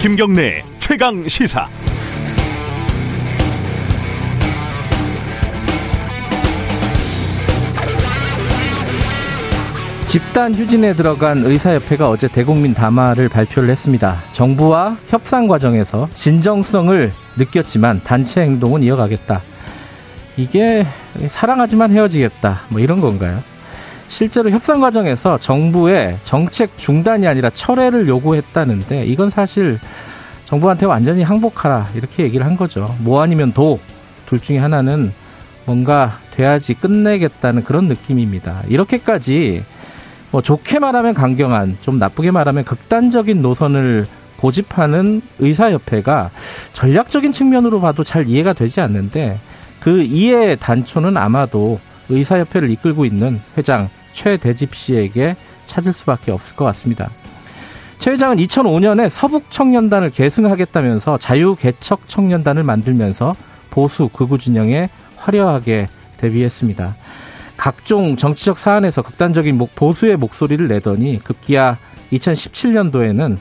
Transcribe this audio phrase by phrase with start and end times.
[0.00, 1.68] 김경래 최강 시사.
[10.08, 14.22] 집단 휴진에 들어간 의사협회가 어제 대국민 담화를 발표를 했습니다.
[14.32, 19.40] 정부와 협상 과정에서 진정성을 느꼈지만 단체 행동은 이어가겠다.
[20.36, 20.84] 이게
[21.28, 22.62] 사랑하지만 헤어지겠다.
[22.68, 23.42] 뭐 이런 건가요?
[24.08, 29.78] 실제로 협상 과정에서 정부의 정책 중단이 아니라 철회를 요구했다는데 이건 사실
[30.44, 32.94] 정부한테 완전히 항복하라 이렇게 얘기를 한 거죠.
[33.00, 33.80] 뭐 아니면 도.
[34.26, 35.12] 둘 중에 하나는
[35.66, 38.62] 뭔가 돼야지 끝내겠다는 그런 느낌입니다.
[38.68, 39.62] 이렇게까지
[40.30, 44.06] 뭐 좋게 말하면 강경한, 좀 나쁘게 말하면 극단적인 노선을
[44.38, 46.30] 고집하는 의사협회가
[46.72, 49.38] 전략적인 측면으로 봐도 잘 이해가 되지 않는데
[49.82, 55.34] 그 이해 단초는 아마도 의사협회를 이끌고 있는 회장 최대집 씨에게
[55.66, 57.10] 찾을 수밖에 없을 것 같습니다.
[57.98, 63.34] 최 회장은 2005년에 서북청년단을 계승하겠다면서 자유개척 청년단을 만들면서
[63.70, 66.94] 보수 극우 진영에 화려하게 데뷔했습니다.
[67.56, 71.78] 각종 정치적 사안에서 극단적인 보수의 목소리를 내더니 급기야
[72.12, 73.36] 2017년도에는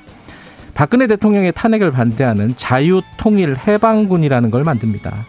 [0.74, 5.26] 박근혜 대통령의 탄핵을 반대하는 자유통일해방군이라는 걸 만듭니다.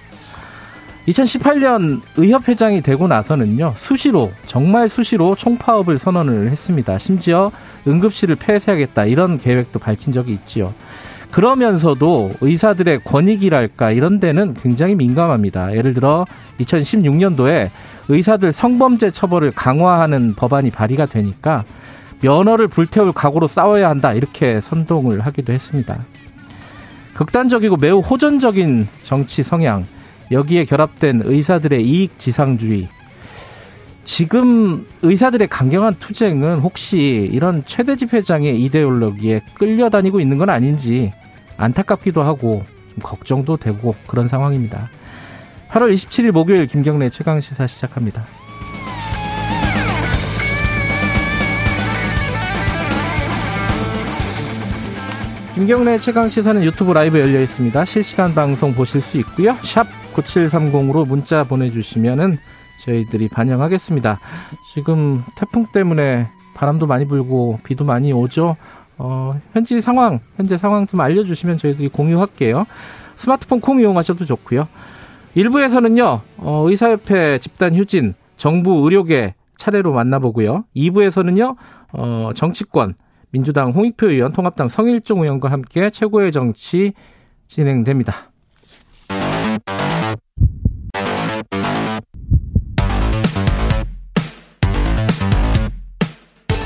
[1.08, 6.97] 2018년 의협회장이 되고 나서는요, 수시로, 정말 수시로 총파업을 선언을 했습니다.
[6.98, 7.50] 심지어
[7.89, 10.73] 응급실을 폐쇄하겠다, 이런 계획도 밝힌 적이 있지요.
[11.33, 15.75] 그러면서도 의사들의 권익이랄까, 이런 데는 굉장히 민감합니다.
[15.75, 16.25] 예를 들어,
[16.61, 17.70] 2016년도에
[18.08, 21.64] 의사들 성범죄 처벌을 강화하는 법안이 발의가 되니까
[22.20, 25.98] 면허를 불태울 각오로 싸워야 한다, 이렇게 선동을 하기도 했습니다.
[27.14, 29.83] 극단적이고 매우 호전적인 정치 성향,
[30.33, 32.89] 여기에 결합된 의사들의 이익 지상주의.
[34.05, 41.13] 지금 의사들의 강경한 투쟁은 혹시 이런 최대집 회장의 이데올로기에 끌려다니고 있는 건 아닌지
[41.57, 44.89] 안타깝기도 하고 좀 걱정도 되고 그런 상황입니다.
[45.69, 48.25] 8월 27일 목요일 김경래 최강 시사 시작합니다.
[55.55, 57.85] 김경래 최강 시사는 유튜브 라이브 열려 있습니다.
[57.85, 59.57] 실시간 방송 보실 수 있고요.
[59.63, 62.39] 샵 9730으로 문자 보내주시면은
[62.83, 64.18] 저희들이 반영하겠습니다.
[64.74, 68.56] 지금 태풍 때문에 바람도 많이 불고 비도 많이 오죠.
[68.98, 72.67] 어, 현지 상황, 현재 상황 좀 알려주시면 저희들이 공유할게요.
[73.17, 74.68] 스마트폰 콩 이용하셔도 좋고요.
[75.34, 80.64] 일부에서는요, 어, 의사협회 집단 휴진, 정부 의료계 차례로 만나보고요.
[80.77, 81.56] 2부에서는요,
[81.92, 82.94] 어, 정치권,
[83.30, 86.92] 민주당 홍익표 의원, 통합당 성일종 의원과 함께 최고의 정치
[87.46, 88.32] 진행됩니다.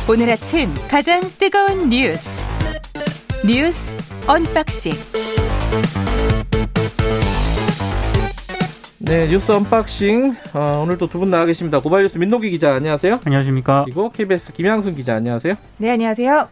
[0.08, 2.44] 오늘 아침 가장 뜨거운 뉴스
[3.46, 3.92] 뉴스
[4.28, 4.92] 언박싱
[8.98, 14.10] 네 뉴스 언박싱 어, 오늘도 두 분 나와 계십니다 고발뉴스 민동기 기자 안녕하세요 안녕하십니까 그리고
[14.10, 16.48] KBS 김양순 기자 안녕하세요 네 안녕하세요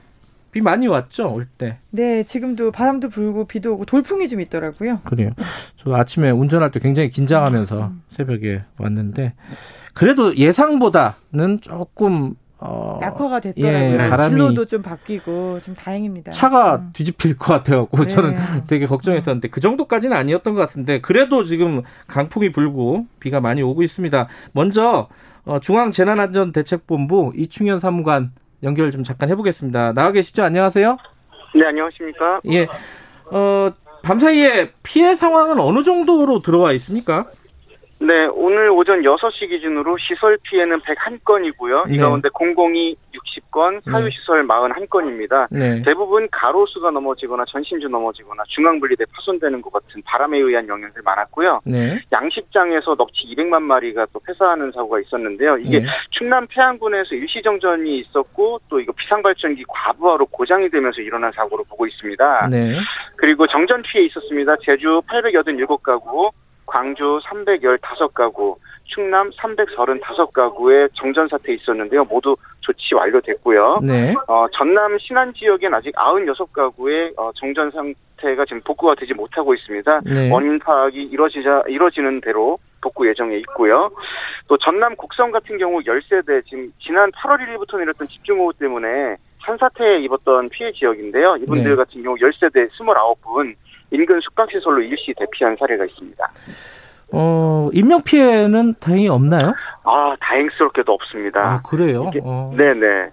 [0.53, 1.79] 비 많이 왔죠 올 때.
[1.91, 5.01] 네 지금도 바람도 불고 비도 오고 돌풍이 좀 있더라고요.
[5.03, 5.31] 그래요.
[5.75, 8.03] 저 아침에 운전할 때 굉장히 긴장하면서 음.
[8.09, 9.33] 새벽에 왔는데
[9.95, 12.37] 그래도 예상보다는 조금
[12.67, 13.93] 어, 약화가 됐더라고요.
[13.93, 16.33] 예, 바람이 진로도 좀 바뀌고 좀 다행입니다.
[16.33, 16.91] 차가 음.
[16.95, 18.07] 뒤집힐 것 같아갖고 네.
[18.07, 18.37] 저는
[18.67, 24.29] 되게 걱정했었는데 그 정도까지는 아니었던 것 같은데 그래도 지금 강풍이 불고 비가 많이 오고 있습니다.
[24.53, 25.09] 먼저
[25.45, 28.33] 어, 중앙재난안전대책본부 이충현 사무관
[28.63, 29.93] 연결 좀 잠깐 해보겠습니다.
[29.93, 30.43] 나와 계시죠?
[30.43, 30.97] 안녕하세요.
[31.55, 32.41] 네, 안녕하십니까?
[32.51, 32.67] 예.
[33.31, 33.71] 어,
[34.03, 37.27] 밤사이에 피해 상황은 어느 정도로 들어와 있습니까?
[38.05, 41.89] 네, 오늘 오전 6시 기준으로 시설 피해는 101건이고요.
[41.89, 42.03] 이 네.
[42.03, 45.47] 가운데 공공이 60건, 사유시설 41건입니다.
[45.51, 45.81] 네.
[45.83, 51.61] 대부분 가로수가 넘어지거나 전신주 넘어지거나 중앙분리대 파손되는 것 같은 바람에 의한 영향들 많았고요.
[51.65, 51.99] 네.
[52.13, 55.57] 양식장에서 넙치 200만 마리가 또 폐사하는 사고가 있었는데요.
[55.59, 55.87] 이게 네.
[56.11, 62.49] 충남 태안군에서 일시정전이 있었고 또 이거 비상발전기 과부하로 고장이 되면서 일어난 사고로 보고 있습니다.
[62.51, 62.79] 네.
[63.17, 64.57] 그리고 정전 피해 있었습니다.
[64.63, 66.31] 제주 887가구,
[66.67, 72.05] 광주 315가구, 충남 335가구의 정전 사태 있었는데요.
[72.05, 73.81] 모두 조치 완료됐고요.
[73.83, 74.15] 네.
[74.29, 80.01] 어, 전남 신안 지역엔 아직 96가구의 어, 정전 상태가 지금 복구가 되지 못하고 있습니다.
[80.05, 80.31] 네.
[80.31, 83.91] 원인 파악이 이루어지자 이루어지는 대로 복구 예정에 있고요.
[84.47, 90.49] 또 전남 곡성 같은 경우 10세대 지금 지난 8월 1일부터 내렸던 집중호우 때문에 산사태에 입었던
[90.51, 91.37] 피해 지역인데요.
[91.37, 91.77] 이분들 네.
[91.77, 93.55] 같은 경우 10세대 29분
[93.95, 96.29] 인근 숙박시설로 일시 대피한 사례가 있습니다.
[97.13, 99.53] 어, 인명 피해는 다행히 없나요?
[99.85, 101.41] 아, 다행스럽게도 없습니다.
[101.41, 102.07] 아, 그래요?
[102.09, 102.53] 이게, 어.
[102.57, 103.11] 네네.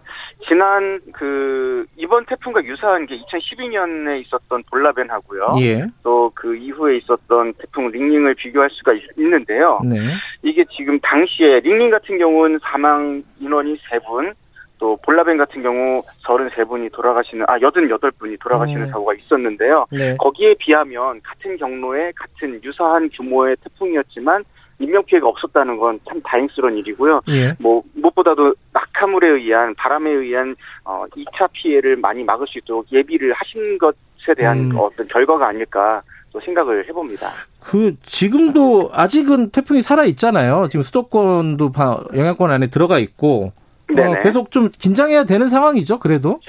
[0.47, 5.41] 지난 그 이번 태풍과 유사한 게 2012년에 있었던 볼라벤하고요.
[5.59, 5.85] 예.
[6.01, 9.97] 또 그 이후에 있었던 태풍 링링을 비교할 수가 있, 는데요 네.
[10.41, 14.33] 이게 지금 당시에 링링 같은 경우는 사망 인원이 3분,
[14.81, 18.89] 또 볼라벤 같은 경우 33분이 돌아가시는 아 88분이 돌아가시는 음.
[18.89, 19.85] 사고가 있었는데요.
[19.91, 20.17] 네.
[20.17, 24.43] 거기에 비하면 같은 경로에 같은 유사한 규모의 태풍이었지만
[24.79, 27.21] 인명 피해가 없었다는 건 참 다행스러운 일이고요.
[27.29, 27.53] 예.
[27.59, 33.77] 뭐 무엇보다도 낙하물에 의한 바람에 의한 어 2차 피해를 많이 막을 수 있도록 예비를 하신
[33.77, 34.77] 것에 대한 음.
[34.79, 36.01] 어떤 결과가 아닐까
[36.33, 37.27] 또 생각을 해봅니다.
[37.59, 40.67] 그 지금도 아직은 태풍이 살아 있잖아요.
[40.71, 41.71] 지금 수도권도
[42.15, 43.51] 영향권 안에 들어가 있고
[43.99, 45.99] 어, 계속 좀 긴장해야 되는 상황이죠.
[45.99, 46.39] 그래도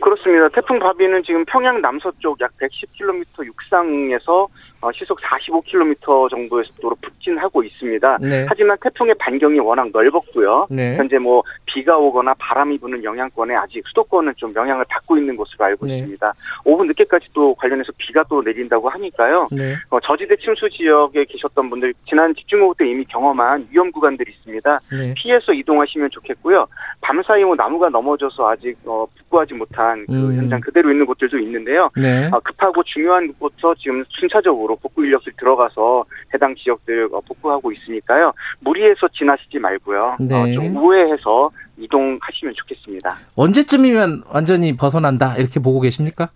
[0.00, 0.48] 그렇습니다.
[0.48, 4.48] 태풍 바비는 지금 평양 남서쪽 약 110km 육상에서 어,
[4.94, 8.18] 시속 45km 정도의 속도로 북진하고 있습니다.
[8.22, 8.46] 네.
[8.48, 10.66] 하지만 태풍의 반경이 워낙 넓었고요.
[10.70, 10.96] 네.
[10.96, 15.86] 현재 뭐 비가 오거나 바람이 부는 영향권에 아직 수도권은 좀 영향을 받고 있는 것으로 알고
[15.86, 15.98] 네.
[15.98, 16.32] 있습니다.
[16.64, 19.48] 오후 늦게까지 또 관련해서 비가 또 내린다고 하니까요.
[19.52, 19.74] 네.
[19.90, 24.80] 어, 저지대 침수 지역에 계셨던 분들 지난 집중호우 때 이미 경험한 위험 구간들이 있습니다.
[24.92, 25.14] 네.
[25.14, 26.66] 피해서 이동하시면 좋겠고요.
[27.02, 30.36] 밤사이 뭐 나무가 넘어져서 아직 어, 복구하지 못한 그 음.
[30.36, 31.90] 현장 그대로 있는 곳들도 있는데요.
[31.96, 32.28] 네.
[32.32, 38.32] 어, 급하고 중요한 곳부터 지금 순차적으로 복구 인력들 들어가서 해당 지역들 어, 복구하고 있으니까요.
[38.60, 40.16] 무리해서 지나시지 말고요.
[40.20, 40.34] 네.
[40.34, 43.16] 어, 좀 우회해서 이동하시면 좋겠습니다.
[43.36, 46.28] 언제쯤이면 완전히 벗어난다 이렇게 보고 계십니까?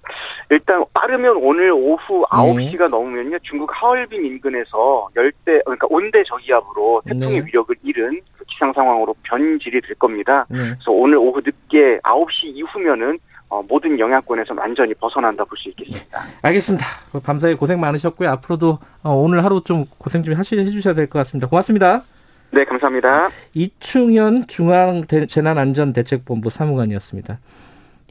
[0.51, 2.89] 일단 빠르면 오늘 오후 9시가 네.
[2.89, 7.47] 넘으면요 중국 하얼빈 인근에서 열대 그러니까 온대 저기압으로 태풍의 네.
[7.47, 10.47] 위력을 잃은 그 기상 상황으로 변질이 될 겁니다.
[10.49, 10.59] 네.
[10.59, 13.19] 그래서 오늘 오후 늦게 9시 이후면은
[13.49, 16.25] 어, 모든 영향권에서 완전히 벗어난다 볼 수 있겠습니다.
[16.25, 16.31] 네.
[16.43, 16.87] 알겠습니다.
[17.23, 18.29] 밤사이 고생 많으셨고요.
[18.31, 21.49] 앞으로도 어, 오늘 하루 좀 고생 좀 하시, 해주셔야 될 것 같습니다.
[21.49, 22.03] 고맙습니다.
[22.51, 23.29] 네, 감사합니다.
[23.55, 27.39] 이충현 중앙재난안전대책본부 사무관이었습니다.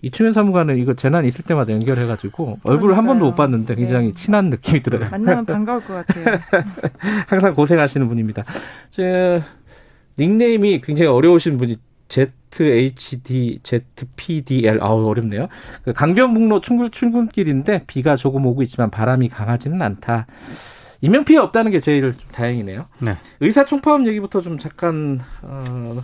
[0.02, 4.14] 이충현 사무관은 이거 재난 있을 때마다 연결해가지고 얼굴을 한 번도 못 봤는데 굉장히 네.
[4.14, 5.10] 친한 느낌이 들어요.
[5.10, 6.40] 만나면 반가울 것 같아요.
[7.28, 8.44] 항상 고생하시는 분입니다.
[8.92, 9.42] 제
[10.20, 11.78] 닉네임이 굉장히 어려우신 분이
[12.13, 15.48] ZHD, ZPDL, 아우, 어렵네요.
[15.83, 20.27] 그 강변북로 출근, 출근길인데 비가 조금 오고 있지만 바람이 강하지는 않다.
[21.01, 22.86] 인명 피해 없다는 게 제일 좀 다행이네요.
[23.00, 23.18] 네.
[23.42, 26.01] 의사총파업 얘기부터 좀 잠깐 어,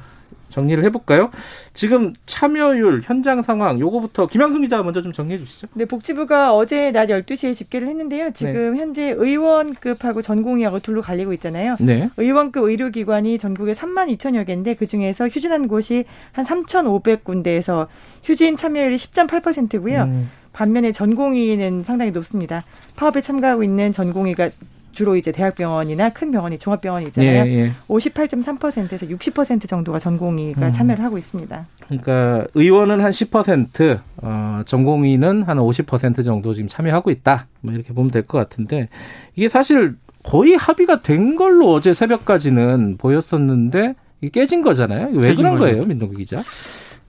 [0.49, 1.31] 정리를 해볼까요?
[1.73, 5.67] 지금 참여율, 현장 상황, 요거부터 김양순 기자 먼저 좀 정리해 주시죠.
[5.73, 8.31] 네, 복지부가 어제 낮 12시에 집계를 했는데요.
[8.33, 8.79] 지금 네.
[8.79, 11.75] 현재 의원급하고 전공의하고 둘로 갈리고 있잖아요.
[11.79, 12.09] 네.
[12.17, 17.87] 의원급 의료기관이 전국에 3만 2천여 개인데 그중에서 휴진한 곳이 한 3,500군데에서
[18.23, 20.03] 휴진 참여율이 10.8%고요.
[20.03, 20.31] 음.
[20.51, 22.65] 반면에 전공의는 상당히 높습니다.
[22.95, 24.49] 파업에 참가하고 있는 전공의가
[24.91, 27.45] 주로 이제 대학병원이나 큰 병원이 종합병원이 있잖아요.
[27.45, 27.71] 예, 예.
[27.87, 30.71] 58.3%에서 60% 정도가 전공의가 음.
[30.71, 31.65] 참여를 하고 있습니다.
[31.87, 37.47] 그러니까 의원은 한 10%, 어, 전공의는 한 50% 정도 지금 참여하고 있다.
[37.61, 38.89] 뭐 이렇게 보면 될 것 같은데
[39.35, 45.09] 이게 사실 거의 합의가 된 걸로 어제 새벽까지는 보였었는데 이게 깨진 거잖아요.
[45.13, 45.65] 왜 그런 거죠.
[45.65, 46.41] 거예요, 민동기 기자?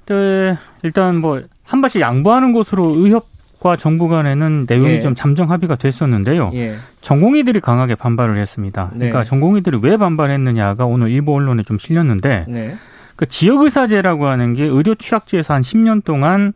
[0.06, 1.40] 네, 일단 뭐
[1.70, 3.28] 한 발씩 양보하는 것으로 의협
[3.60, 5.00] 과 정부 간에는 내용이 예.
[5.00, 6.50] 좀 잠정 합의가 됐었는데요.
[6.54, 6.76] 예.
[7.02, 8.88] 전공의들이 강하게 반발을 했습니다.
[8.92, 9.10] 네.
[9.10, 12.74] 그러니까 전공의들이 왜 반발했느냐가 오늘 일부 언론에 좀 실렸는데 네.
[13.16, 16.54] 그 지역의사제라고 하는 게 의료 취약지에서 한 10년 동안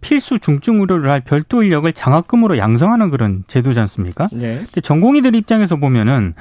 [0.00, 4.26] 필수 중증 의료를 할 별도 인력을 장학금으로 양성하는 그런 제도지 않습니까?
[4.32, 4.62] 네.
[4.64, 6.32] 근데 전공의들 입장에서 보면은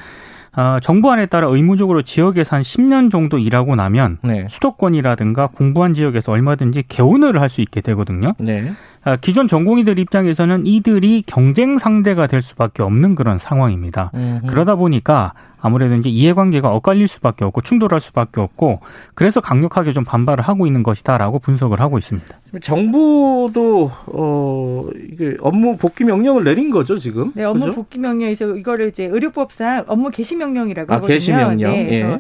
[0.57, 4.47] 어, 정부안에 따라 의무적으로 지역에서 한 10년 정도 일하고 나면 네.
[4.49, 8.33] 수도권이라든가 공부한 지역에서 얼마든지 개원을 할 수 있게 되거든요.
[8.37, 8.71] 네.
[9.05, 14.09] 아, 기존 전공의들 입장에서는 이들이 경쟁 상대가 될 수밖에 없는 그런 상황입니다.
[14.15, 14.47] 음흠.
[14.47, 18.81] 그러다 보니까 아무래도 이제 이해관계가 엇갈릴 수밖에 없고 충돌할 수밖에 없고
[19.13, 22.35] 그래서 강력하게 좀 반발을 하고 있는 것이다라고 분석을 하고 있습니다.
[22.61, 27.31] 정부도 어 이게 업무 복귀 명령을 내린 거죠 지금?
[27.35, 27.75] 네, 업무 그죠?
[27.75, 31.15] 복귀 명령에서 이거를 이제 의료법상 업무 개시 명령이라고 아, 하거든요.
[31.15, 31.71] 개시 명령.
[31.71, 32.19] 네, 그래서 예.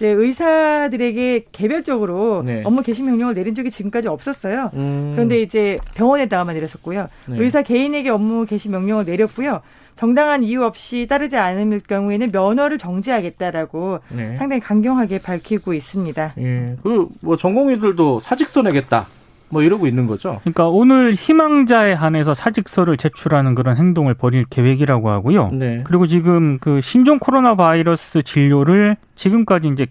[0.00, 2.62] 이제 의사들에게 개별적으로 네.
[2.64, 4.70] 업무 개시 명령을 내린 적이 지금까지 없었어요.
[4.72, 5.12] 음.
[5.14, 7.08] 그런데 이제 병원에다가만 내렸었고요.
[7.26, 7.38] 네.
[7.38, 9.60] 의사 개인에게 업무 개시 명령을 내렸고요.
[9.96, 14.36] 정당한 이유 없이 따르지 않을 경우에는 면허를 정지하겠다라고 네.
[14.36, 16.34] 상당히 강경하게 밝히고 있습니다.
[16.38, 16.76] 예.
[16.82, 19.06] 그뭐 전공의들도 사직서 내겠다.
[19.50, 20.38] 뭐 이러고 있는 거죠.
[20.42, 25.50] 그러니까 오늘 희망자에 한해서 사직서를 제출하는 그런 행동을 벌일 계획이라고 하고요.
[25.52, 25.82] 네.
[25.84, 29.86] 그리고 지금 그 신종 코로나 바이러스 진료를 지금까지 이제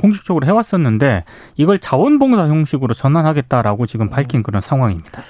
[0.00, 1.24] 공식적으로 해왔었는데
[1.56, 5.22] 이걸 자원봉사 형식으로 전환하겠다라고 지금 밝힌 그런 상황입니다.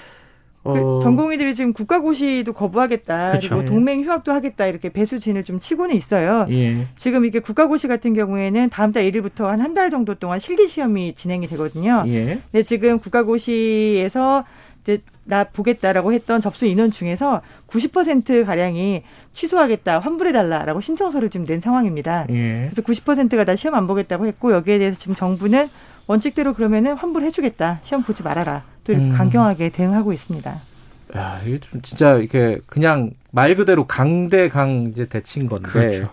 [0.64, 1.00] 그 어...
[1.00, 3.28] 전공의들이 지금 국가고시도 거부하겠다.
[3.32, 3.48] 그쵸.
[3.50, 4.66] 그리고 동맹 휴학도 하겠다.
[4.66, 6.46] 이렇게 배수진을 좀 치고는 있어요.
[6.50, 6.86] 예.
[6.96, 11.14] 지금 이게 국가고시 같은 경우에는 다음 달 1일부터 한 한 달 정도 동안 실기 시험이
[11.14, 12.04] 진행이 되거든요.
[12.06, 12.40] 예.
[12.50, 14.44] 근데 지금 국가고시에서
[14.82, 19.02] 이제 나 보겠다라고 했던 접수 인원 중에서 90% 가량이
[19.32, 22.26] 취소하겠다, 환불해 달라라고 신청서를 지금 낸 상황입니다.
[22.30, 22.68] 예.
[22.70, 25.68] 그래서 90%가 다 시험 안 보겠다고 했고 여기에 대해서 지금 정부는
[26.06, 28.62] 원칙대로 그러면은 환불해주겠다, 시험 보지 말아라.
[28.92, 29.12] 음.
[29.16, 30.60] 강경하게 대응하고 있습니다.
[31.16, 35.68] 야, 이게 좀 진짜 이렇게 그냥 말 그대로 강대강 이제 대친 건데.
[35.68, 36.08] 그렇죠.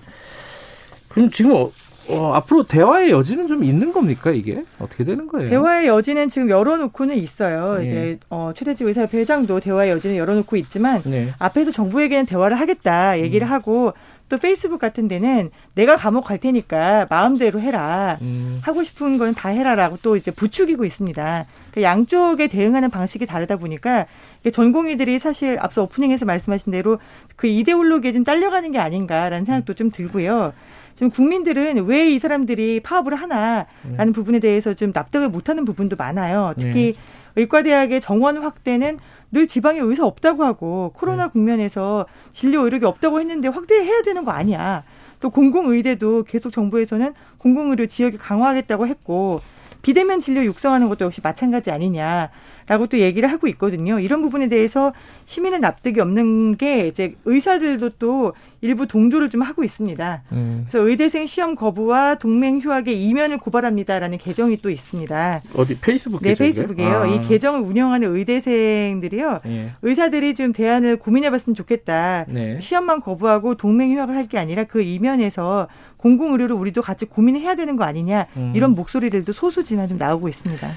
[1.09, 1.71] 그럼 지금 어,
[2.09, 5.49] 어, 앞으로 대화의 여지는 좀 있는 겁니까 이게 어떻게 되는 거예요?
[5.49, 7.77] 대화의 여지는 지금 열어놓고는 있어요.
[7.77, 7.85] 네.
[7.85, 11.33] 이제 어, 최대지 의사협회 회장도 대화의 여지는 열어놓고 있지만 네.
[11.39, 13.51] 앞에서 정부에게는 대화를 하겠다 얘기를 음.
[13.51, 13.93] 하고
[14.31, 18.17] 또 페이스북 같은 데는 내가 감옥 갈 테니까 마음대로 해라.
[18.21, 18.61] 음.
[18.63, 21.45] 하고 싶은 건 다 해라라고 또 이제 부추기고 있습니다.
[21.73, 24.05] 그 양쪽에 대응하는 방식이 다르다 보니까
[24.53, 26.99] 전공의들이 사실 앞서 오프닝에서 말씀하신 대로
[27.35, 30.53] 그 이데올로기에 좀 딸려가는 게 아닌가라는 생각도 좀 들고요.
[30.95, 33.65] 지금 국민들은 왜 이 사람들이 파업을 하나라는
[33.99, 34.13] 음.
[34.13, 36.53] 부분에 대해서 좀 납득을 못하는 부분도 많아요.
[36.57, 37.20] 특히 네.
[37.35, 38.99] 의과대학의 정원 확대는
[39.31, 41.31] 늘 지방에 의사 없다고 하고 코로나 네.
[41.31, 44.83] 국면에서 진료 의료기 없다고 했는데 확대해야 되는 거 아니야.
[45.19, 49.39] 또 공공의대도 계속 정부에서는 공공의료 지역이 강화하겠다고 했고
[49.81, 52.29] 비대면 진료 육성하는 것도 역시 마찬가지 아니냐.
[52.71, 53.99] 라고 또 얘기를 하고 있거든요.
[53.99, 54.93] 이런 부분에 대해서
[55.25, 60.21] 시민의 납득이 없는 게 이제 의사들도 또 일부 동조를 좀 하고 있습니다.
[60.31, 60.67] 음.
[60.69, 65.41] 그래서 의대생 시험 거부와 동맹 휴학의 이면을 고발합니다라는 계정이 또 있습니다.
[65.53, 66.97] 어디 페이스북 네, 페이스북이에요.
[67.01, 67.07] 아.
[67.07, 69.39] 이 계정을 운영하는 의대생들이요.
[69.47, 69.71] 예.
[69.81, 72.23] 의사들이 좀 대안을 고민해봤으면 좋겠다.
[72.29, 72.57] 네.
[72.61, 77.83] 시험만 거부하고 동맹 휴학을 할 게 아니라 그 이면에서 공공의료를 우리도 같이 고민해야 되는 거
[77.83, 78.53] 아니냐 음.
[78.55, 80.67] 이런 목소리들도 소수지만 좀 나오고 있습니다.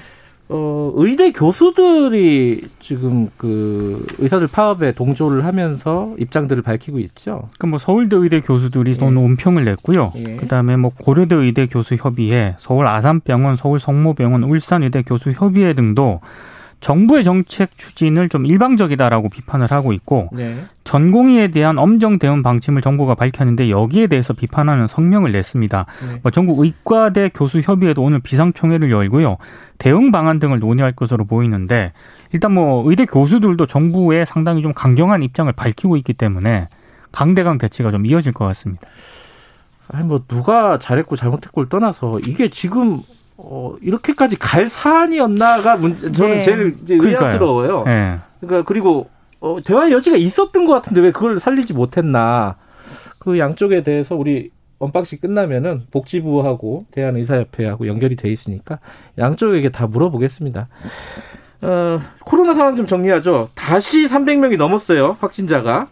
[0.47, 7.49] 어, 의대 교수들이 지금 그 의사들 파업에 동조를 하면서 입장들을 밝히고 있죠.
[7.57, 9.05] 그뭐 서울대 의대 교수들이 예.
[9.05, 10.13] 논평을 냈고요.
[10.15, 10.35] 예.
[10.35, 16.21] 그다음에 뭐 고려대 의대 교수 협의회, 서울 아산병원, 서울 성모병원, 울산 의대 교수 협의회 등도
[16.85, 20.65] 정부의 정책 추진을 좀 일방적이다라고 비판을 하고 있고 네.
[20.83, 25.85] 전공의에 대한 엄정 대응 방침을 정부가 밝혔는데 여기에 대해서 비판하는 성명을 냈습니다.
[26.07, 26.19] 네.
[26.21, 29.37] 뭐 전국 의과대 교수 협의회도 오늘 비상총회를 열고요.
[29.79, 31.91] 대응 방안 등을 논의할 것으로 보이는데
[32.33, 36.67] 일단 뭐 의대 교수들도 정부에 상당히 좀 강경한 입장을 밝히고 있기 때문에
[37.11, 38.85] 강대강 대치가 좀 이어질 것 같습니다.
[39.87, 43.01] 아니 뭐 누가 잘했고 잘못했고를 떠나서 이게 지금
[43.37, 46.41] 어, 이렇게까지 갈 사안이었나가 문제, 저는 네.
[46.41, 47.83] 제일 이제 의아스러워요.
[47.83, 48.19] 네.
[48.39, 52.55] 그러니까 그리고 어, 대화의 여지가 있었던 것 같은데 왜 그걸 살리지 못했나.
[53.19, 58.79] 그 양쪽에 대해서 우리 unboxing 끝나면은 복지부하고 대한의사협회하고 연결이 돼 있으니까
[59.17, 60.67] 양쪽에게 다 물어보겠습니다.
[61.61, 63.49] 어, 코로나 상황 좀 정리하죠.
[63.55, 65.17] 다시 300명이 넘었어요.
[65.19, 65.87] 확진자가.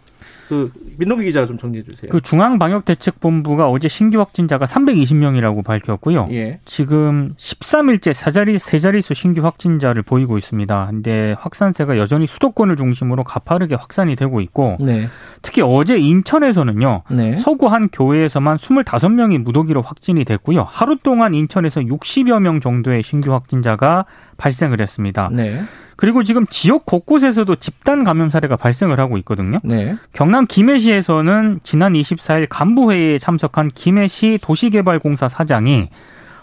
[0.48, 2.10] 그 민동기 기자 좀 정리해 주세요.
[2.10, 6.28] 그 중앙방역대책본부가 어제 신규 확진자가 320명이라고 밝혔고요.
[6.32, 6.60] 예.
[6.66, 10.88] 지금 13일째 사자리 세 자릿수 신규 확진자를 보이고 있습니다.
[10.90, 15.08] 근데 확산세가 여전히 수도권을 중심으로 가파르게 확산이 되고 있고 네.
[15.42, 17.04] 특히 어제 인천에서는요.
[17.12, 17.38] 네.
[17.38, 20.64] 서구 한 교회에서만 25명이 무더기로 확진이 됐고요.
[20.64, 24.06] 하루 동안 인천에서 60여 명 정도의 신규 확진자가
[24.38, 25.30] 발생을 했습니다.
[25.32, 25.62] 네.
[26.04, 29.60] 그리고 지금 지역 곳곳에서도 집단 감염 사례가 발생을 하고 있거든요.
[29.64, 29.96] 네.
[30.12, 35.88] 경남 김해시에서는 지난 24일 간부회의에 참석한 김해시 도시개발공사 사장이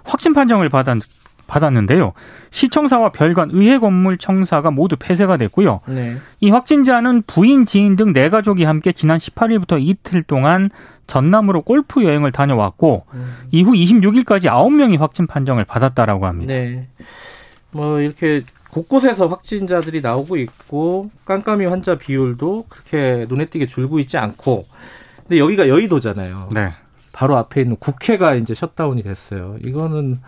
[0.03, 0.97] 확진 판정을 받았,
[1.47, 2.15] 받았는데요.
[2.49, 5.81] 시청사와 별관, 의회 건물 청사가 모두 폐쇄가 됐고요.
[5.89, 6.17] 네.
[6.41, 10.71] 이 확진자는 부인, 지인 등 네 가족이 함께 지난 18일부터 이틀 동안
[11.07, 13.35] 전남으로 골프 여행을 다녀왔고 음.
[13.51, 16.55] 이후 26일까지 9명이 확진 판정을 받았다라고 합니다.
[16.55, 16.89] 네.
[17.73, 24.67] 뭐 이렇게 곳곳에서 확진자들이 나오고 있고 깜깜이 환자 비율도 그렇게 눈에 띄게 줄고 있지 않고
[25.23, 26.51] 근데 여기가 여의도잖아요.
[26.55, 26.71] 네.
[27.13, 29.57] 바로 앞에 있는 국회가 이제 셧다운이 됐어요.
[29.65, 30.21] 이거는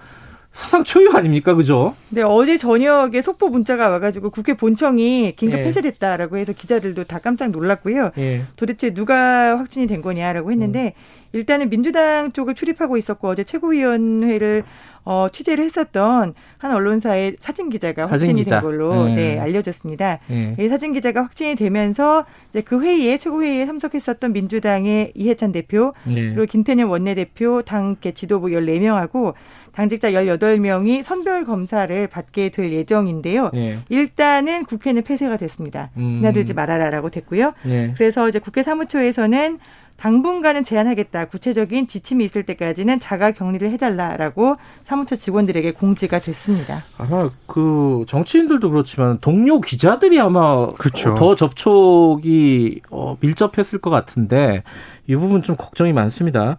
[0.53, 1.95] 사상 초유 아닙니까, 그죠?
[2.11, 5.65] 네, 어제 저녁에 속보 문자가 와가지고 국회 본청이 긴급 예.
[5.65, 8.13] 폐쇄됐다라고 해서 기자들도 다 깜짝 놀랐고요.
[8.19, 8.45] 예.
[8.57, 11.22] 도대체 누가 확진이 된 거냐라고 했는데 음.
[11.33, 14.65] 일단은 민주당 쪽을 출입하고 있었고 어제 최고위원회를
[15.05, 18.61] 어, 취재를 했었던 한 언론사의 사진 기자가 확진이 기자.
[18.61, 19.15] 된 걸로 네.
[19.15, 20.21] 네 알려졌습니다.
[20.29, 20.57] 네.
[20.59, 26.35] 이 사진 기자가 확진이 되면서 이제 그 회의에 최고 회의에 참석했었던 민주당의 이해찬 대표 네.
[26.35, 29.35] 그리고 김태년 원내대표 당계 지도부 14명하고
[29.73, 33.51] 당직자 18명이 선별 검사를 받게 될 예정인데요.
[33.55, 33.79] 네.
[33.89, 35.91] 일단은 국회는 폐쇄가 됐습니다.
[35.97, 36.17] 음.
[36.17, 37.55] 지나들지 말아라라고 됐고요.
[37.65, 37.93] 네.
[37.97, 39.59] 그래서 이제 국회 사무처에서는
[40.03, 41.27] 당분간은 제한하겠다.
[41.27, 46.83] 구체적인 지침이 있을 때까지는 자가 격리를 해달라라고 사무처 직원들에게 공지가 됐습니다.
[46.99, 51.15] 아마 그 정치인들도 그렇지만 동료 기자들이 아마 그쵸.
[51.15, 54.65] 더 접촉이 어, 밀접했을 것 같은데
[55.07, 56.57] 이 부분 좀 걱정이 많습니다.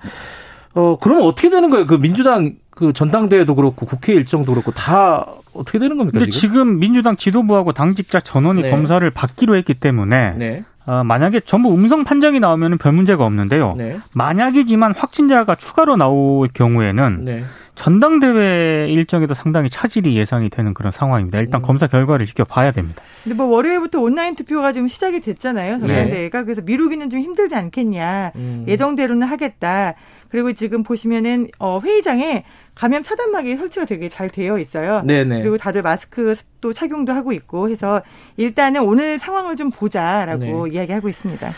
[0.74, 1.86] 어 그러면 어떻게 되는 거예요?
[1.86, 6.18] 그 민주당 그 전당대회도 그렇고 국회 일정도 그렇고 다 어떻게 되는 겁니까?
[6.18, 8.72] 근데 지금, 지금 민주당 지도부하고 당직자 전원이 네.
[8.72, 10.64] 검사를 받기로 했기 때문에 네.
[10.86, 13.76] 어, 만약에 전부 음성 판정이 나오면 별 문제가 없는데요.
[13.78, 13.98] 네.
[14.14, 17.44] 만약이지만 확진자가 추가로 나올 경우에는 네.
[17.76, 21.40] 전당대회 일정에도 상당히 차질이 예상이 되는 그런 상황입니다.
[21.40, 21.64] 일단 음.
[21.64, 23.02] 검사 결과를 지켜봐야 됩니다.
[23.24, 25.80] 근데 뭐 월요일부터 온라인 투표가 지금 시작이 됐잖아요.
[25.80, 26.44] 전당대회가 네.
[26.44, 28.34] 그래서 미루기는 좀 힘들지 않겠냐.
[28.36, 28.66] 음.
[28.68, 29.96] 예정대로는 하겠다.
[30.30, 32.44] 그리고 지금 보시면은 어, 회의장에
[32.76, 35.02] 감염 차단막이 설치가 되게 잘 되어 있어요.
[35.06, 35.42] 네네.
[35.42, 38.02] 그리고 다들 마스크 또 착용도 하고 있고 해서
[38.38, 40.74] 일단은 오늘 상황을 좀 보자라고 네.
[40.74, 41.50] 이야기하고 있습니다.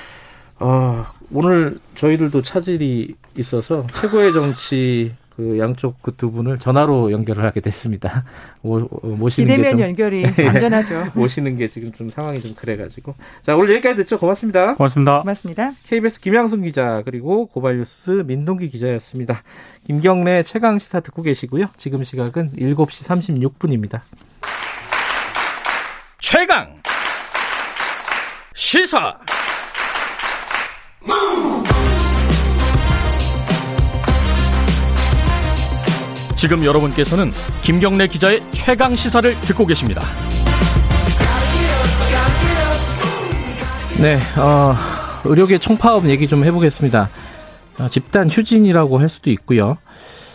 [0.60, 7.60] 아, 오늘 저희들도 차질이 있어서 최고의 정치 그 양쪽 그 두 분을 전화로 연결을 하게
[7.60, 8.24] 됐습니다.
[8.62, 11.12] 모, 어, 모시는 비대면 연결이 예, 안전하죠.
[11.14, 14.18] 모시는 게 지금 좀 상황이 좀 그래가지고 자 오늘 여기까지 듣죠.
[14.18, 14.76] 고맙습니다.
[14.76, 15.20] 고맙습니다.
[15.22, 15.72] 고맙습니다.
[15.88, 19.42] KBS 김양순 기자 그리고 고발뉴스 민동기 기자였습니다.
[19.86, 21.66] 김경래 최강 시사 듣고 계시고요.
[21.76, 24.00] 지금 시각은 7시 36분입니다.
[26.20, 26.82] 최강
[28.54, 29.18] 시사
[36.46, 37.32] 지금 여러분께서는
[37.64, 40.04] 김경래 기자의 최강 시사를 듣고 계십니다.
[44.00, 44.76] 네, 어,
[45.24, 47.10] 의료계 총파업 얘기 좀 해보겠습니다.
[47.80, 49.80] 어, 집단 휴진이라고 할 수도 있고요.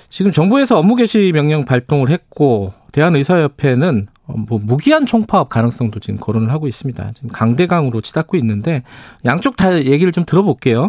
[0.09, 6.51] 지금 정부에서 업무 개시 명령 발동을 했고 대한의사협회는 어, 뭐 무기한 총파업 가능성도 지금 거론을
[6.51, 7.13] 하고 있습니다.
[7.15, 8.83] 지금 강대강으로 치닫고 있는데
[9.25, 10.89] 양쪽 다 얘기를 좀 들어볼게요.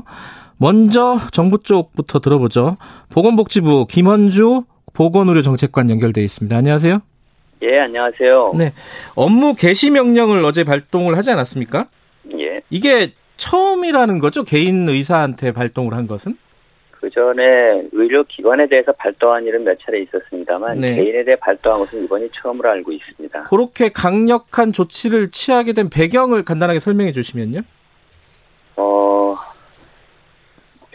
[0.57, 2.77] 먼저 정부 쪽부터 들어보죠.
[3.09, 4.63] 보건복지부 김원주
[4.93, 6.55] 보건의료 정책관 연결돼 있습니다.
[6.55, 7.01] 안녕하세요.
[7.63, 8.53] 예, 안녕하세요.
[8.57, 8.71] 네.
[9.15, 11.87] 업무 개시 명령을 어제 발동을 하지 않았습니까?
[12.37, 12.61] 예.
[12.69, 14.43] 이게 처음이라는 거죠?
[14.43, 16.37] 개인 의사한테 발동을 한 것은?
[16.91, 17.43] 그 전에
[17.91, 20.95] 의료기관에 대해서 발동한 일은 몇 차례 있었습니다만 네.
[20.95, 23.43] 개인에 대해 발동한 것은 이번이 처음으로 알고 있습니다.
[23.45, 27.61] 그렇게 강력한 조치를 취하게 된 배경을 간단하게 설명해 주시면요.
[28.75, 29.20] 어,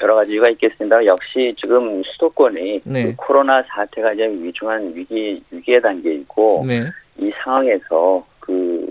[0.03, 1.05] 여러 가지 이유가 있겠습니다.
[1.07, 3.05] 역시 지금 수도권이 네.
[3.05, 6.85] 그 코로나 사태가 이제 위중한 위기 위기의 단계이고 네.
[7.19, 8.87] 이 상황에서 그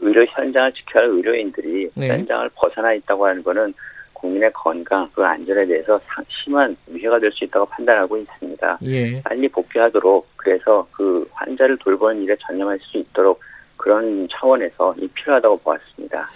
[0.00, 2.08] 의료 현장을 지켜야 할 의료인들이 네.
[2.08, 3.72] 현장을 벗어나 있다고 하는 거는
[4.20, 8.78] 국민의 건강, 그 안전에 대해서 심한 위해가 될 수 있다고 판단하고 있습니다.
[8.82, 9.22] 예.
[9.22, 13.40] 빨리 복귀하도록 그래서 그 환자를 돌보는 일에 전념할 수 있도록
[13.78, 16.28] 그런 차원에서 이 필요하다고 보았습니다.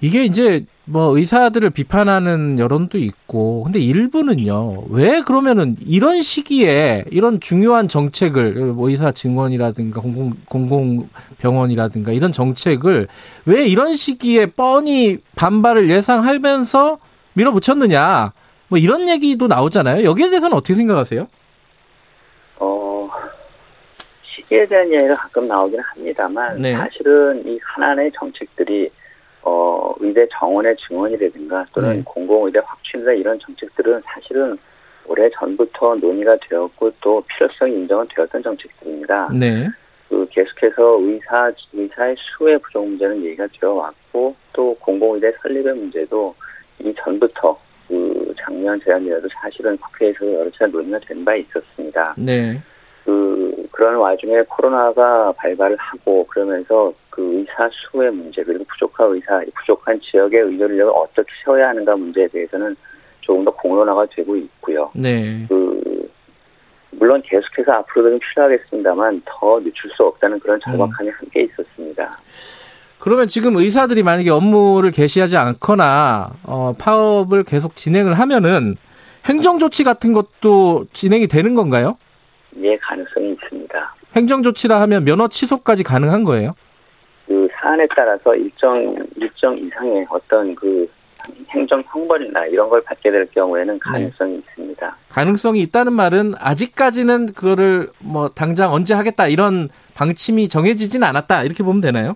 [0.00, 7.86] 이게 이제 뭐 의사들을 비판하는 여론도 있고 근데 일부는요 왜 그러면은 이런 시기에 이런 중요한
[7.86, 13.08] 정책을 뭐 의사 증원이라든가 공공 공공병원이라든가 이런 정책을
[13.44, 16.98] 왜 이런 시기에 뻔히 반발을 예상하면서
[17.34, 18.32] 밀어붙였느냐
[18.68, 21.28] 뭐 이런 얘기도 나오잖아요 여기에 대해서는 어떻게 생각하세요?
[22.58, 23.08] 어
[24.22, 26.74] 시기에 대한 이야기가 가끔 나오긴 합니다만 네.
[26.74, 28.90] 사실은 이 하나의 정책들이
[29.42, 32.02] 어, 의대 정원의 증원이라든가 또는 네.
[32.04, 34.58] 공공의대 확충이나 이런 정책들은 사실은
[35.06, 39.30] 오래 전부터 논의가 되었고 또 필요성이 인정은 되었던 정책들입니다.
[39.32, 39.66] 네.
[40.08, 46.34] 그 계속해서 의사 의사의 수의 부족 문제는 얘기가 되어 왔고 또 공공의대 설립의 문제도
[46.80, 52.14] 이 전부터 그 작년 재작년에도 사실은 국회에서 여러 차례 논의가 된 바 있었습니다.
[52.18, 52.60] 네.
[53.04, 60.00] 그 그런 와중에 코로나가 발발을 하고 그러면서 그 의사 수의 문제 그리고 부족한 의사 부족한
[60.00, 62.76] 지역의 의료를 어떻게 세워야 하는가 문제에 대해서는
[63.20, 64.90] 조금 더 공론화가 되고 있고요.
[64.94, 65.46] 네.
[65.48, 66.08] 그
[66.92, 71.14] 물론 계속해서 앞으로도 좀 필요하겠습니다만 더 늦출 수 없다는 그런 절박함이 음.
[71.18, 72.10] 함께 있었습니다.
[72.98, 78.76] 그러면 지금 의사들이 만약에 업무를 개시하지 않거나 어, 파업을 계속 진행을 하면은
[79.24, 81.96] 행정 조치 같은 것도 진행이 되는 건가요?
[82.62, 83.94] 예, 가능성이 있습니다.
[84.14, 86.54] 행정 조치라 하면 면허 취소까지 가능한 거예요?
[87.26, 90.88] 그 사안에 따라서 일정 일정 이상의 어떤 그
[91.50, 93.78] 행정 형벌이나 이런 걸 받게 될 경우에는 네.
[93.80, 94.38] 가능성이 네.
[94.38, 94.96] 있습니다.
[95.08, 101.80] 가능성이 있다는 말은 아직까지는 그거를 뭐 당장 언제 하겠다 이런 방침이 정해지진 않았다 이렇게 보면
[101.80, 102.14] 되나요?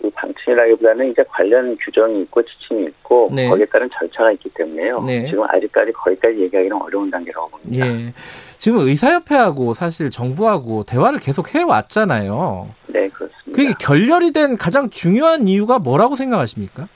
[0.00, 0.10] 그
[0.48, 3.48] 방침이라기보다는 이제 관련 규정이 있고 지침이 있고 네.
[3.48, 5.00] 거기에 따른 절차가 있기 때문에요.
[5.02, 5.28] 네.
[5.28, 7.86] 지금 아직까지 거기까지 얘기하기는 어려운 단계라고 봅니다.
[7.86, 8.12] 예.
[8.58, 12.68] 지금 의사협회하고 사실 정부하고 대화를 계속 해왔잖아요.
[12.88, 13.52] 네, 그렇습니다.
[13.52, 16.88] 그게 결렬이 된 가장 중요한 이유가 뭐라고 생각하십니까?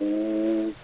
[0.00, 0.74] 음,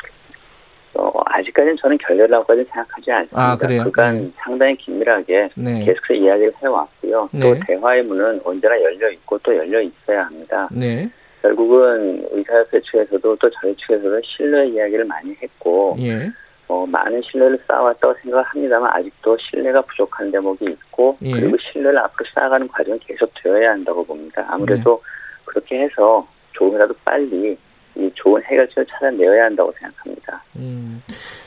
[0.95, 3.53] 어, 아직 아직까지는 저는 결렬이라고까지 생각하지 않습니다.
[3.53, 3.85] 아, 그래요?
[3.85, 4.33] 그간 네.
[4.37, 5.85] 상당히 긴밀하게 네.
[5.85, 7.29] 계속해서 이야기를 해왔고요.
[7.33, 7.41] 네.
[7.41, 10.69] 또 대화의 문은 언제나 열려 있고 또 열려 있어야 합니다.
[10.71, 11.11] 네.
[11.43, 16.31] 결국은 의사협회 측에서도 또 저희 측에서도 신뢰 이야기를 많이 했고 예.
[16.69, 21.33] 어, 많은 신뢰를 쌓아왔다고 생각을 합니다만 아직도 신뢰가 부족한 대목이 있고 예.
[21.33, 24.45] 그리고 신뢰를 앞으로 쌓아가는 과정이 계속 되어야 한다고 봅니다.
[24.49, 25.11] 아무래도 네.
[25.47, 27.57] 그렇게 해서 조금이라도 빨리
[27.97, 30.43] 이 좋은 해결책을 찾아내야 한다고 생각합니다.
[30.57, 31.03] 음,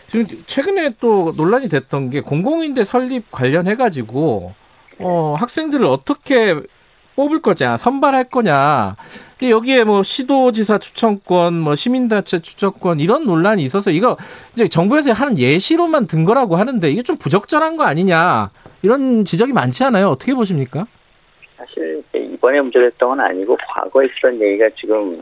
[0.08, 4.51] 지금 최근에 또 논란이 됐던 게 공공인대 설립 관련해 가지고
[4.99, 6.53] 어, 학생들을 어떻게
[7.15, 8.95] 뽑을 거냐, 선발할 거냐.
[9.38, 14.17] 근데 여기에 뭐 시도지사 추천권, 뭐 시민단체 추천권 이런 논란이 있어서 이거
[14.54, 19.84] 이제 정부에서 하는 예시로만 든 거라고 하는데 이게 좀 부적절한 거 아니냐 이런 지적이 많지
[19.84, 20.08] 않아요.
[20.10, 20.88] 어떻게 보십니까?
[21.58, 25.19] 사실 이번에 문제됐던 건 아니고 과거에 있었던 얘기가 지금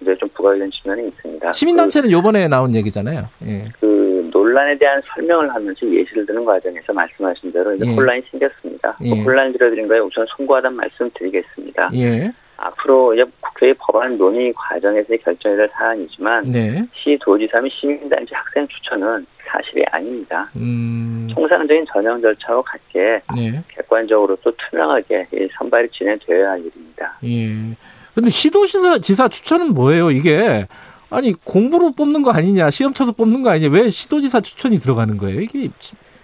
[0.00, 1.52] 이제 좀 부각된 측면이 있습니다.
[1.52, 3.28] 시민단체는 그, 요번에 나온 얘기잖아요.
[3.46, 3.68] 예.
[3.80, 4.03] 그
[4.44, 7.94] 논란에 대한 설명을 하면서 예시를 드는 과정에서 말씀하신 대로 이제 예.
[7.94, 8.96] 혼란이 생겼습니다.
[9.02, 9.08] 예.
[9.08, 11.90] 그 혼란을 드려드린 거에 우선 송구하다는 말씀 드리겠습니다.
[11.94, 12.30] 예.
[12.58, 16.84] 앞으로 이제 국회의 법안 논의 과정에서의 결정이 될 사안이지만 네.
[16.94, 20.50] 시도지사 및 시민단체 학생 추천은 사실이 아닙니다.
[20.56, 21.28] 음...
[21.34, 23.62] 통상적인 전형 절차와 같게 네.
[23.68, 25.26] 객관적으로 또 투명하게
[25.58, 27.18] 선발이 진행되어야 할 일입니다.
[27.24, 27.76] 예.
[28.14, 30.10] 근데 시도지사 지사 추천은 뭐예요?
[30.10, 30.66] 이게
[31.14, 33.68] 아니 공부로 뽑는 거 아니냐, 시험 쳐서 뽑는 거 아니냐?
[33.72, 35.40] 왜 시도지사 추천이 들어가는 거예요?
[35.40, 35.68] 이게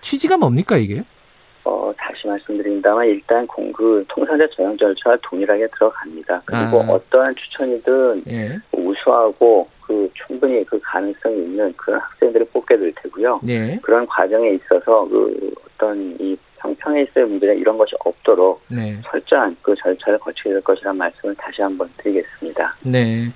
[0.00, 1.04] 취지가 뭡니까 이게?
[1.62, 6.42] 어, 다시 말씀드린다면 일단 공그 통상적 전형 절차와 동일하게 들어갑니다.
[6.44, 6.86] 그리고 아.
[6.92, 8.58] 어떠한 추천이든 예.
[8.72, 13.40] 우수하고 그 충분히 그 가능성이 있는 그런 학생들을 뽑게 될 테고요.
[13.48, 13.78] 예.
[13.82, 19.00] 그런 과정에 있어서 그 어떤 이 평평에 있어야 문제나 이런 것이 없도록 네.
[19.06, 22.76] 철저한 그 절차를 거치게 될 것이라는 말씀을 다시 한번 드리겠습니다.
[22.82, 23.28] 네.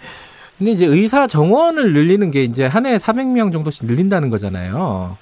[0.59, 5.17] 근데 이제 의사 정원을 늘리는 게 이제 한 해에 400명 정도씩 늘린다는 거잖아요.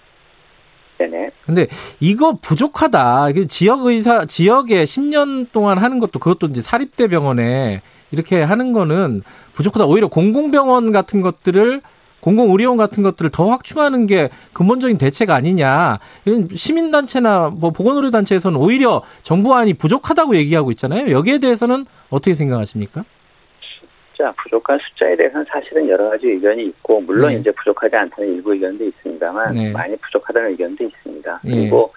[0.98, 1.30] 네네.
[1.44, 1.66] 근데
[2.00, 3.32] 이거 부족하다.
[3.48, 9.86] 지역 의사, 지역에 10년 동안 하는 것도 그것도 이제 사립대 병원에 이렇게 하는 거는 부족하다.
[9.86, 11.80] 오히려 공공병원 같은 것들을
[12.20, 15.98] 공공의료원 같은 것들을 더 확충하는 게 근본적인 대책 아니냐.
[16.24, 21.10] 이런 시민단체나 뭐 보건의료단체에서는 오히려 정부안이 부족하다고 얘기하고 있잖아요.
[21.10, 23.04] 여기에 대해서는 어떻게 생각하십니까?
[24.22, 27.40] 숫자, 부족한 숫자에 대해서는 사실은 여러 가지 의견이 있고, 물론 네.
[27.40, 29.72] 이제 부족하지 않다는 일부 의견도 있습니다만, 네.
[29.72, 31.40] 많이 부족하다는 의견도 있습니다.
[31.44, 31.50] 네.
[31.50, 31.92] 그리고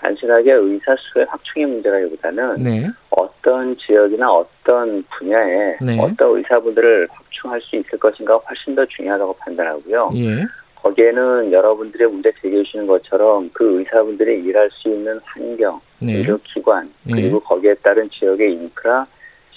[0.00, 2.86] 단순하게 의사 수의 확충의 문제라기보다는 네.
[3.10, 5.98] 어떤 지역이나 어떤 분야에 네.
[5.98, 10.10] 어떤 의사분들을 확충할 수 있을 것인가 훨씬 더 중요하다고 판단하고요.
[10.14, 10.44] 예.
[10.76, 16.16] 거기에는 여러분들의 문제 제기해 주시는 것처럼 그 의사분들이 일할 수 있는 환경, 네.
[16.16, 17.12] 의료기관, 예.
[17.12, 19.06] 그리고 거기에 따른 지역의 인프라,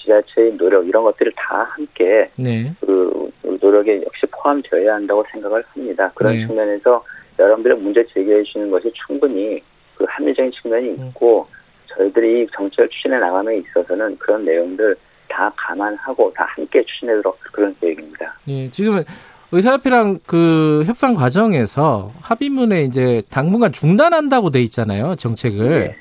[0.08, 2.74] 지자체의 노력 이런 것들을 다 함께 네.
[2.80, 6.12] 그 노력에 역시 포함되어야 한다고 생각을 합니다.
[6.16, 6.48] 그런 네.
[6.48, 7.04] 측면에서
[7.38, 9.62] 여러분들의 문제 제기해 주시는 것이 충분히
[9.96, 11.08] 그 합리적인 측면이 음.
[11.10, 11.48] 있고
[11.88, 14.96] 저희들이 정책을 추진해 나가는 데 있어서는 그런 내용들
[15.28, 18.34] 다 감안하고 다 함께 추진하도록 그런 계획입니다.
[18.48, 19.04] 예, 지금
[19.52, 25.70] 의사협회랑 그 협상 과정에서 합의문에 이제 당분간 중단한다고 돼 있잖아요 정책을.
[25.70, 25.96] 네.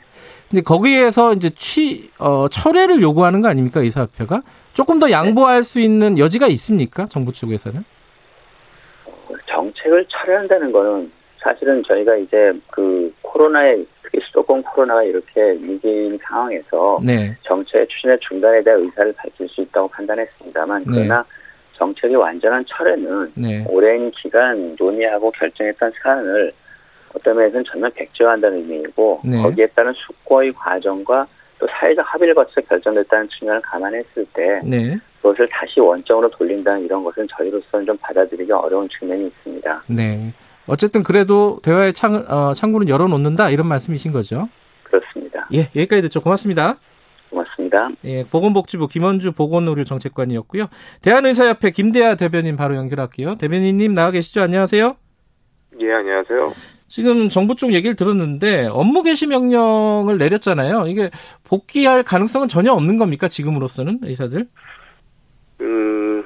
[0.50, 4.42] 근데 거기에서 이제 취 어, 철회를 요구하는 거 아닙니까 의사협회가?
[4.72, 5.62] 조금 더 양보할 네.
[5.62, 7.84] 수 있는 여지가 있습니까 정부 측에서는?
[9.46, 11.10] 정책을 철회한다는 거는
[11.42, 17.36] 사실은 저희가 이제 그 코로나에 특히 수도권 코로나가 이렇게 위기인 상황에서 네.
[17.42, 20.90] 정책 추진의 중단에 대한 의사를 밝힐 수 있다고 판단했습니다만 네.
[20.90, 21.24] 그러나
[21.74, 23.64] 정책의 완전한 철회는 네.
[23.68, 26.52] 오랜 기간 논의하고 결정했던 사안을
[27.14, 29.42] 어떤 면에서는 전면 백지화한다는 의미이고 네.
[29.42, 31.26] 거기에 따른 숙고의 과정과
[31.58, 34.96] 또 사회적 합의를 거쳐 결정됐다는 측면을 감안했을 때 네.
[35.22, 39.82] 그것을 다시 원점으로 돌린다는 이런 것은 저희로서는 좀 받아들이기 어려운 측면이 있습니다.
[39.88, 40.32] 네.
[40.68, 44.48] 어쨌든 그래도 대화의 창, 어, 창구는 열어놓는다 이런 말씀이신 거죠?
[44.82, 45.48] 그렇습니다.
[45.52, 46.20] 예, 여기까지 듣죠.
[46.20, 46.74] 고맙습니다.
[47.30, 47.90] 고맙습니다.
[48.04, 50.66] 예, 보건복지부 김원주 보건의료정책관이었고요.
[51.02, 53.36] 대한의사협회 김대하 대변인 바로 연결할게요.
[53.36, 54.42] 대변인님 나와 계시죠?
[54.42, 54.96] 안녕하세요.
[55.80, 56.75] 예, 안녕하세요.
[56.88, 60.86] 지금 정부 쪽 얘기를 들었는데 업무 개시 명령을 내렸잖아요.
[60.86, 61.10] 이게
[61.44, 63.28] 복귀할 가능성은 전혀 없는 겁니까?
[63.28, 64.46] 지금으로서는 의사들?
[65.62, 66.24] 음,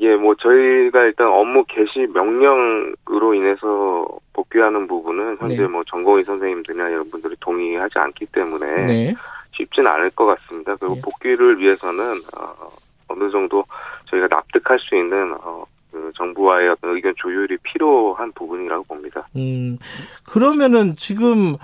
[0.00, 5.66] 예, 뭐 저희가 일단 업무 개시 명령으로 인해서 복귀하는 부분은 현재 네.
[5.66, 9.14] 뭐 전공의 선생님들이나 이런 분들이 동의하지 않기 때문에 네.
[9.52, 10.74] 쉽지는 않을 것 같습니다.
[10.76, 11.00] 그리고 네.
[11.02, 12.68] 복귀를 위해서는 어,
[13.08, 13.64] 어느 정도
[14.10, 15.64] 저희가 납득할 수 있는 어,
[15.94, 19.28] 그 정부와의 어떤 의견 조율이 필요한 부분이라고 봅니다.
[19.36, 19.78] 음,
[20.24, 21.56] 그러면은 지금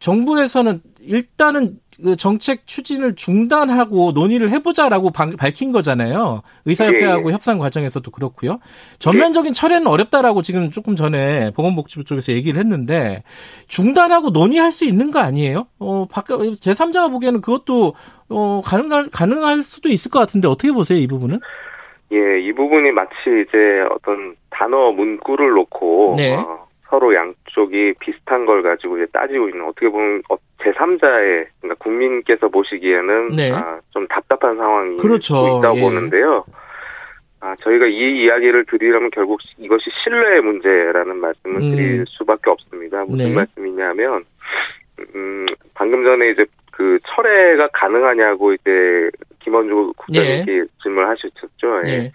[0.00, 6.42] 정부에서는 일단은 그 정책 추진을 중단하고 논의를 해보자라고 방, 밝힌 거잖아요.
[6.64, 7.32] 의사협회하고 예, 예.
[7.32, 8.58] 협상 과정에서도 그렇고요.
[8.98, 9.52] 전면적인 예.
[9.52, 13.22] 철회는 어렵다라고 지금 조금 전에 보건복지부 쪽에서 얘기를 했는데
[13.68, 15.66] 중단하고 논의할 수 있는 거 아니에요?
[15.78, 17.94] 어, 바깥 제3자가 보기에는 그것도
[18.28, 21.40] 어, 가능할 가능할 수도 있을 것 같은데 어떻게 보세요 이 부분은?
[22.12, 26.36] 예, 이 부분이 마치 이제 어떤 단어 문구를 놓고 네.
[26.36, 32.48] 어, 서로 양쪽이 비슷한 걸 가지고 이제 따지고 있는 어떻게 보면 어, 제3자의 그러니까 국민께서
[32.48, 33.52] 보시기에는 네.
[33.52, 35.58] 아, 좀 답답한 상황이 그렇죠.
[35.58, 35.80] 있다고 예.
[35.82, 36.44] 보는데요.
[37.40, 41.70] 아, 저희가 이 이야기를 드리려면 결국 이것이 신뢰의 문제라는 말씀을 음.
[41.70, 43.04] 드릴 수밖에 없습니다.
[43.04, 43.34] 무슨 네.
[43.34, 44.22] 말씀이냐면,
[45.14, 49.10] 음, 방금 전에 이제 그 철회가 가능하냐고 이제
[49.48, 50.64] 김원주 국장님께 예.
[50.82, 51.48] 질문하셨죠.
[51.64, 52.12] 을 예.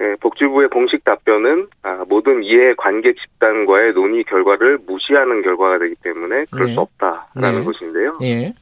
[0.00, 0.14] 예.
[0.20, 6.68] 복지부의 공식 답변은 아, 모든 이해 관계 집단과의 논의 결과를 무시하는 결과가 되기 때문에 그럴
[6.68, 6.74] 네.
[6.74, 7.64] 수 없다라는 네.
[7.64, 8.12] 것인데요.
[8.22, 8.52] 예.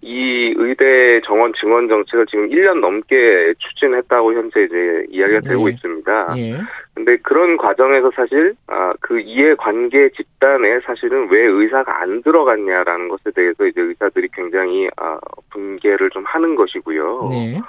[0.00, 5.72] 이 의대 정원 증원 정책을 지금 1년 넘게 추진했다고 현재 이제 이야기가 되고 예.
[5.74, 6.34] 있습니다.
[6.36, 6.60] 예.
[6.94, 13.30] 근데 그런 과정에서 사실 아, 그 이해 관계 집단에 사실은 왜 의사가 안 들어갔냐라는 것에
[13.34, 15.18] 대해서 이제 의사들이 굉장히 아,
[15.50, 17.28] 분개를 좀 하는 것이고요.
[17.30, 17.60] 네.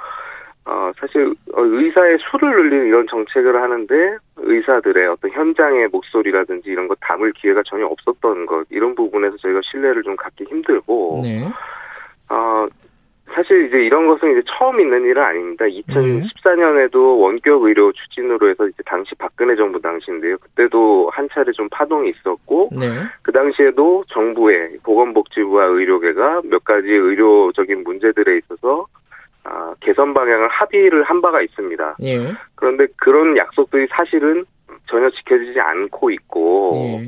[0.66, 7.34] 어, 사실 의사의 수를 늘리는 이런 정책을 하는데 의사들의 어떤 현장의 목소리라든지 이런 거 담을
[7.34, 11.48] 기회가 전혀 없었던 것 이런 부분에서 저희가 신뢰를 좀 갖기 힘들고 네.
[12.30, 12.68] 어,
[13.34, 15.66] 사실 이제 이런 것은 이제 처음 있는 일은 아닙니다.
[15.66, 20.38] 2014년에도 원격 의료 추진으로 해서 이제 당시 박근혜 정부 당시인데요.
[20.38, 22.88] 그때도 한 차례 좀 파동이 있었고, 네.
[23.22, 28.88] 그 당시에도 정부의 보건복지부와 의료계가 몇 가지 의료적인 문제들에 있어서
[29.44, 31.98] 아, 개선 방향을 합의를 한 바가 있습니다.
[32.04, 32.34] 예.
[32.56, 34.46] 그런데 그런 약속들이 사실은
[34.88, 37.08] 전혀 지켜지지 않고 있고, 예.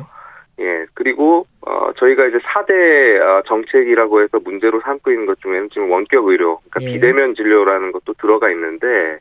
[0.64, 5.90] 예, 그리고, 어, 저희가 이제 4대 어, 정책이라고 해서 문제로 삼고 있는 것 중에는 지금
[5.90, 6.94] 원격 의료, 그러니까 예.
[6.94, 9.20] 비대면 진료라는 것도 들어가 있는데,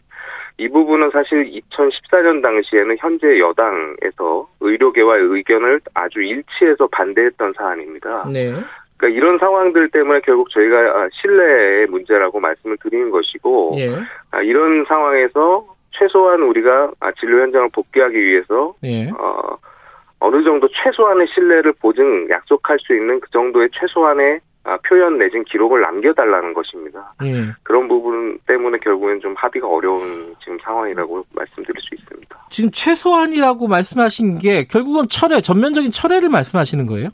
[0.59, 8.29] 이 부분은 사실 2014년 당시에는 현재 여당에서 의료계와의 의견을 아주 일치해서 반대했던 사안입니다.
[8.31, 8.53] 네.
[9.01, 13.89] 그러니까 이런 상황들 때문에 결국 저희가 아, 신뢰의 문제라고 말씀을 드리는 것이고 예.
[14.31, 19.09] 아, 이런 상황에서 최소한 우리가 아, 진료 현장을 복귀하기 위해서 예.
[19.09, 19.57] 어,
[20.21, 24.41] 어느 정도 최소한의 신뢰를 보증 약속할 수 있는 그 정도의 최소한의
[24.87, 27.15] 표현 내진 기록을 남겨달라는 것입니다.
[27.25, 27.47] 예.
[27.63, 32.37] 그런 부분 때문에 결국엔 좀 합의가 어려운 지금 상황이라고 말씀드릴 수 있습니다.
[32.51, 37.09] 지금 최소한이라고 말씀하신 게 결국은 철회, 전면적인 철회를 말씀하시는 거예요?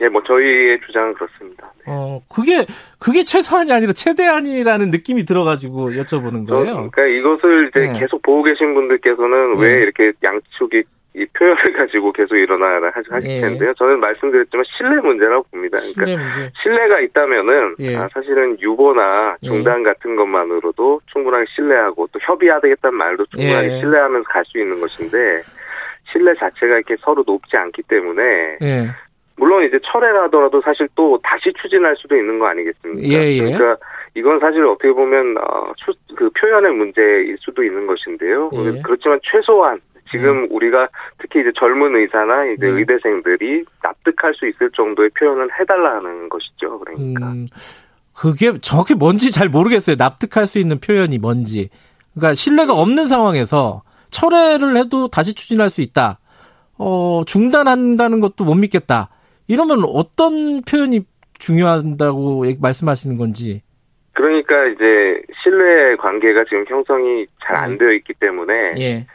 [0.00, 1.72] 예, 뭐 저희의 주장은 그렇습니다.
[1.78, 1.84] 네.
[1.88, 2.64] 어, 그게
[3.00, 6.88] 그게 최소한이 아니라 최대한이라는 느낌이 들어가지고 여쭤보는 거예요.
[6.90, 7.98] 그러니까 이것을 이제 네.
[7.98, 9.66] 계속 보고 계신 분들께서는 네.
[9.66, 10.84] 왜 이렇게 양쪽이
[11.16, 13.40] 이 표현을 가지고 계속 일어나라 하실 네.
[13.40, 13.72] 텐데요.
[13.74, 15.78] 저는 말씀드렸지만 신뢰 문제라고 봅니다.
[15.78, 16.52] 그러니까 신뢰 문제.
[16.62, 17.96] 신뢰가 있다면은 예.
[17.96, 19.48] 아, 사실은 유보나 예.
[19.48, 19.84] 중단 예.
[19.84, 23.80] 같은 것만으로도 충분하게 신뢰하고 또 협의하겠다는 말도 충분하게 예.
[23.80, 25.42] 신뢰하면서 갈 수 있는 것인데
[26.12, 28.22] 신뢰 자체가 이렇게 서로 높지 않기 때문에
[28.62, 28.86] 예.
[29.38, 33.08] 물론 이제 철회를 하더라도 사실 또 다시 추진할 수도 있는 거 아니겠습니까?
[33.08, 33.40] 예, 예.
[33.40, 33.76] 그러니까
[34.14, 38.50] 이건 사실 어떻게 보면 어, 추, 그 표현의 문제일 수도 있는 것인데요.
[38.52, 38.82] 예.
[38.82, 40.48] 그렇지만 최소한 지금 음.
[40.50, 42.68] 우리가 특히 이제 젊은 의사나 이제 네.
[42.68, 46.78] 의대생들이 납득할 수 있을 정도의 표현을 해달라는 것이죠.
[46.80, 47.26] 그러니까.
[47.26, 47.46] 음,
[48.14, 49.96] 그게 정확히 뭔지 잘 모르겠어요.
[49.98, 51.68] 납득할 수 있는 표현이 뭔지.
[52.14, 56.18] 그러니까 신뢰가 없는 상황에서 철회를 해도 다시 추진할 수 있다.
[56.78, 59.10] 어, 중단한다는 것도 못 믿겠다.
[59.48, 61.00] 이러면 어떤 표현이
[61.38, 63.62] 중요하다고 말씀하시는 건지.
[64.12, 67.78] 그러니까 이제 신뢰 관계가 지금 형성이 잘안 네.
[67.78, 69.06] 되어 있기 때문에 예.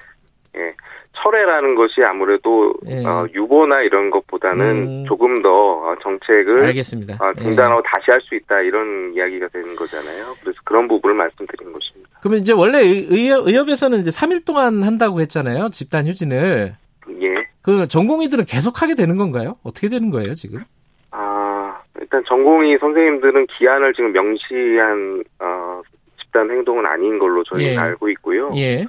[0.56, 0.74] 예.
[1.15, 3.06] 철회라는 것이 아무래도 예.
[3.06, 5.06] 어, 유보나 이런 것보다는 음.
[5.06, 7.15] 조금 더 어, 정책을 알겠습니다.
[7.24, 7.89] 어, 중단하고 예.
[7.93, 10.34] 다시 할 수 있다 이런 이야기가 되는 거잖아요.
[10.41, 12.10] 그래서 그런 부분을 말씀드린 것입니다.
[12.22, 15.69] 그러면 이제 원래 의협, 의협에서는 이제 3일 동안 한다고 했잖아요.
[15.72, 16.74] 집단 휴진을.
[17.22, 17.42] 예.
[17.63, 19.56] 그 전공의들은 계속 하게 되는 건가요?
[19.63, 20.63] 어떻게 되는 거예요, 지금?
[21.12, 25.82] 아, 일단 전공의 선생님들은 기한을 지금 명시한 어,
[26.21, 27.78] 집단 행동은 아닌 걸로 저희는 예.
[27.78, 28.52] 알고 있고요.
[28.56, 28.86] 예.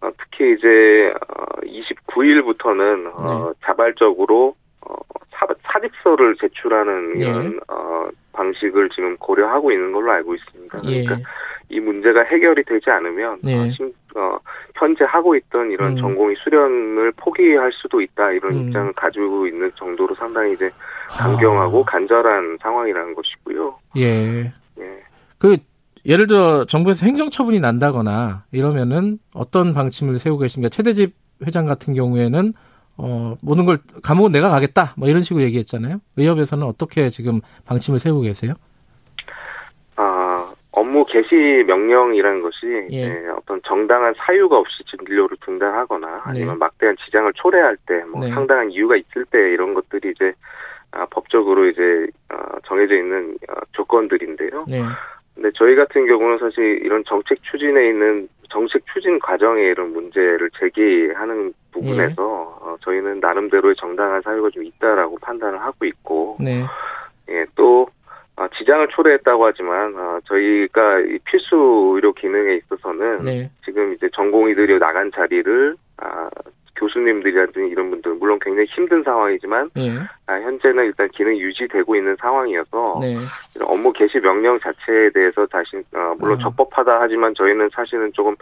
[0.00, 3.58] 어, 특히 이제 어, 29일부터는 어, 네.
[3.64, 4.94] 자발적으로 어,
[5.32, 7.24] 사, 사직서를 제출하는 예.
[7.24, 10.80] 이런 어, 방식을 지금 고려하고 있는 걸로 알고 있습니다.
[10.84, 11.04] 예.
[11.04, 11.28] 그러니까
[11.68, 13.58] 이 문제가 해결이 되지 않으면 네.
[13.58, 14.38] 어, 심, 어,
[14.74, 15.96] 현재 하고 있던 이런 음.
[15.96, 18.68] 전공의 수련을 포기할 수도 있다 이런 음.
[18.68, 20.70] 입장을 가지고 있는 정도로 상당히 이제
[21.08, 21.84] 강경하고 아.
[21.84, 23.78] 간절한 상황이라는 것이고요.
[23.96, 24.52] 예.
[24.78, 25.02] 예.
[25.38, 25.56] 그
[26.04, 30.68] 예를 들어 정부에서 행정처분이 난다거나 이러면은 어떤 방침을 세우고 계십니까?
[30.68, 32.52] 최대집 회장 같은 경우에는
[32.98, 34.94] 어, 모든 걸 감옥은 내가 가겠다.
[34.96, 36.00] 뭐 이런 식으로 얘기했잖아요.
[36.16, 38.54] 의협에서는 어떻게 지금 방침을 세우고 계세요?
[39.96, 43.08] 아, 업무 개시 명령이라는 것이 예.
[43.08, 46.58] 네, 어떤 정당한 사유가 없이 진료를 중단하거나 아니면 네.
[46.58, 48.30] 막대한 지장을 초래할 때뭐 네.
[48.30, 50.32] 상당한 이유가 있을 때 이런 것들이 이제
[50.92, 54.66] 아, 법적으로 이제 어, 정해져 있는 어, 조건들인데요.
[55.36, 55.42] 네.
[55.42, 61.52] 근데 저희 같은 경우는 사실 이런 정책 추진에 있는 정책 추진 과정에 이런 문제를 제기하는
[61.72, 62.16] 부분에서 예.
[62.22, 66.64] 어, 저희는 나름대로의 정당한 사유가 좀 있다라고 판단을 하고 있고, 네.
[67.28, 67.88] 예, 또
[68.36, 73.50] 어, 지장을 초래했다고 하지만 어, 저희가 이 필수 의료 기능에 있어서는 네.
[73.64, 75.85] 지금 이제 전공의들이 나간 자리를 아,
[76.76, 79.98] 교수님들이라든지 이런 분들 물론 굉장히 힘든 상황이지만 네.
[80.26, 83.16] 아, 현재는 일단 기능이 유지되고 있는 상황이어서 네.
[83.62, 86.42] 업무 개시 명령 자체에 대해서 자신 어, 물론 어.
[86.42, 88.34] 적법하다 하지만 저희는 사실은 조금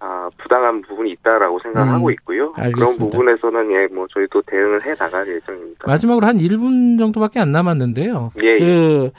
[0.00, 2.52] 어, 부당한 부분이 있다라고 생각하고 을 음, 있고요.
[2.56, 2.76] 알겠습니다.
[2.76, 5.86] 그런 부분에서는 예, 뭐 저희도 대응을 해 나갈 예정입니다.
[5.86, 8.32] 마지막으로 한 1분 정도밖에 안 남았는데요.
[8.42, 8.58] 예.
[8.58, 9.10] 그 예.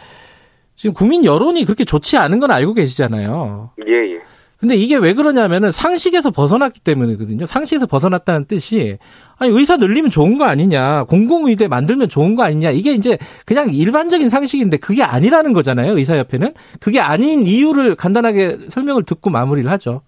[0.76, 3.72] 지금 국민 여론이 그렇게 좋지 않은 건 알고 계시잖아요.
[3.86, 4.22] 예, 예.
[4.60, 7.46] 근데 이게 왜 그러냐면은 상식에서 벗어났기 때문이거든요.
[7.46, 8.98] 상식에서 벗어났다는 뜻이
[9.38, 14.28] 아니 의사 늘리면 좋은 거 아니냐, 공공의대 만들면 좋은 거 아니냐 이게 이제 그냥 일반적인
[14.28, 15.98] 상식인데 그게 아니라는 거잖아요.
[15.98, 20.02] 의사협회는 그게 아닌 이유를 간단하게 설명을 듣고 마무리를 하죠.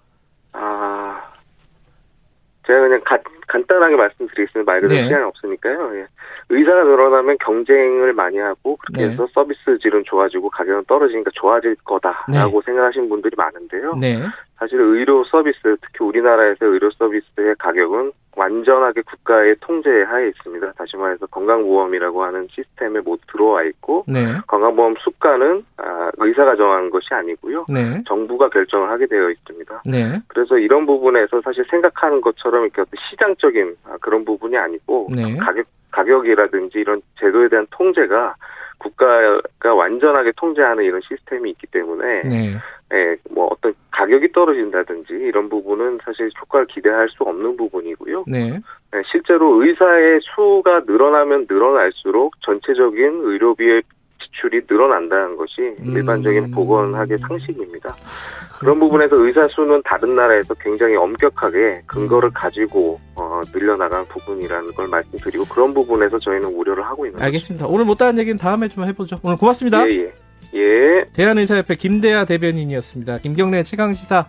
[0.51, 1.21] 아,
[2.67, 4.69] 제가 그냥 가, 간단하게 말씀드리겠습니다.
[4.69, 5.07] 말 그대로 네.
[5.07, 5.95] 시간이 없으니까요.
[5.95, 6.07] 예.
[6.51, 9.11] 의사가 늘어나면 경쟁을 많이 하고 그렇게 네.
[9.11, 12.65] 해서 서비스 질은 좋아지고 가격은 떨어지니까 좋아질 거다라고 네.
[12.65, 13.95] 생각하시는 분들이 많은데요.
[13.95, 14.19] 네.
[14.57, 20.71] 사실 의료 서비스, 특히 우리나라에서 의료 서비스의 가격은 완전하게 국가의 통제 하에 있습니다.
[20.73, 24.37] 다시 말해서 건강보험이라고 하는 시스템에 모두 들어와 있고 네.
[24.47, 27.65] 건강보험 수가는 아, 의사가 정한 것이 아니고요.
[27.69, 28.01] 네.
[28.07, 29.83] 정부가 결정을 하게 되어 있습니다.
[29.85, 30.19] 네.
[30.27, 35.35] 그래서 이런 부분에서 사실 생각하는 것처럼 이렇게 어떤 시장적인 아, 그런 부분이 아니고 네.
[35.37, 38.35] 가격 가격이라든지 이런 제도에 대한 통제가
[38.81, 42.53] 국가가 완전하게 통제하는 이런 시스템이 있기 때문에 네.
[42.93, 48.25] 예, 뭐 어떤 가격이 떨어진다든지 이런 부분은 사실 효과를 기대할 수 없는 부분이고요.
[48.27, 48.59] 네.
[48.93, 53.83] 예, 실제로 의사의 수가 늘어나면 늘어날수록 전체적인 의료비의
[54.31, 55.95] 지출이 늘어난다는 것이 음.
[55.95, 57.95] 일반적인 보건학의 상식입니다.
[58.59, 62.33] 그런 부분에서 의사 수는 다른 나라에서 굉장히 엄격하게 근거를 음.
[62.33, 67.67] 가지고 어, 늘려나간 부분이라는 걸 말씀드리고 그런 부분에서 저희는 우려를 하고 있는 알겠습니다.
[67.67, 69.17] 오늘 못다한 얘기는 다음에 좀 해보죠.
[69.23, 69.85] 오늘 고맙습니다.
[69.87, 70.13] 예, 예.
[70.53, 71.05] 예.
[71.13, 73.17] 대한의사협회 김대하 대변인이었습니다.
[73.17, 74.25] 김경래 최강시사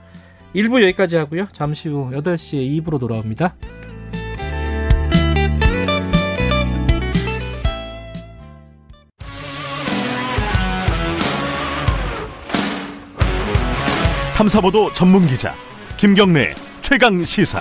[0.55, 1.47] 1부 여기까지 하고요.
[1.53, 3.55] 잠시 후 8시에 2부로 돌아옵니다.
[14.35, 15.55] 탐사보도 전문 기자
[15.97, 17.61] 김경래 최강 시사.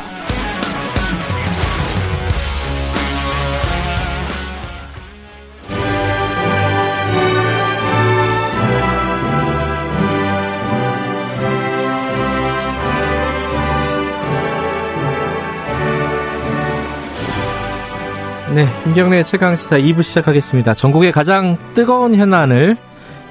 [18.56, 20.74] 네, 김경래 최강 시사 2부 시작하겠습니다.
[20.74, 22.76] 전국의 가장 뜨거운 현안을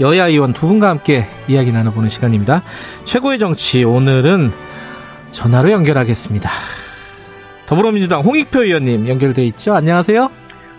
[0.01, 2.63] 여야 의원 두 분과 함께 이야기 나눠보는 시간입니다.
[3.05, 4.51] 최고의 정치 오늘은
[5.33, 6.51] 전화로 연결하겠습니다.
[7.67, 9.75] 더불어민주당 홍익표 의원님 연결돼 있죠.
[9.75, 10.31] 안녕하세요.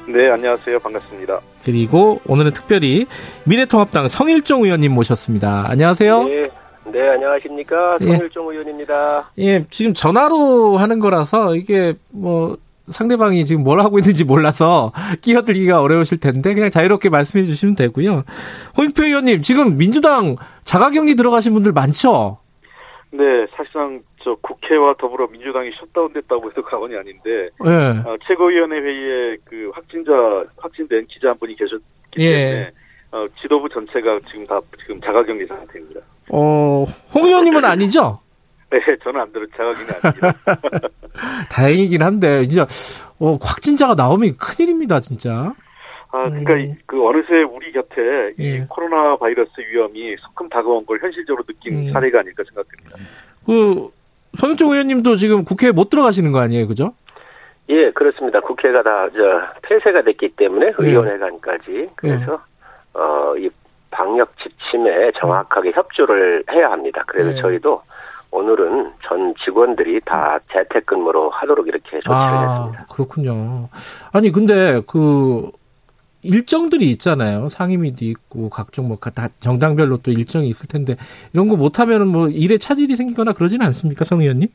[0.08, 0.80] 네, 안녕하세요.
[0.80, 1.40] 반갑습니다.
[1.64, 3.06] 그리고 오늘은 특별히
[3.46, 5.66] 미래통합당 성일종 의원님 모셨습니다.
[5.70, 6.24] 안녕하세요.
[6.24, 6.50] 네,
[6.92, 8.00] 네, 안녕하십니까.
[8.02, 8.06] 예.
[8.08, 8.54] 성일종 예.
[8.54, 9.32] 의원입니다.
[9.38, 12.58] 예, 지금 전화로 하는 거라서 이게 뭐
[12.92, 18.24] 상대방이 지금 뭘 하고 있는지 몰라서 끼어들기가 어려우실 텐데 그냥 자유롭게 말씀해 주시면 되고요.
[18.78, 22.38] 홍익표 의원님 지금 민주당 자가격리 들어가신 분들 많죠?
[23.12, 23.24] 네,
[23.56, 27.70] 사실상 저 국회와 더불어 민주당이 셧다운됐다고 해도 과언이 아닌데 네.
[28.06, 30.12] 어, 최고위원회 회의에 그 확진자
[30.58, 31.84] 확진된 기자 한 분이 계셨기
[32.20, 32.32] 예.
[32.32, 32.72] 때문에
[33.12, 36.02] 어, 지도부 전체가 지금 다 지금 자가격리 상태입니다.
[36.32, 38.20] 어, 홍 의원님은 아니죠?
[38.72, 40.34] 네, 저는 안 들은 자각이 아닙니다.
[41.52, 42.64] 다행이긴 한데, 진짜,
[43.20, 45.54] 어, 확진자가 나오면 큰일입니다, 진짜.
[46.14, 46.76] 아, 그러니까 음.
[46.86, 48.44] 그 어느새 우리 곁에 예.
[48.44, 51.94] 이 코로나 바이러스 위험이 소금 다가온 걸 현실적으로 느낀 음.
[51.94, 52.98] 사례가 아닐까 생각됩니다.
[53.46, 53.90] 그
[54.38, 56.94] 손흥정 의원님도 지금 국회에 못 들어가시는 거 아니에요, 그죠?
[57.70, 58.42] 예, 그렇습니다.
[58.42, 60.74] 국회가 다 저 폐쇄가 됐기 때문에 예.
[60.90, 62.42] 의원회관까지 그래서
[62.96, 63.00] 예.
[63.00, 63.50] 어이
[63.92, 67.04] 방역 지침에 정확하게 협조를 해야 합니다.
[67.08, 67.42] 그래서 예.
[67.42, 67.82] 저희도
[68.32, 72.86] 오늘은 전 직원들이 다 재택근무로 하도록 이렇게 조치를 아, 했습니다.
[72.94, 73.68] 그렇군요.
[74.14, 75.52] 아니 근데 그
[76.24, 77.48] 일정들이 있잖아요.
[77.50, 80.96] 상임위도 있고 각종 뭐 다 정당별로 또 일정이 있을 텐데
[81.34, 84.48] 이런 거 못하면은 뭐 일에 차질이 생기거나 그러지는 않습니까, 성 의원님?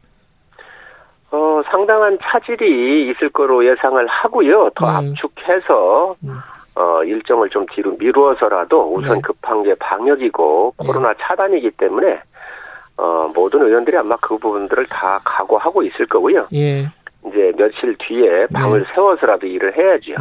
[1.33, 4.71] 어 상당한 차질이 있을 거로 예상을 하고요.
[4.77, 5.13] 더 음.
[5.13, 6.39] 압축해서 음.
[6.79, 9.21] 어, 일정을 좀 뒤로 미루어서라도 우선 네.
[9.23, 10.87] 급한 게 방역이고 네.
[10.87, 12.21] 코로나 차단이기 때문에
[12.97, 16.49] 어, 모든 의원들이 아마 그 부분들을 다 각오하고 있을 거고요.
[16.55, 16.89] 예.
[17.27, 18.87] 이제 며칠 뒤에 방을 네.
[18.95, 20.13] 세워서라도 일을 해야죠.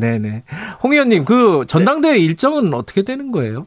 [0.00, 0.42] 네네.
[0.82, 2.18] 홍 의원님, 그 전당대회 네.
[2.20, 3.66] 일정은 어떻게 되는 거예요?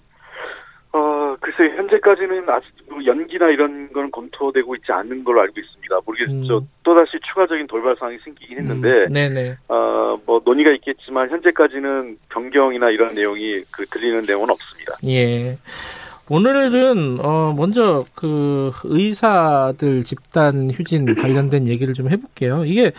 [0.92, 6.00] 어, 글쎄 현재까지는 아직 뭐 연기나 이런 건 검토되고 있지 않는 걸로 알고 있습니다.
[6.06, 6.58] 모르겠죠.
[6.60, 6.70] 음.
[6.84, 9.14] 또다시 추가적인 돌발 사항이 생기긴 했는데, 음.
[9.14, 9.58] 네네.
[9.68, 14.94] 어, 뭐 논의가 있겠지만 현재까지는 변경이나 이런 내용이 그 들리는 내용은 없습니다.
[15.06, 15.56] 예.
[16.30, 22.66] 오늘은 어 먼저 그 의사들 집단 휴진 관련된 얘기를 좀 해볼게요.
[22.66, 22.92] 이게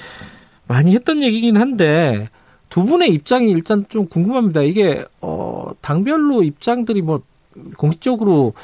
[0.66, 2.28] 많이 했던 얘기긴 한데
[2.68, 4.62] 두 분의 입장이 일단 좀 궁금합니다.
[4.62, 7.22] 이게 어 당별로 입장들이 뭐
[7.76, 8.54] 공식적으로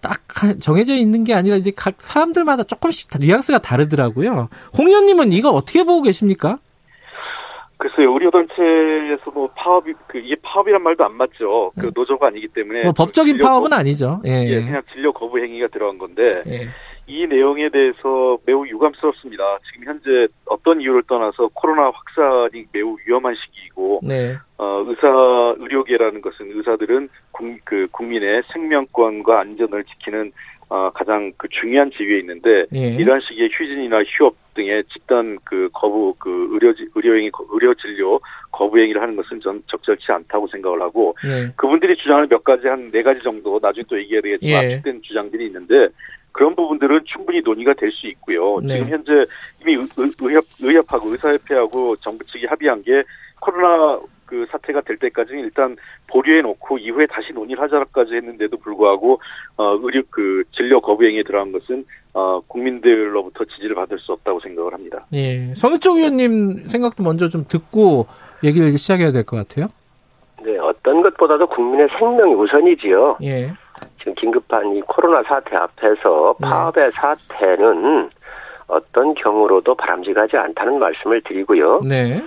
[0.00, 0.20] 딱
[0.60, 4.48] 정해져 있는 게 아니라 이제 각 사람들마다 조금씩 뉘앙스가 다르더라고요.
[4.76, 6.58] 홍 의원님은 이거 어떻게 보고 계십니까?
[7.82, 11.72] 글쎄요, 의료단체에서 뭐 파업이, 그, 이게 파업이란 말도 안 맞죠.
[11.74, 11.90] 그 네.
[11.92, 12.84] 노조가 아니기 때문에.
[12.84, 14.22] 뭐 법적인 파업은 거부, 아니죠.
[14.24, 14.44] 예.
[14.46, 14.60] 예.
[14.60, 16.30] 그냥 진료 거부 행위가 들어간 건데.
[16.46, 16.68] 예.
[17.08, 19.58] 이 내용에 대해서 매우 유감스럽습니다.
[19.68, 24.36] 지금 현재 어떤 이유를 떠나서 코로나 확산이 매우 위험한 시기이고, 네.
[24.58, 25.08] 어, 의사,
[25.58, 30.30] 의료계라는 것은 의사들은 국, 그 국민의 생명권과 안전을 지키는
[30.68, 32.94] 어, 가장 그 중요한 지위에 있는데 예.
[32.94, 39.00] 이러한 식의 휴진이나 휴업 등의 집단 그 거부 그 의료 의료행위 의료 진료 거부 행위를
[39.00, 41.50] 하는 것은 전 적절치 않다고 생각을 하고 예.
[41.56, 44.74] 그분들이 주장하는 몇 가지 한 네 가지 정도 나중에 또 얘기해야 되겠지만 예.
[44.74, 45.88] 압축된 주장들이 있는데
[46.32, 48.58] 그런 부분들은 충분히 논의가 될 수 있고요.
[48.60, 48.78] 네.
[48.78, 49.24] 지금 현재
[49.60, 49.76] 이미
[50.20, 53.02] 의협 의협하고 의사협회하고 정부 측이 합의한 게
[53.40, 55.76] 코로나 그 사태가 될 때까지는 일단
[56.06, 59.20] 보류해 놓고 이후에 다시 논의를 하자까지 했는데도 불구하고
[59.56, 61.84] 어 의료 그 진료 거부 행위에 들어간 것은
[62.14, 65.06] 어 국민들로부터 지지를 받을 수 없다고 생각을 합니다.
[65.14, 65.54] 예.
[65.54, 68.06] 성일종 의원님 생각도 먼저 좀 듣고
[68.44, 69.68] 얘기를 이제 시작해야 될 것 같아요.
[70.44, 73.18] 네, 어떤 것보다도 국민의 생명이 우선이지요.
[73.22, 73.52] 예.
[73.98, 76.48] 지금 긴급한 이 코로나 사태 앞에서 네.
[76.48, 76.90] 파업의 네.
[76.94, 78.10] 사태는
[78.66, 81.80] 어떤 경우로도 바람직하지 않다는 말씀을 드리고요.
[81.84, 82.22] 네.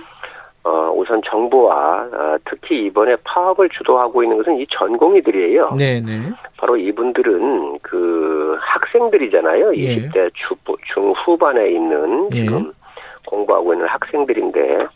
[0.66, 5.70] 어, 우선 정부와 어, 특히 이번에 파업을 주도하고 있는 것은 이 전공의들이에요.
[5.78, 6.00] 네네.
[6.00, 6.32] 네.
[6.56, 9.76] 바로 이분들은 그 학생들이잖아요.
[9.76, 9.96] 예.
[9.96, 10.56] 20대 주,
[10.92, 12.42] 중후반에 있는 예.
[12.42, 12.72] 지금
[13.28, 14.88] 공부하고 있는 학생들인데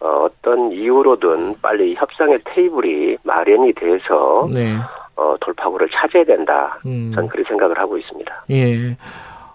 [0.00, 4.74] 어, 어떤 이유로든 빨리 협상의 테이블이 마련이 돼서 네.
[5.14, 6.80] 어, 돌파구를 찾아야 된다.
[6.84, 7.12] 음.
[7.14, 8.44] 저는 그렇게 생각을 하고 있습니다.
[8.50, 8.96] 예.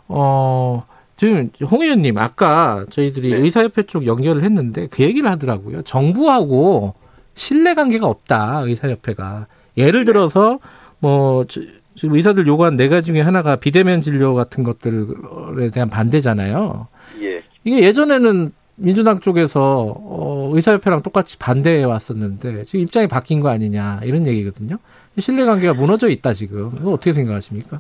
[0.08, 0.82] 어,
[1.22, 3.38] 지금 홍 의원님 아까 저희들이 네.
[3.38, 5.84] 의사협회 쪽 연결을 했는데 그 얘기를 하더라고요.
[5.84, 6.96] 정부하고
[7.36, 9.46] 신뢰 관계가 없다 의사협회가
[9.78, 10.06] 예를 네.
[10.06, 10.58] 들어서
[10.98, 16.88] 뭐 지금 의사들 요구한 네 가지 중에 하나가 비대면 진료 같은 것들에 대한 반대잖아요.
[17.22, 17.44] 예.
[17.66, 24.26] 이게 예전에는 민주당 쪽에서 어, 의사협회랑 똑같이 반대해 왔었는데 지금 입장이 바뀐 거 아니냐 이런
[24.26, 24.78] 얘기거든요.
[25.20, 26.72] 신뢰관계가 무너져 있다 지금.
[26.80, 27.80] 이거 어떻게 생각하십니까?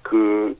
[0.00, 0.56] 그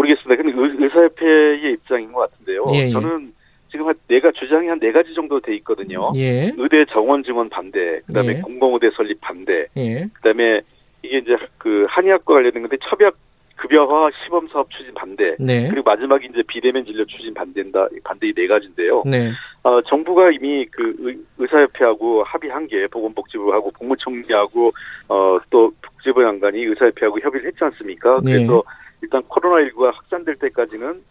[0.00, 0.42] 모르겠습니다.
[0.42, 2.64] 근데 의사협회의 입장인 것 같은데요.
[2.74, 2.90] 예, 예.
[2.90, 3.32] 저는
[3.70, 6.10] 지금 한 내가 주장이 한 네 가지 정도 돼 있거든요.
[6.16, 6.52] 예.
[6.56, 8.40] 의대 정원 증원 반대, 그다음에 예.
[8.40, 10.06] 공공의대 설립 반대, 예.
[10.14, 10.60] 그다음에
[11.02, 13.14] 이게 이제 그 한의학과 관련된 건데 첩약
[13.56, 15.68] 급여화 시범 사업 추진 반대, 네.
[15.68, 19.02] 그리고 마지막에 이제 비대면 진료 추진 반대다 반대 이 네 가지인데요.
[19.04, 19.30] 네.
[19.62, 20.96] 어, 정부가 이미 그
[21.38, 24.72] 의, 사협회하고 합의한 게 보건복지부하고 국무총리하고
[25.08, 28.20] 어, 또 복지부 장관이 의사협회하고 협의를 했지 않습니까?
[28.24, 28.32] 네.
[28.32, 28.62] 그래서
[29.02, 31.02] 일단 코로나19가 확산될 때까지는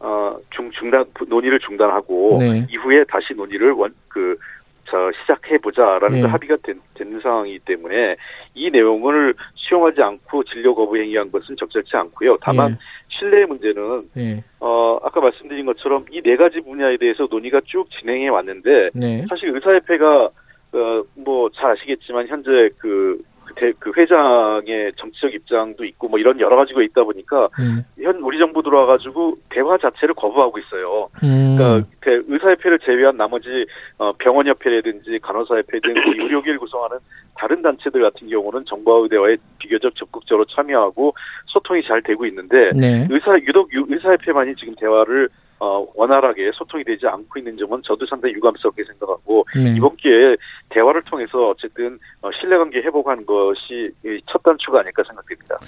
[0.00, 2.66] 어, 중, 중단, 논의를 중단하고, 네.
[2.70, 4.36] 이후에 다시 논의를 원, 그,
[4.84, 6.28] 저, 시작해보자라는 네.
[6.28, 8.14] 합의가 된, 된 상황이기 때문에
[8.54, 12.38] 이 내용을 수용하지 않고 진료 거부 행위한 것은 적절치 않고요.
[12.40, 12.78] 다만, 네.
[13.08, 14.44] 신뢰의 문제는, 네.
[14.60, 19.26] 어, 아까 말씀드린 것처럼 이 네 가지 분야에 대해서 논의가 쭉 진행해 왔는데, 네.
[19.28, 23.20] 사실 의사협회가, 어, 뭐, 잘 아시겠지만, 현재 그,
[23.56, 27.84] 대, 그 회장의 정치적 입장도 있고 뭐 이런 여러 가지가 있다 보니까 음.
[28.00, 31.08] 현 우리 정부 들어와가지고 대화 자체를 거부하고 있어요.
[31.22, 31.56] 음.
[31.56, 31.88] 그러니까
[32.32, 33.66] 의사협회를 제외한 나머지
[33.98, 35.94] 어, 병원협회라든지 간호사협회 등
[36.24, 36.98] 의료계를 구성하는
[37.36, 41.14] 다른 단체들 같은 경우는 정부와의 대화에 비교적 적극적으로 참여하고
[41.46, 43.06] 소통이 잘 되고 있는데 네.
[43.10, 45.28] 의사 유독 의사협회만이 지금 대화를
[45.60, 49.74] 어, 원활하게 소통이 되지 않고 있는 점은 저도 상당히 유감스럽게 생각하고 네.
[49.76, 50.36] 이번 기회에
[50.68, 53.90] 대화를 통해서 어쨌든 어, 신뢰관계 회복하는 것이
[54.30, 55.58] 첫 단추가 아닐까 생각됩니다.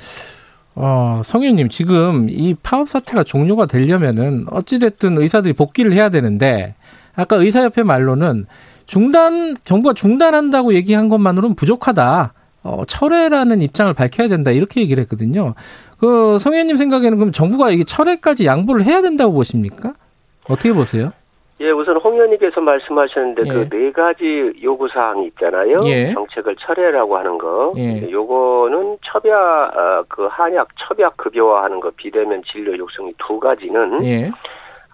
[0.77, 6.75] 어, 성현님 지금 이 파업 사태가 종료가 되려면은 어찌됐든 의사들이 복귀를 해야 되는데
[7.17, 8.47] 아까 의사협회 말로는
[8.87, 12.33] 중단 정부가 중단한다고 얘기한 것만으로는 부족하다.
[12.63, 15.55] 어, 철회라는 입장을 밝혀야 된다 이렇게 얘기를 했거든요.
[15.99, 19.95] 그 성현님 생각에는 그럼 정부가 이게 철회까지 양보를 해야 된다고 보십니까?
[20.49, 21.13] 어떻게 보세요?
[21.61, 23.69] 예, 우선 홍 의원님께서 말씀하셨는데 그 예.
[23.69, 25.83] 그네 가지 요구 사항이 있잖아요.
[25.85, 26.13] 예.
[26.15, 27.75] 정책을 철회라고 하는 거.
[27.77, 28.11] 예.
[28.11, 34.31] 요거는 첩약 어, 그 한약 첩약 급여화하는 거 비대면 진료 육성이 두 가지는 예.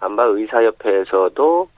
[0.00, 1.68] 아마 의사협회에서도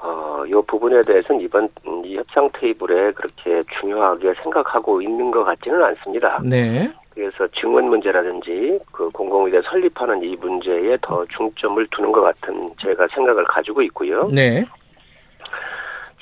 [0.00, 1.68] 어, 요 부분에 대해서는 이번
[2.04, 6.40] 이 협상 테이블에 그렇게 중요하게 생각하고 있는 것 같지는 않습니다.
[6.44, 6.90] 네.
[7.10, 13.44] 그래서 증언 문제라든지 그 공공의대 설립하는 이 문제에 더 중점을 두는 것 같은 제가 생각을
[13.44, 14.28] 가지고 있고요.
[14.28, 14.64] 네.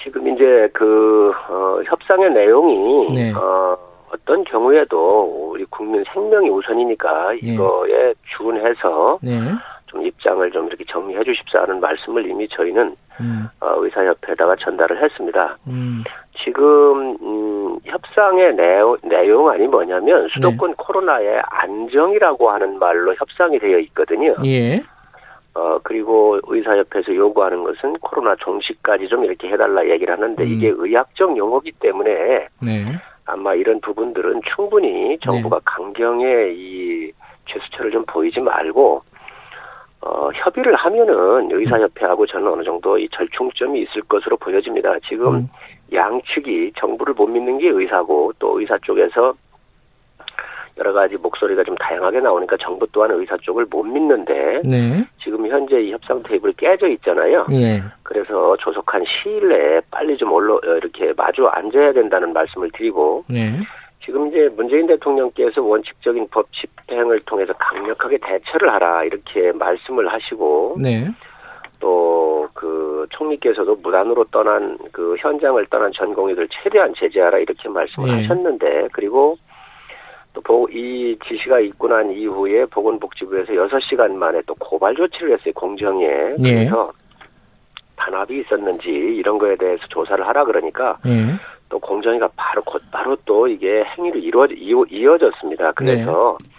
[0.02, 3.32] 지금 이제 그 어, 협상의 내용이 네.
[3.34, 3.76] 어,
[4.10, 7.38] 어떤 경우에도 우리 국민 생명이 우선이니까 네.
[7.42, 9.38] 이거에 준해서 네.
[9.86, 13.48] 좀 입장을 좀 이렇게 정리해 주십사 하는 말씀을 이미 저희는 음.
[13.60, 15.56] 어, 의사협회에다가 전달을 했습니다.
[15.66, 16.04] 음.
[16.44, 20.74] 지금 음, 협상의 내용, 내용안이 뭐냐면 수도권 네.
[20.76, 24.34] 코로나의 안정이라고 하는 말로 협상이 되어 있거든요.
[24.44, 24.80] 예.
[25.54, 30.48] 어 그리고 의사협회에서 요구하는 것은 코로나 종식까지 좀 이렇게 해달라 얘기를 하는데 음.
[30.48, 32.84] 이게 의학적 용어기 때문에 네.
[33.24, 35.62] 아마 이런 부분들은 충분히 정부가 네.
[35.64, 37.12] 강경의 이
[37.48, 39.02] 제스처를 좀 보이지 말고
[40.06, 44.94] 어, 협의를 하면은 의사협회하고 저는 어느 정도 이 절충점이 있을 것으로 보여집니다.
[45.08, 45.48] 지금 음.
[45.92, 49.34] 양측이 정부를 못 믿는 게 의사고 또 의사 쪽에서
[50.78, 55.04] 여러 가지 목소리가 좀 다양하게 나오니까 정부 또한 의사 쪽을 못 믿는데 네.
[55.22, 57.46] 지금 현재 이 협상 테이블이 깨져 있잖아요.
[57.48, 57.82] 네.
[58.02, 63.58] 그래서 조속한 시일 내에 빨리 좀 올라 이렇게 마주 앉아야 된다는 말씀을 드리고 네.
[64.04, 70.76] 지금 이제 문재인 대통령께서 원칙적인 법 집 행을 통해서 강력하게 대처를 하라 이렇게 말씀을 하시고
[70.80, 71.10] 네.
[71.80, 78.22] 또그 총리께서도 무단으로 떠난 그 현장을 떠난 전공의들 최대한 제재하라 이렇게 말씀을 네.
[78.22, 79.36] 하셨는데 그리고
[80.32, 86.06] 또 이 지시가 있고 난 이후에 보건복지부에서 6시간 만에 또 고발 조치를 했어요 공정에
[86.38, 86.54] 네.
[86.54, 86.92] 그래서
[87.96, 91.34] 단합이 있었는지 이런 거에 대해서 조사를 하라 그러니까 네.
[91.68, 95.72] 또 공정위가 바로 곧바로 또 이게 행위로 이루어 이어졌습니다.
[95.72, 96.55] 그래서 네.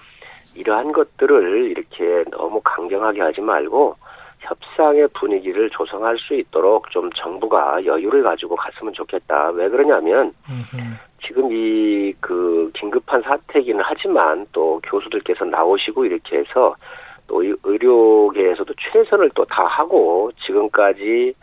[0.58, 3.96] 이러한 것들을 이렇게 너무 강경하게 하지 말고
[4.40, 9.50] 협상의 분위기를 조성할 수 있도록 좀 정부가 여유를 가지고 갔으면 좋겠다.
[9.52, 10.34] 왜 그러냐면
[11.22, 16.76] 지금 이 그 긴급한 사태이기는 하지만 또 교수들께서 나오시고 이렇게 해서
[17.28, 21.34] 또 의료계에서도 최선을 또 다하고 지금까지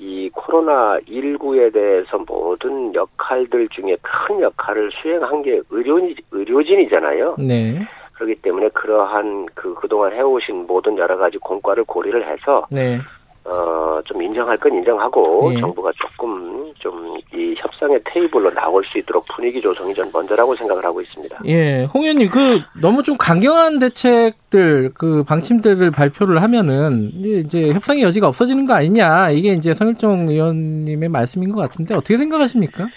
[0.00, 7.36] 이 코로나 19에 대해서 모든 역할들 중에 큰 역할을 수행한 게 의료인, 의료진이잖아요.
[7.38, 7.80] 네.
[8.20, 12.98] 그렇기 때문에 그러한 그 그동안 해오신 모든 여러 가지 공과를 고려를 해서 네.
[13.44, 15.60] 어, 좀 인정할 건 인정하고 네.
[15.60, 21.00] 정부가 조금 좀 이 협상의 테이블로 나올 수 있도록 분위기 조성이 전 먼저라고 생각을 하고
[21.00, 21.38] 있습니다.
[21.46, 28.26] 예, 홍 의원님 그 너무 좀 강경한 대책들 그 방침들을 발표를 하면은 이제 협상의 여지가
[28.26, 32.88] 없어지는 거 아니냐 이게 이제 성일종 의원님의 말씀인 것 같은데 어떻게 생각하십니까?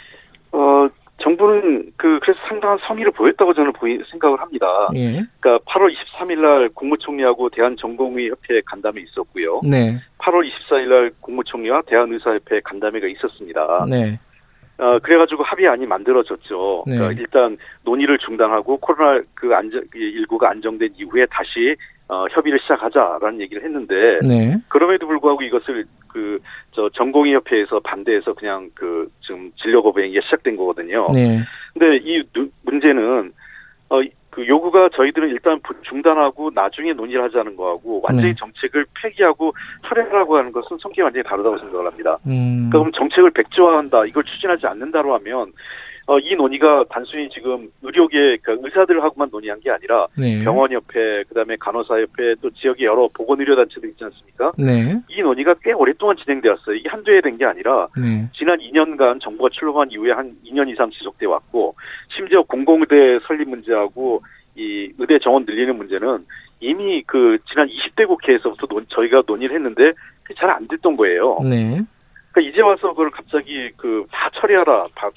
[0.52, 0.88] 어,
[1.34, 4.68] 정부는 그 그래서 상당한 성의를 보였다고 저는 보이, 생각을 합니다.
[4.96, 5.24] 예.
[5.40, 9.62] 그러니까 8월 23일 날 국무총리하고 대한전공의 협회 간담회 있었고요.
[9.64, 10.00] 네.
[10.20, 13.86] 8월 24일 날 국무총리와 대한의사협회 간담회가 있었습니다.
[13.90, 14.20] 네.
[14.78, 16.86] 어, 그래가지고 합의안이 만들어졌죠.
[16.88, 16.98] 네.
[16.98, 21.76] 그러니까 일단 논의를 중단하고 코로나 그 안정, 19가 안정된 이후에 다시
[22.14, 24.58] 어, 협의를 시작하자라는 얘기를 했는데 네.
[24.70, 26.40] 그럼에도 불구하고 이것을 그
[26.76, 31.08] 저 전공의 협회에서 반대해서 그냥 그 지금 진료 거부 행위가 시작된 거거든요.
[31.14, 31.40] 네.
[31.74, 32.24] 근데 이
[32.64, 33.32] 문제는
[33.90, 34.02] 어,
[34.32, 38.36] 그 요구가 저희들은 일단 중단하고 나중에 논의를 하자는 거하고 완전히 네.
[38.40, 39.54] 정책을 폐기하고
[39.88, 42.18] 철회하라고 하는 것은 성격이 완전히 다르다고 생각을 합니다.
[42.26, 42.70] 음.
[42.72, 45.52] 그럼 정책을 백지화한다, 이걸 추진하지 않는다로 하면
[46.06, 50.44] 어, 이 논의가 단순히 지금 의료계 그 의사들하고만 논의한 게 아니라 네.
[50.44, 54.52] 병원협회, 그다음에 간호사협회 또 지역의 여러 보건의료단체들 있지 않습니까?
[54.58, 55.00] 네.
[55.10, 56.76] 이 논의가 꽤 오랫동안 진행되었어요.
[56.76, 58.28] 이게 한두 해 된 게 아니라 네.
[58.36, 61.76] 지난 2년간 정부가 출범한 이후에 한 2년 이상 지속돼 왔고
[62.16, 64.22] 심지어 공공의대 설립 문제하고
[64.56, 66.26] 이 의대 정원 늘리는 문제는
[66.60, 69.94] 이미 그 지난 20대 국회에서부터 논, 저희가 논의를 했는데
[70.38, 71.40] 잘 안 됐던 거예요.
[71.44, 71.82] 네.
[72.32, 75.10] 그러니까 이제 와서 그걸 갑자기 그 다 처리하라, 바,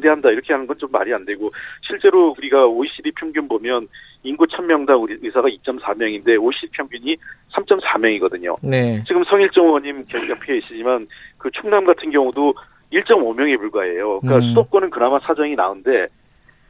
[0.00, 1.50] 반대한다 이렇게 하는 건 좀 말이 안 되고
[1.82, 3.86] 실제로 우리가 OECD 평균 보면
[4.22, 7.16] 인구 1000명당 우리 의사가 2.4명인데 OECD 평균이
[7.52, 8.56] 3.4명이거든요.
[8.62, 9.04] 네.
[9.06, 12.54] 지금 성일정 의원님 옆에 계시지만 그 충남 같은 경우도
[12.92, 14.20] 1.5명에 불과해요.
[14.20, 14.48] 그러니까 음.
[14.48, 16.08] 수도권은 그나마 사정이 나은데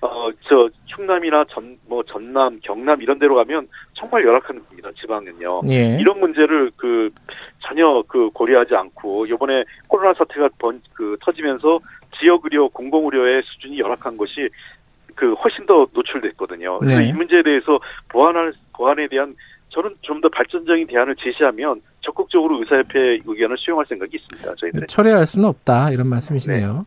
[0.03, 5.61] 어, 저, 충남이나 전, 뭐, 전남, 경남 이런 데로 가면 정말 열악한 겁니다, 지방은요.
[5.69, 5.99] 예.
[6.01, 7.11] 이런 문제를 그,
[7.59, 11.81] 전혀 그 고려하지 않고, 요번에 코로나 사태가 번, 그, 터지면서
[12.21, 14.49] 지역 의료, 공공 의료의 수준이 열악한 것이
[15.15, 16.79] 그, 훨씬 더 노출됐거든요.
[16.79, 17.09] 그래서 네.
[17.09, 19.35] 이 문제에 대해서 보완할, 보완에 대한
[19.71, 24.55] 저는 좀 더 발전적인 대안을 제시하면 적극적으로 의사협회 의견을 수용할 생각이 있습니다.
[24.57, 26.87] 저희들 철회할 수는 없다 이런 말씀이시네요.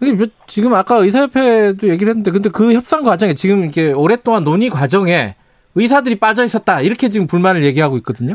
[0.00, 0.16] 네.
[0.16, 5.36] 근데 지금 아까 의사협회도 얘기를 했는데 근데 그 협상 과정에 지금 이게 오랫동안 논의 과정에
[5.76, 8.34] 의사들이 빠져 있었다 이렇게 지금 불만을 얘기하고 있거든요.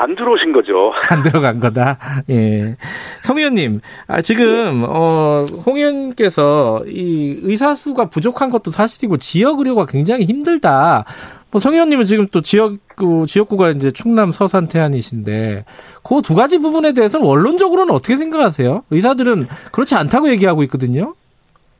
[0.00, 0.92] 안 들어오신 거죠.
[1.10, 1.98] 안 들어간 거다.
[2.30, 2.76] 예.
[3.22, 9.86] 성 의원님, 아, 지금, 어, 홍 의원께서 이 의사 수가 부족한 것도 사실이고 지역 의료가
[9.86, 11.04] 굉장히 힘들다.
[11.50, 15.64] 뭐 성 의원님은 지금 또 지역, 그 지역구가 이제 충남 서산 태안이신데,
[16.04, 18.84] 그 두 가지 부분에 대해서는 원론적으로는 어떻게 생각하세요?
[18.90, 21.14] 의사들은 그렇지 않다고 얘기하고 있거든요.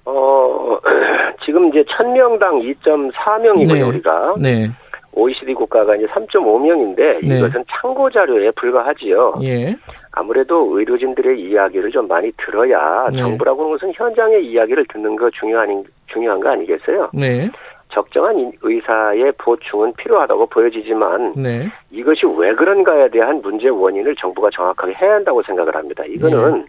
[0.07, 0.79] 어,
[1.47, 3.83] 지금 이제 1000명당 2.4명이고요, 네.
[3.83, 4.35] 우리가.
[4.39, 4.71] 네.
[5.19, 7.39] OECD 국가가 이제 3.5명인데 네.
[7.39, 9.35] 이것은 참고 자료에 불과하지요.
[9.43, 9.77] 예.
[10.13, 13.19] 아무래도 의료진들의 이야기를 좀 많이 들어야 네.
[13.19, 17.11] 정부라고 하는 것은 현장의 이야기를 듣는 거 중요한 중요한 거 아니겠어요?
[17.13, 17.51] 네.
[17.91, 21.69] 적정한 의사의 보충은 필요하다고 보여지지만 네.
[21.91, 26.05] 이것이 왜 그런가에 대한 문제 원인을 정부가 정확하게 해야 한다고 생각을 합니다.
[26.07, 26.65] 이거는 네.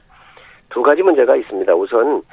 [0.69, 1.75] 두 가지 문제가 있습니다.
[1.75, 2.23] 우선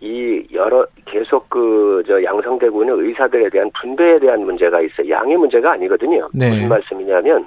[0.00, 5.08] 이 여러 계속 그 저 양성되고 있는 의사들에 대한 분배에 대한 문제가 있어요.
[5.08, 6.26] 양의 문제가 아니거든요.
[6.34, 6.50] 네.
[6.50, 7.46] 무슨 말씀이냐면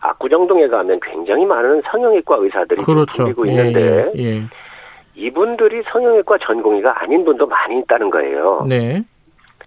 [0.00, 3.32] 압구정동에 가면 굉장히 많은 성형외과 의사들이 그렇죠.
[3.34, 4.42] 고 있는데 예, 예.
[5.14, 8.64] 이분들이 성형외과 전공의가 아닌 분도 많이 있다는 거예요.
[8.68, 9.02] 네.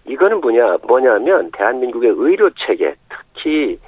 [0.05, 3.79] 이거는 뭐냐 뭐냐면 대한민국의 의료 체계 특히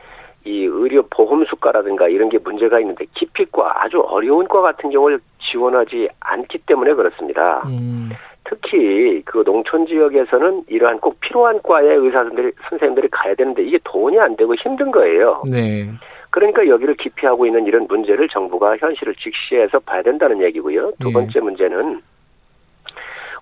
[0.46, 5.20] 이 의료 보험 수가라든가 이런 게 문제가 있는데 기피과 아주 어려운 과 같은 경우를
[5.52, 7.64] 지원하지 않기 때문에 그렇습니다.
[7.68, 8.10] 음.
[8.50, 14.36] 특히 그 농촌 지역에서는 이러한 꼭 필요한 과에 의사들이 선생님들이 가야 되는데 이게 돈이 안
[14.36, 15.44] 되고 힘든 거예요.
[15.50, 15.90] 네.
[16.30, 20.92] 그러니까 여기를 기피하고 있는 이런 문제를 정부가 현실을 직시해서 봐야 된다는 얘기고요.
[21.00, 21.14] 두 네.
[21.14, 21.40] 번째 네.
[21.40, 22.02] 문제는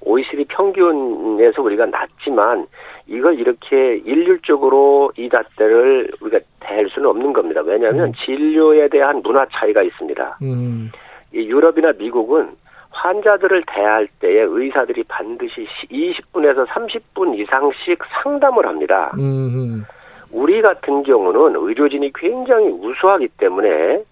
[0.01, 2.67] OECD 평균에서 우리가 낮지만
[3.07, 7.61] 이걸 이렇게 일률적으로 이 잣대를 우리가 댈 수는 없는 겁니다.
[7.61, 8.13] 왜냐하면 음.
[8.25, 10.39] 진료에 대한 문화 차이가 있습니다.
[10.41, 10.91] 음.
[11.35, 12.49] 이 유럽이나 미국은
[12.91, 19.11] 환자들을 대할 때에 의사들이 반드시 20분에서 30분 이상씩 상담을 합니다.
[19.19, 19.83] 음.
[20.31, 24.03] 우리 같은 경우는 의료진이 굉장히 우수하기 때문에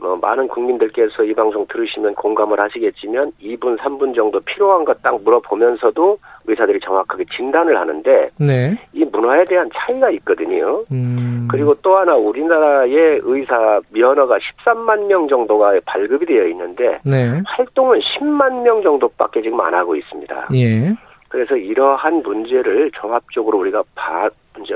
[0.00, 6.18] 뭐 많은 국민들께서 이 방송 들으시면 공감을 하시겠지만 2분, 3분 정도 필요한 것 딱 물어보면서도
[6.46, 8.76] 의사들이 정확하게 진단을 하는데 네.
[8.92, 10.84] 이 문화에 대한 차이가 있거든요.
[10.90, 11.48] 음.
[11.50, 17.42] 그리고 또 하나 우리나라의 의사 면허가 13만 명 정도가 발급이 되어 있는데 네.
[17.46, 20.48] 활동은 10만 명 정도밖에 지금 안 하고 있습니다.
[20.54, 20.94] 예.
[21.28, 24.28] 그래서 이러한 문제를 종합적으로 우리가 봐,
[24.62, 24.74] 이제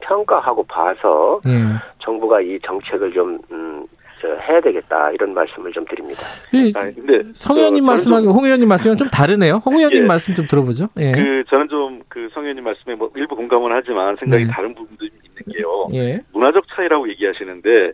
[0.00, 1.50] 평가하고 봐서 예.
[2.00, 3.86] 정부가 이 정책을 좀 음,
[4.48, 6.20] 해야 되겠다 이런 말씀을 좀 드립니다.
[6.76, 9.62] 아, 근데 성 의원님 그, 말씀하고 홍 의원님 말씀은 좀 다르네요.
[9.64, 10.88] 홍 의원님 예, 말씀 좀 들어보죠.
[10.98, 11.12] 예.
[11.12, 14.50] 그 저는 좀 그 성 의원님 말씀에 뭐 일부 공감은 하지만 생각이 네.
[14.50, 15.88] 다른 부분도 있는 게요.
[15.94, 16.20] 예.
[16.32, 17.92] 문화적 차이라고 얘기하시는데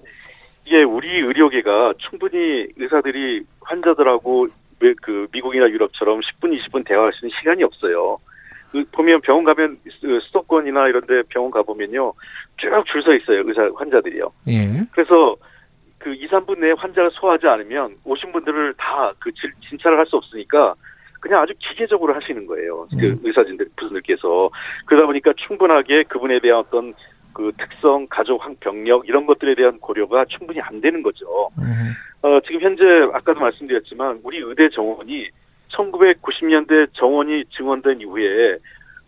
[0.66, 4.47] 이게 우리 의료계가 충분히 의사들이 환자들하고
[5.03, 8.18] 그 미국이나 유럽처럼 10분 20분 대화할 수 있는 시간이 없어요.
[8.72, 9.78] 그 보면 병원 가면
[10.28, 12.12] 수도권이나 이런데 병원 가 보면요
[12.59, 14.31] 쭉 줄 서 있어요 의사 환자들이요.
[14.49, 14.87] 예.
[14.93, 15.35] 그래서
[16.01, 19.31] 그 2, 3분 내에 환자를 소화하지 않으면 오신 분들을 다 그
[19.69, 20.75] 진찰을 할 수 없으니까
[21.21, 22.89] 그냥 아주 기계적으로 하시는 거예요.
[22.99, 23.21] 그 음.
[23.23, 24.51] 의사진들 분들께서
[24.87, 26.95] 그러다 보니까 충분하게 그분에 대한 어떤
[27.35, 31.51] 그 특성, 가족 병력 이런 것들에 대한 고려가 충분히 안 되는 거죠.
[31.59, 31.93] 음.
[32.23, 35.29] 어, 지금 현재 아까도 말씀드렸지만 우리 의대 정원이
[35.69, 38.57] 1990년대 정원이 증원된 이후에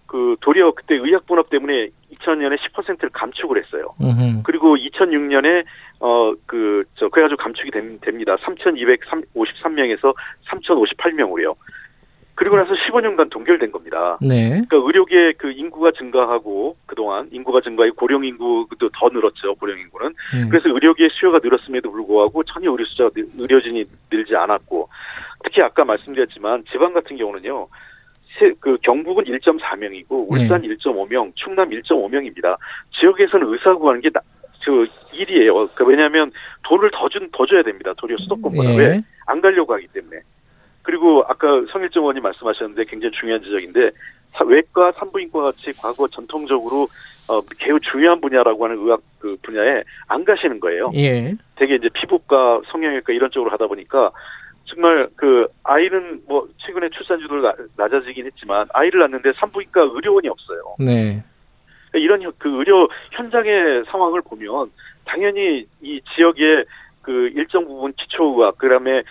[0.06, 3.94] 그 도리어 그때 의학 분업 때문에 2000년에 10%를 감축을 했어요.
[4.00, 4.42] 음흠.
[4.44, 5.64] 그리고 2006년에
[6.02, 8.36] 어 그 저 그래가지고 감축이 됨, 됩니다.
[8.44, 10.14] 3,253명에서
[10.48, 11.54] 3,058명으로요.
[12.34, 14.18] 그리고 나서 15년간 동결된 겁니다.
[14.20, 14.48] 네.
[14.48, 19.54] 그러니까 의료계 그 인구가 증가하고 그동안 인구가 증가하고 고령 인구도 더 늘었죠.
[19.56, 20.14] 고령 인구는.
[20.34, 20.48] 음.
[20.48, 24.88] 그래서 의료계 수요가 늘었음에도 불구하고 전혀 의료 숫자가 의료진이 늘지 않았고
[25.44, 27.68] 특히 아까 말씀드렸지만 지방 같은 경우는요.
[28.60, 30.68] 그 경북은 1.4명이고 울산 네.
[30.68, 32.56] 1.5명, 충남 1.5명입니다.
[32.98, 34.08] 지역에서는 의사 구하는 게
[34.64, 35.68] 저 일이에요.
[35.74, 36.30] 그 왜냐하면
[36.64, 37.92] 돈을 더 준 더 줘야 됩니다.
[37.96, 38.76] 도리어 수도권보다 네.
[38.76, 40.20] 왜안 가려고 하기 때문에.
[40.82, 43.90] 그리고 아까 성일정 의원이 말씀하셨는데 굉장히 중요한 지적인데
[44.46, 46.88] 외과 산부인과 같이 과거 전통적으로
[47.28, 50.90] 어 매우 중요한 분야라고 하는 의학 그 분야에 안 가시는 거예요.
[50.94, 51.34] 예.
[51.56, 54.10] 되게 이제 피부과, 성형외과 이런 쪽으로 하다 보니까
[54.64, 60.76] 정말 그 아이는 뭐 최근에 출산율도 낮아지긴 했지만 아이를 낳는데 산부인과 의료원이 없어요.
[60.80, 61.22] 네.
[61.94, 64.70] 이런 그 의료 현장의 상황을 보면
[65.04, 66.64] 당연히 이 지역의
[67.02, 69.02] 그 일정 부분 기초의학 그다음에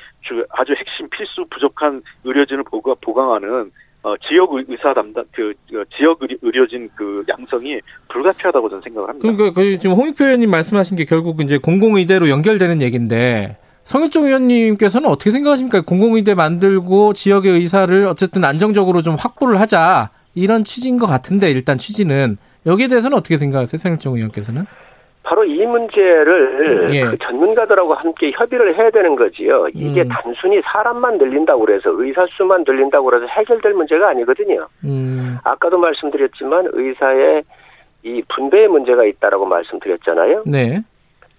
[0.49, 2.63] 아주 핵심 필수 부족한 의료진을
[3.01, 3.71] 보강하는
[4.03, 9.31] 어, 지역 의사 담당 그, 그 지역 의료 진 그 양성이 불가피하다고 저는 생각을 합니다.
[9.31, 15.31] 그러니까 그 지금 홍익표 의원님 말씀하신 게 결국 이제 공공의대로 연결되는 얘기인데 성일종 의원님께서는 어떻게
[15.31, 15.81] 생각하십니까?
[15.81, 22.37] 공공의대 만들고 지역의 의사를 어쨌든 안정적으로 좀 확보를 하자 이런 취지인 것 같은데 일단 취지는
[22.65, 24.65] 여기에 대해서는 어떻게 생각하세요, 성일종 의원께서는?
[25.23, 27.05] 바로 이 문제를 예.
[27.05, 29.67] 그 전문가들하고 함께 협의를 해야 되는 거지요.
[29.73, 30.09] 이게 음.
[30.09, 34.67] 단순히 사람만 늘린다고 그래서 의사 수만 늘린다고 그래서 해결될 문제가 아니거든요.
[34.83, 35.37] 음.
[35.43, 37.43] 아까도 말씀드렸지만 의사의
[38.03, 40.43] 이 분배의 문제가 있다라고 말씀드렸잖아요.
[40.47, 40.81] 네.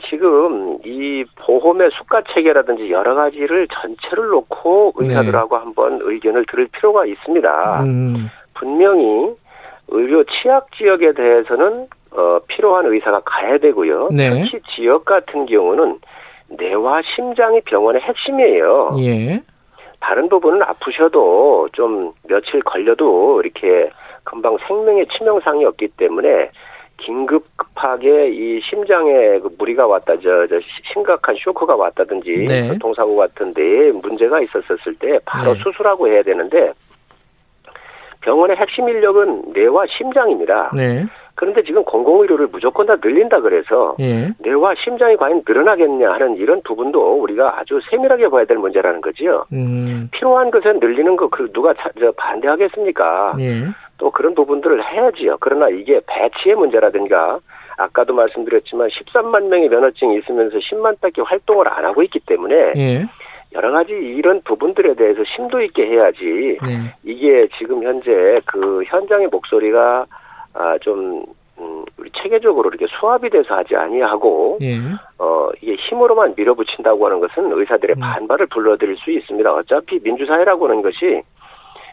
[0.08, 5.06] 지금 이 보험의 수가 체계라든지 여러 가지를 전체를 놓고 네.
[5.08, 5.64] 의사들하고 네.
[5.64, 7.82] 한번 의견을 들을 필요가 있습니다.
[7.82, 8.30] 음.
[8.54, 9.34] 분명히
[9.92, 14.08] 의료 취약 지역에 대해서는 어, 필요한 의사가 가야 되고요.
[14.12, 14.44] 네.
[14.44, 15.98] 특히 지역 같은 경우는
[16.48, 18.90] 뇌와 심장이 병원의 핵심이에요.
[19.00, 19.42] 예.
[20.00, 23.90] 다른 부분은 아프셔도 좀 며칠 걸려도 이렇게
[24.24, 26.50] 금방 생명의 치명상이 없기 때문에
[26.98, 30.60] 긴급 급하게 이 심장에 그 무리가 왔다, 저, 저
[30.92, 32.68] 심각한 쇼크가 왔다든지 네.
[32.68, 35.60] 교통사고 같은데 문제가 있었을 때 바로 네.
[35.62, 36.72] 수술하고 해야 되는데
[38.22, 40.70] 병원의 핵심 인력은 뇌와 심장입니다.
[40.74, 41.04] 네.
[41.34, 44.30] 그런데 지금 공공의료를 무조건 다 늘린다 그래서 예.
[44.38, 49.46] 뇌와 심장이 과연 늘어나겠냐 하는 이런 부분도 우리가 아주 세밀하게 봐야 될 문제라는 거지요.
[49.52, 50.08] 음.
[50.12, 51.72] 필요한 것은 늘리는 거 그 누가
[52.16, 53.36] 반대하겠습니까?
[53.40, 53.64] 예.
[53.98, 55.36] 또 그런 부분들을 해야지요.
[55.40, 57.38] 그러나 이게 배치의 문제라든가
[57.78, 63.06] 아까도 말씀드렸지만 13만 명의 면허증이 있으면서 10만 밖에 활동을 안 하고 있기 때문에 예.
[63.54, 66.94] 여러 가지 이런 부분들에 대해서 심도 있게 해야지 네.
[67.04, 70.06] 이게 지금 현재 그 현장의 목소리가
[70.54, 71.24] 아좀
[71.58, 74.78] 음, 우리 체계적으로 이렇게 수합이 돼서 하지 아니하고 예.
[75.18, 78.00] 어 이게 힘으로만 밀어붙인다고 하는 것은 의사들의 음.
[78.00, 79.52] 반발을 불러들일 수 있습니다.
[79.52, 81.22] 어차피 민주사회라고 하는 것이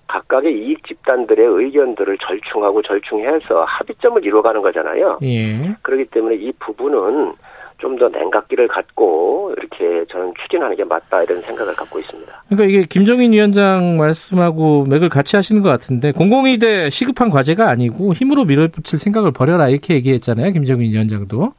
[0.07, 5.19] 각각의 이익 집단들의 의견들을 절충하고 절충해서 합의점을 이루어가는 거잖아요.
[5.21, 5.75] 예.
[5.83, 7.33] 그렇기 때문에 이 부분은
[7.79, 12.43] 좀 더 냉각기를 갖고 이렇게 저는 추진하는 게 맞다 이런 생각을 갖고 있습니다.
[12.47, 18.45] 그러니까 이게 김정인 위원장 말씀하고 맥을 같이 하시는 것 같은데 공공의대 시급한 과제가 아니고 힘으로
[18.45, 20.51] 밀어붙일 생각을 버려라 이렇게 얘기했잖아요.
[20.51, 21.53] 김정인 위원장도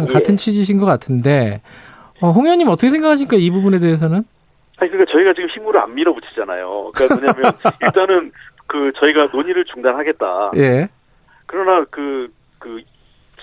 [0.00, 0.12] 예.
[0.12, 1.60] 같은 취지신 것 같은데
[2.20, 4.24] 어, 홍 의원님 어떻게 생각하십니까 이 부분에 대해서는?
[4.78, 6.92] 아니 그러니까 저희가 지금 힘으로 안 밀어붙이잖아요.
[6.94, 7.52] 그러니까 뭐냐면
[7.82, 8.32] 일단은
[8.66, 10.52] 그 저희가 논의를 중단하겠다.
[10.56, 10.88] 예.
[11.46, 12.80] 그러나 그, 그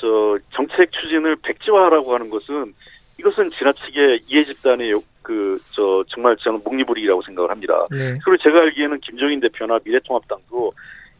[0.01, 2.73] 저 정책 추진을 백지화라고 하는 것은
[3.19, 7.85] 이것은 지나치게 이해 집단의 그 저 정말 저는 목리부리라고 생각을 합니다.
[7.91, 8.17] 네.
[8.23, 10.73] 그리고 제가 알기에는 김종인 대표나 미래통합당도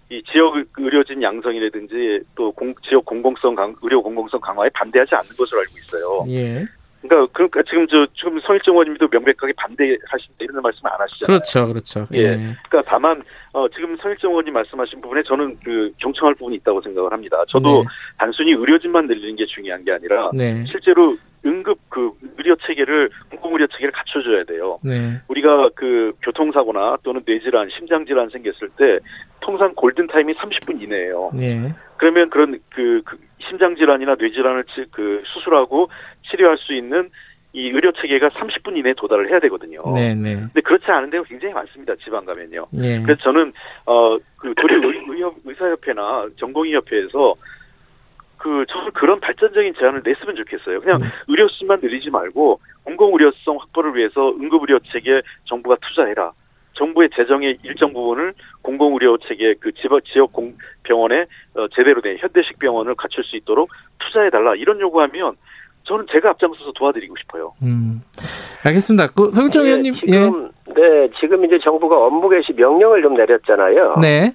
[0.09, 5.61] 이 지역 의료진 양성이라든지 또 공, 지역 공공성 강, 의료 공공성 강화에 반대하지 않는 것으로
[5.61, 6.25] 알고 있어요.
[6.27, 6.65] 예.
[7.01, 11.39] 그러니까, 그러니까 지금 저 지금 성일정 의원님도 명백하게 반대하신다 이런 말씀을 안 하시잖아요.
[11.39, 12.07] 그렇죠, 그렇죠.
[12.13, 12.17] 예.
[12.17, 12.57] 예.
[12.69, 13.23] 그러니까 다만
[13.53, 17.43] 어, 지금 성일정 의원님 말씀하신 부분에 저는 그 경청할 부분이 있다고 생각을 합니다.
[17.49, 17.87] 저도 네.
[18.17, 20.63] 단순히 의료진만 늘리는 게 중요한 게 아니라 네.
[20.65, 24.77] 실제로 응급 그 의료 체계를 공공 의료 체계를 갖춰줘야 돼요.
[24.83, 25.19] 네.
[25.27, 28.99] 우리가 그 교통사고나 또는 뇌질환, 심장 질환 생겼을 때
[29.41, 31.31] 통상 골든 타임이 30분 이내예요.
[31.33, 31.73] 네.
[31.97, 33.17] 그러면 그런 그, 그
[33.49, 35.89] 심장 질환이나 뇌 질환을 그 수술하고
[36.29, 37.09] 치료할 수 있는
[37.53, 39.77] 이 의료 체계가 30분 이내에 도달을 해야 되거든요.
[39.93, 40.35] 네, 네.
[40.35, 41.95] 근데 그렇지 않은 데가 굉장히 많습니다.
[42.03, 42.67] 지방 가면요.
[42.71, 43.01] 네.
[43.01, 43.51] 그래서 저는
[43.85, 47.35] 어그 도리 의, 의사협회나 전공의협회에서
[48.37, 50.79] 그 저는 그런 발전적인 제안을 냈으면 좋겠어요.
[50.79, 51.09] 그냥 음.
[51.27, 56.31] 의료 수만 늘리지 말고 공공 의료성 확보를 위해서 응급 의료 체계 정부가 투자해라.
[56.73, 62.17] 정부의 재정의 일정 부분을 공공 의료 체계 그 지역 지역 공 병원에 어, 제대로 된
[62.17, 65.35] 현대식 병원을 갖출 수 있도록 투자해 달라 이런 요구하면
[65.83, 67.53] 저는 제가 앞장서서 도와드리고 싶어요.
[67.61, 68.01] 음,
[68.63, 69.07] 알겠습니다.
[69.07, 70.73] 그 네, 의원님, 지금 예.
[70.73, 73.97] 네 지금 이제 정부가 업무 개시 명령을 좀 내렸잖아요.
[74.01, 74.33] 네.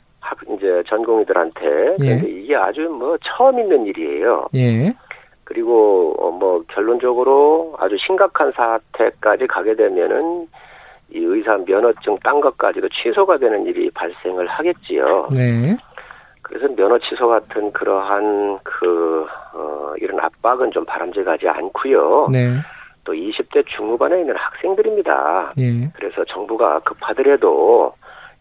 [0.57, 2.19] 이제 전공의들한테 예.
[2.19, 4.49] 근데 이게 아주 뭐 처음 있는 일이에요.
[4.57, 4.93] 예.
[5.45, 10.49] 그리고 어, 뭐 결론적으로 아주 심각한 사태까지 가게 되면은
[11.11, 15.29] 이 의사 면허증 딴 것까지도 취소가 되는 일이 발생을 하겠지요.
[15.31, 15.77] 네.
[16.47, 22.29] 그래서 면허 취소 같은 그러한 그, 어, 이런 압박은 좀 바람직하지 않고요.
[22.31, 22.55] 네.
[23.03, 25.55] 또 20대 중후반에 있는 학생들입니다.
[25.59, 25.89] 예.
[25.95, 27.93] 그래서 정부가 급하더라도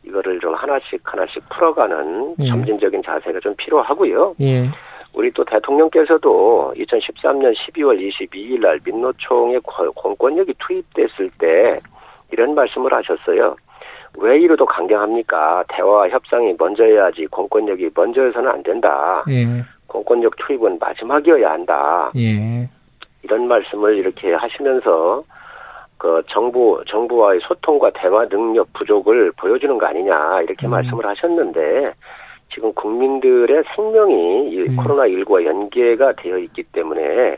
[0.04, 2.48] 이거를 좀 하나씩 하나씩 풀어가는 예.
[2.48, 4.36] 점진적인 자세가 좀 필요하고요.
[4.42, 4.70] 예.
[5.14, 9.62] 우리 또 대통령께서도 2013년 12월 22일 날 민노총의
[9.96, 11.80] 공권력이 투입됐을 때
[12.32, 13.56] 이런 말씀을 하셨어요.
[14.18, 15.64] 왜 이래도 강경합니까?
[15.70, 19.24] 대화와 협상이 먼저해야지 공권력이 먼저해서는 안 된다.
[19.30, 19.64] 예.
[19.88, 22.12] 공권력 투입은 마지막이어야 한다.
[22.16, 22.70] 예.
[23.24, 25.24] 이런 말씀을 이렇게 하시면서
[25.98, 30.72] 그 정부 정부와의 소통과 대화 능력 부족을 보여주는 거 아니냐 이렇게 음.
[30.72, 31.94] 말씀을 하셨는데
[32.54, 34.76] 지금 국민들의 생명이 이 음.
[34.76, 37.38] 코로나 19와 연계가 되어 있기 때문에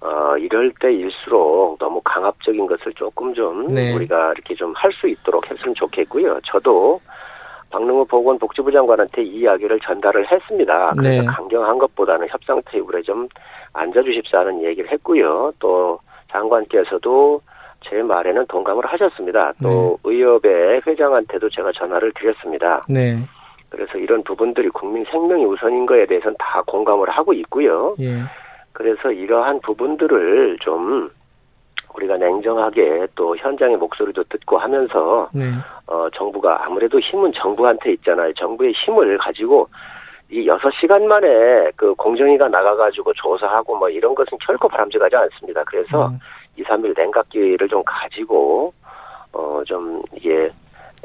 [0.00, 3.92] 어 이럴 때일수록 너무 강압적인 것을 조금 좀 네.
[3.94, 6.40] 우리가 이렇게 좀 할 수 있도록 했으면 좋겠고요.
[6.44, 7.00] 저도
[7.70, 10.92] 박능호 보건복지부 장관한테 이 이야기를 전달을 했습니다.
[10.96, 11.26] 그래서 네.
[11.26, 13.28] 강경한 것보다는 협상 테이블에 좀
[13.74, 15.52] 앉아주십사는 얘기를 했고요.
[15.58, 15.98] 또
[16.30, 17.40] 장관께서도
[17.88, 19.52] 제 말에는 동감을 하셨습니다.
[19.62, 20.10] 또 네.
[20.10, 22.84] 의협의 회장한테도 제가 전화를 드렸습니다.
[22.88, 23.16] 네.
[23.68, 27.94] 그래서 이런 부분들이 국민 생명이 우선인 거에 대해서는 다 공감을 하고 있고요.
[28.00, 28.22] 예.
[28.72, 31.10] 그래서 이러한 부분들을 좀
[31.94, 35.50] 우리가 냉정하게 또 현장의 목소리도 듣고 하면서 네.
[35.86, 38.32] 어 정부가 아무래도 힘은 정부한테 있잖아요.
[38.34, 39.68] 정부의 힘을 가지고
[40.30, 45.64] 이 여섯 시간 만에 그 공정위가 나가가지고 조사하고 뭐 이런 것은 결코 바람직하지 않습니다.
[45.64, 46.18] 그래서 음.
[46.56, 48.72] 2, 3일 냉각기를 좀 가지고
[49.32, 50.50] 어 좀 이게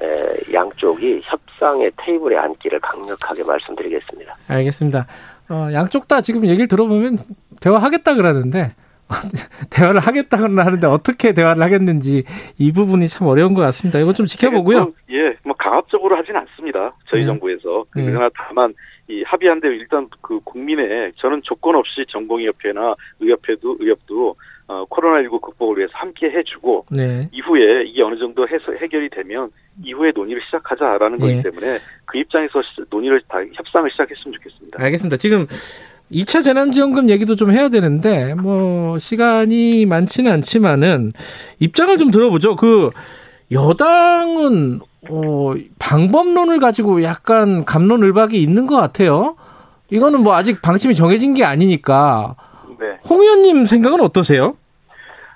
[0.02, 4.36] 에, 양쪽이 협상의 테이블에 앉기를 강력하게 말씀드리겠습니다.
[4.48, 5.06] 알겠습니다.
[5.54, 7.20] 어, 양쪽 다 지금 얘기를 들어보면
[7.62, 8.72] 대화하겠다 그러는데
[9.70, 12.24] 대화를 하겠다고는 하는데 어떻게 대화를 하겠는지
[12.58, 14.00] 이 부분이 참 어려운 것 같습니다.
[14.00, 14.80] 이거 좀 지켜보고요.
[14.80, 16.96] 뭐, 예, 뭐 강압적으로 하진 않습니다.
[17.10, 17.28] 저희 네.
[17.28, 17.86] 정부에서.
[17.96, 18.06] 네.
[18.06, 18.74] 그러나 다만
[19.10, 24.36] 이 합의한데 일단 그 국민의 저는 조건 없이 전공의협회나 의협회도 의협도
[24.68, 27.28] 어, 코로나19 극복을 위해서 함께 해주고 네.
[27.34, 29.52] 이후에 이게 어느 정도 해서 해결이 되면
[29.84, 31.28] 이후에 논의를 시작하자라는 네.
[31.28, 34.82] 거기 때문에 그 입장에서 논의를 다 협상을 시작했으면 좋겠습니다.
[34.82, 35.18] 알겠습니다.
[35.18, 35.48] 지금
[36.12, 41.12] 2차 재난지원금 얘기도 좀 해야 되는데 뭐 시간이 많지는 않지만은
[41.60, 42.56] 입장을 좀 들어보죠.
[42.56, 42.90] 그
[43.52, 44.80] 여당은
[45.10, 49.36] 어 방법론을 가지고 약간 감론을박이 있는 것 같아요.
[49.90, 52.36] 이거는 뭐 아직 방침이 정해진 게 아니니까.
[52.80, 53.00] 네.
[53.08, 54.56] 홍 의원님 생각은 어떠세요?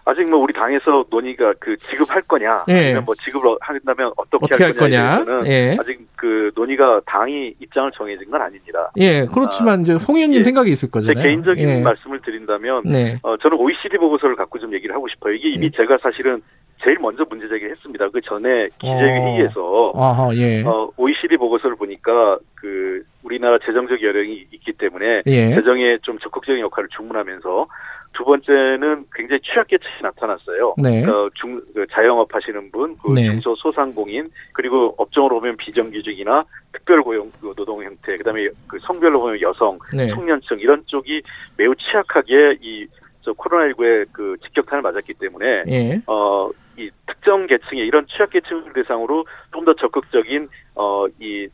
[0.08, 2.74] 아직 뭐 우리 당에서 논의가 그 지급할 거냐 예.
[2.74, 5.26] 아니면 뭐 지급을 한다면 어떻게, 어떻게 할, 거냐?
[5.46, 5.76] 예.
[5.78, 8.90] 아직 그 논의가 당이 입장을 정해진 건 아닙니다.
[8.96, 10.44] 예, 그렇지만 아, 이제 송 의원님 예.
[10.44, 11.22] 생각이 있을 거잖아요.
[11.22, 11.82] 제 개인적인 예.
[11.82, 13.18] 말씀을 드린다면 네.
[13.22, 15.34] 어, 저는 OECD 보고서를 갖고 좀 얘기를 하고 싶어요.
[15.34, 15.72] 이게 이미 예.
[15.72, 16.42] 제가 사실은
[16.84, 18.10] 제일 먼저 문제 제기했습니다.
[18.10, 20.30] 그 전에 기재회의에서 어.
[20.36, 20.64] 예.
[20.64, 25.56] 어, OECD 보고서를 보니까 그 우리나라 재정적 여력이 있기 때문에 예.
[25.56, 27.68] 재정에 좀 적극적인 역할을 주문하면서
[28.14, 30.76] 두 번째는 굉장히 취약계층이 나타났어요.
[30.82, 31.06] 네.
[31.06, 33.26] 어, 중, 그 자영업 하시는 분, 그 네.
[33.26, 39.40] 중소 소상공인, 그리고 업종으로 보면 비정규직이나 특별 고용 그 노동 형태, 그다음에 그 성별로 보면
[39.42, 40.08] 여성, 네.
[40.08, 41.22] 청년층 이런 쪽이
[41.58, 46.02] 매우 취약하게 이저 코로나19에 그 직격탄을 맞았기 때문에 예.
[46.08, 51.50] 어 이 특정 계층의 이런 취약 계층을 대상으로 좀 더 적극적인 어이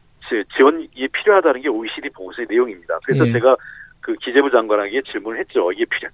[0.56, 3.00] 지원이 필요하다는 게 OECD 보고서의 내용입니다.
[3.06, 3.32] 그래서 예.
[3.32, 3.56] 제가
[4.02, 5.72] 그 기재부 장관에게 질문을 했죠.
[5.72, 6.10] 이게 필요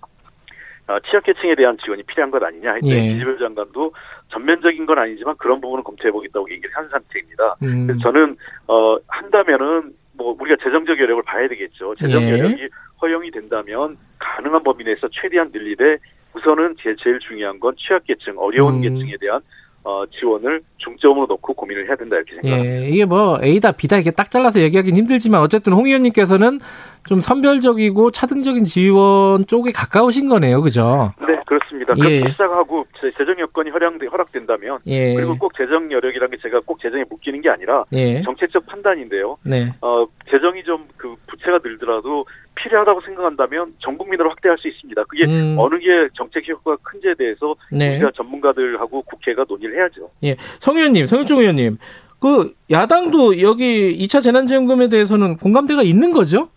[0.88, 3.14] 어, 취약계층에 대한 지원이 필요한 것 아니냐 했더니 예.
[3.14, 3.94] 기재부 장관도
[4.30, 7.56] 전면적인 건 아니지만 그런 부분은 검토해보겠다고 얘기를 한 상태입니다.
[7.64, 7.88] 음.
[7.88, 8.38] 그래서 저는
[8.68, 11.94] 어 한다면은 뭐 우리가 재정적 여력을 봐야 되겠죠.
[11.96, 12.32] 재정 예.
[12.32, 12.70] 여력이
[13.02, 15.98] 허용이 된다면 가능한 범위 내에서 최대한 늘리되
[16.40, 18.82] 우선은 제 제일 중요한 건 취약계층, 어려운 음.
[18.82, 19.42] 계층에 대한
[19.84, 22.84] 어, 지원을 중점으로 놓고 고민을 해야 된다 이렇게 생각합니다.
[22.84, 26.60] 예, 이게 뭐 A다 B다 이렇게 딱 잘라서 얘기하기는 힘들지만 어쨌든 홍 의원님께서는
[27.06, 31.14] 좀 선별적이고 차등적인 지원 쪽에 가까우신 거네요, 그죠?
[31.26, 31.94] 네, 그렇습니다.
[31.98, 32.20] 예.
[32.20, 32.86] 그렇게 시작하고
[33.18, 33.72] 재정 여건이
[34.12, 35.16] 허락된다면 예.
[35.16, 38.22] 그리고 꼭 재정 여력이라는 게 제가 꼭 재정에 묶이는 게 아니라 예.
[38.24, 39.38] 정책적 판단인데요.
[39.46, 39.74] 네.
[39.82, 42.26] 어, 재정이 좀 그 부채가 늘더라도
[42.62, 45.04] 필요하다고 생각한다면 전 국민으로 확대할 수 있습니다.
[45.06, 45.56] 그게 음.
[45.58, 45.86] 어느 게
[46.16, 47.96] 정책 효과가 큰지에 대해서 네.
[47.96, 50.10] 우리가 전문가들하고 국회가 논의를 해야죠.
[50.24, 51.78] 예, 성 의원님, 성윤종 의원님,
[52.20, 56.50] 그 야당도 여기 2차 재난지원금에 대해서는 공감대가 있는 거죠?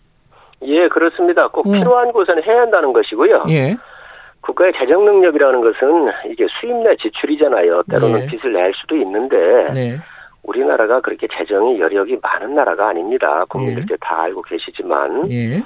[0.63, 1.47] 예, 그렇습니다.
[1.49, 1.73] 꼭 음.
[1.73, 3.45] 필요한 곳은 해야 한다는 것이고요.
[3.49, 3.75] 예.
[4.41, 7.83] 국가의 재정 능력이라는 것은 이게 수입 내 지출이잖아요.
[7.89, 8.27] 때로는 네.
[8.27, 9.37] 빚을 낼 수도 있는데
[9.73, 9.97] 네.
[10.43, 13.45] 우리나라가 그렇게 재정의 여력이 많은 나라가 아닙니다.
[13.47, 13.97] 국민들께 예.
[14.01, 15.63] 다 알고 계시지만 예.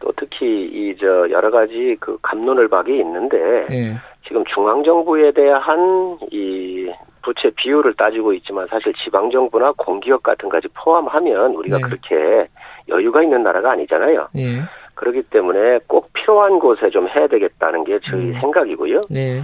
[0.00, 3.94] 또 특히 이 저 여러 가지 그 감론을박이 있는데 예.
[4.26, 6.90] 지금 중앙 정부에 대한 이
[7.22, 11.82] 부채 비율을 따지고 있지만 사실 지방 정부나 공기업 같은 까지 포함하면 우리가 네.
[11.82, 12.48] 그렇게
[12.88, 14.28] 여유가 있는 나라가 아니잖아요.
[14.36, 14.62] 예.
[14.94, 18.40] 그렇기 때문에 꼭 필요한 곳에 좀 해야 되겠다는 게 저희 음.
[18.40, 19.02] 생각이고요.
[19.10, 19.42] 네.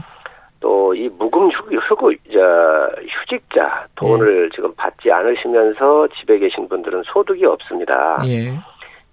[0.61, 4.57] 또이 무금 휴, 휴, 휴직자 돈을 예.
[4.57, 8.19] 지금 받지 않으시면서 집에 계신 분들은 소득이 없습니다.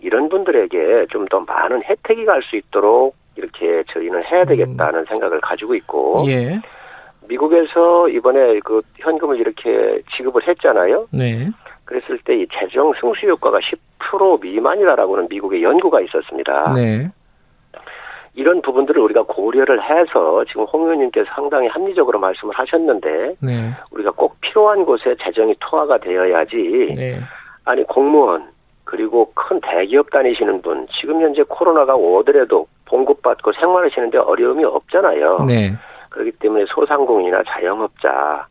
[0.02, 0.08] 예.
[0.08, 5.06] 이런 분들에게 좀 더 많은 혜택이 갈 수 있도록 이렇게 저희는 해야 되겠다는 음.
[5.06, 6.60] 생각을 가지고 있고 예.
[7.28, 11.08] 미국에서 이번에 그 현금을 이렇게 지급을 했잖아요.
[11.12, 11.48] 네.
[11.86, 13.60] 그랬을 때 이 재정 승수 효과가
[14.00, 16.74] 10% 미만이다라고는 미국의 연구가 있었습니다.
[16.74, 17.10] 네.
[18.34, 23.72] 이런 부분들을 우리가 고려를 해서 지금 홍 의원님께서 상당히 합리적으로 말씀을 하셨는데 네.
[23.92, 27.20] 우리가 꼭 필요한 곳에 재정이 투하가 되어야지 네.
[27.66, 28.50] 아니 공무원
[28.84, 35.46] 그리고 큰 대기업 다니시는 분 지금 현재 코로나가 오더라도 봉급받고 생활하시는데 어려움이 없잖아요.
[35.48, 35.74] 네.
[36.10, 38.48] 그렇기 때문에 소상공인이나 자영업자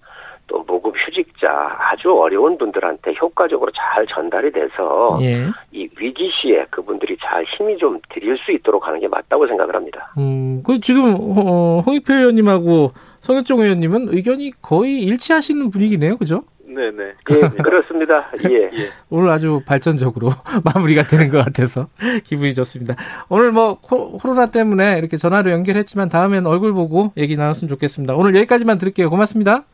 [0.47, 5.47] 또 무급 휴직자 아주 어려운 분들한테 효과적으로 잘 전달이 돼서 예.
[5.71, 10.13] 이 위기 시에 그분들이 잘 힘이 좀 드릴 수 있도록 하는 게 맞다고 생각을 합니다.
[10.19, 16.43] 음, 그 지금 어, 홍익표 의원님하고 성일종 의원님은 의견이 거의 일치하시는 분위기네요, 그죠?
[16.75, 17.15] 네네.
[17.31, 18.31] 예, 그렇습니다.
[18.49, 18.71] 예.
[18.73, 18.89] 예.
[19.09, 20.31] 오늘 아주 발전적으로
[20.65, 21.89] 마무리가 되는 것 같아서
[22.25, 22.95] 기분이 좋습니다.
[23.29, 28.15] 오늘 뭐 코로나 때문에 이렇게 전화로 연결했지만 다음엔 얼굴 보고 얘기 나눴으면 좋겠습니다.
[28.15, 29.11] 오늘 여기까지만 들을게요.
[29.11, 29.65] 고맙습니다.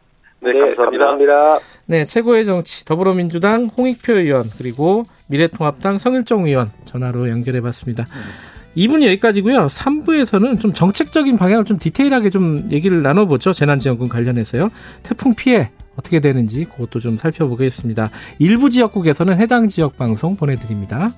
[0.40, 1.04] 네, 네 감사합니다.
[1.04, 1.58] 감사합니다.
[1.86, 8.04] 네, 최고의 정치 더불어민주당 홍익표 의원 그리고 미래통합당 성일정 의원 전화로 연결해봤습니다.
[8.04, 8.56] 음.
[8.76, 9.66] 2분 여기까지고요.
[9.66, 13.52] 3부에서는 좀 정책적인 방향을 좀 디테일하게 좀 얘기를 나눠보죠.
[13.52, 14.70] 재난지원금 관련해서요.
[15.02, 18.10] 태풍 피해 어떻게 되는지 그것도 좀 살펴보겠습니다.
[18.38, 21.10] 일부 지역국에서는 해당 지역 방송 보내드립니다.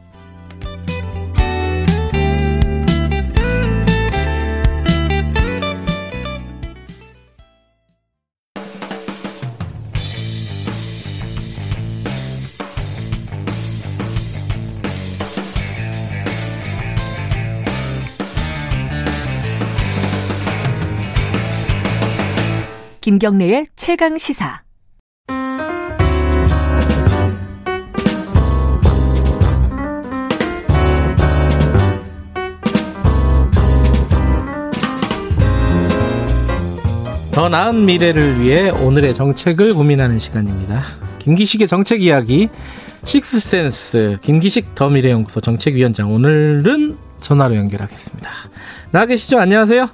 [23.01, 24.68] 김경래의 최강 시사.
[37.39, 40.83] 더 나은 미래를 위해 오늘의 정책을 고민하는 시간입니다.
[41.21, 42.49] 김기식의 정책 이야기
[43.05, 48.29] 식스센스 김기식 더 미래연구소 정책위원장 오늘은 전화로 연결하겠습니다.
[48.91, 49.39] 나와 계시죠?
[49.39, 49.89] 안녕하세요.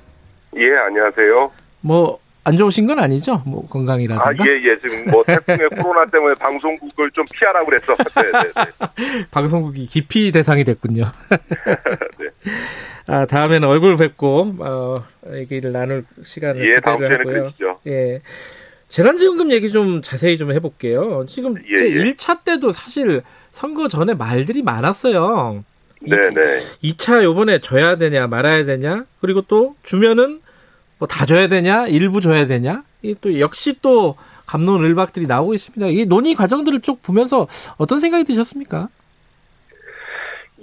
[0.57, 1.51] 예, 안녕하세요.
[1.83, 3.43] 뭐 안 좋으신 건 아니죠?
[3.47, 4.29] 뭐 건강이라든가.
[4.29, 4.79] 아, 예, 예.
[4.79, 7.95] 지금 뭐 태풍의 코로나 때문에 방송국을 좀 피하라고 그랬어.
[7.97, 9.27] 네, 네, 네.
[9.33, 11.05] 방송국이 기피 대상이 됐군요.
[12.19, 12.27] 네.
[13.07, 14.97] 아, 다음에는 얼굴 뵙고 어,
[15.33, 17.35] 얘기를 나눌 시간을 예, 기대를 하고요.
[17.35, 17.81] 그러시죠.
[17.87, 18.21] 예.
[18.89, 21.25] 재난지원금 얘기 좀 자세히 좀 해볼게요.
[21.27, 21.95] 지금 예, 제 예.
[21.95, 25.65] 1차 때도 사실 선거 전에 말들이 많았어요.
[26.01, 26.41] 네 네.
[26.83, 30.41] 2차 요번에 줘야 되냐 말아야 되냐 그리고 또 주면은
[30.99, 34.17] 뭐 다 줘야 되냐, 일부 줘야 되냐, 이 또 역시 또
[34.47, 35.87] 감론을박들이 나오고 있습니다.
[35.89, 37.47] 이 논의 과정들을 쭉 보면서
[37.79, 38.89] 어떤 생각이 드셨습니까?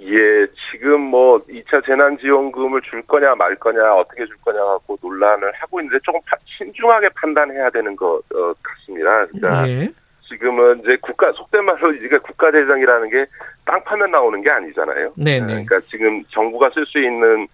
[0.00, 5.80] 예, 지금 뭐 2차 재난지원금을 줄 거냐 말 거냐 어떻게 줄 거냐 갖고 논란을 하고
[5.80, 6.20] 있는데 조금
[6.58, 9.26] 신중하게 판단해야 되는 것 어, 같습니다.
[9.26, 9.88] 그러니까 예.
[10.28, 13.26] 지금은 이제 국가 속된 말로 이게 국가대장이라는 게
[13.64, 15.12] 땅 파면 나오는 게 아니잖아요.
[15.14, 15.46] 네, 네.
[15.46, 17.46] 그러니까 지금 정부가 쓸 수 있는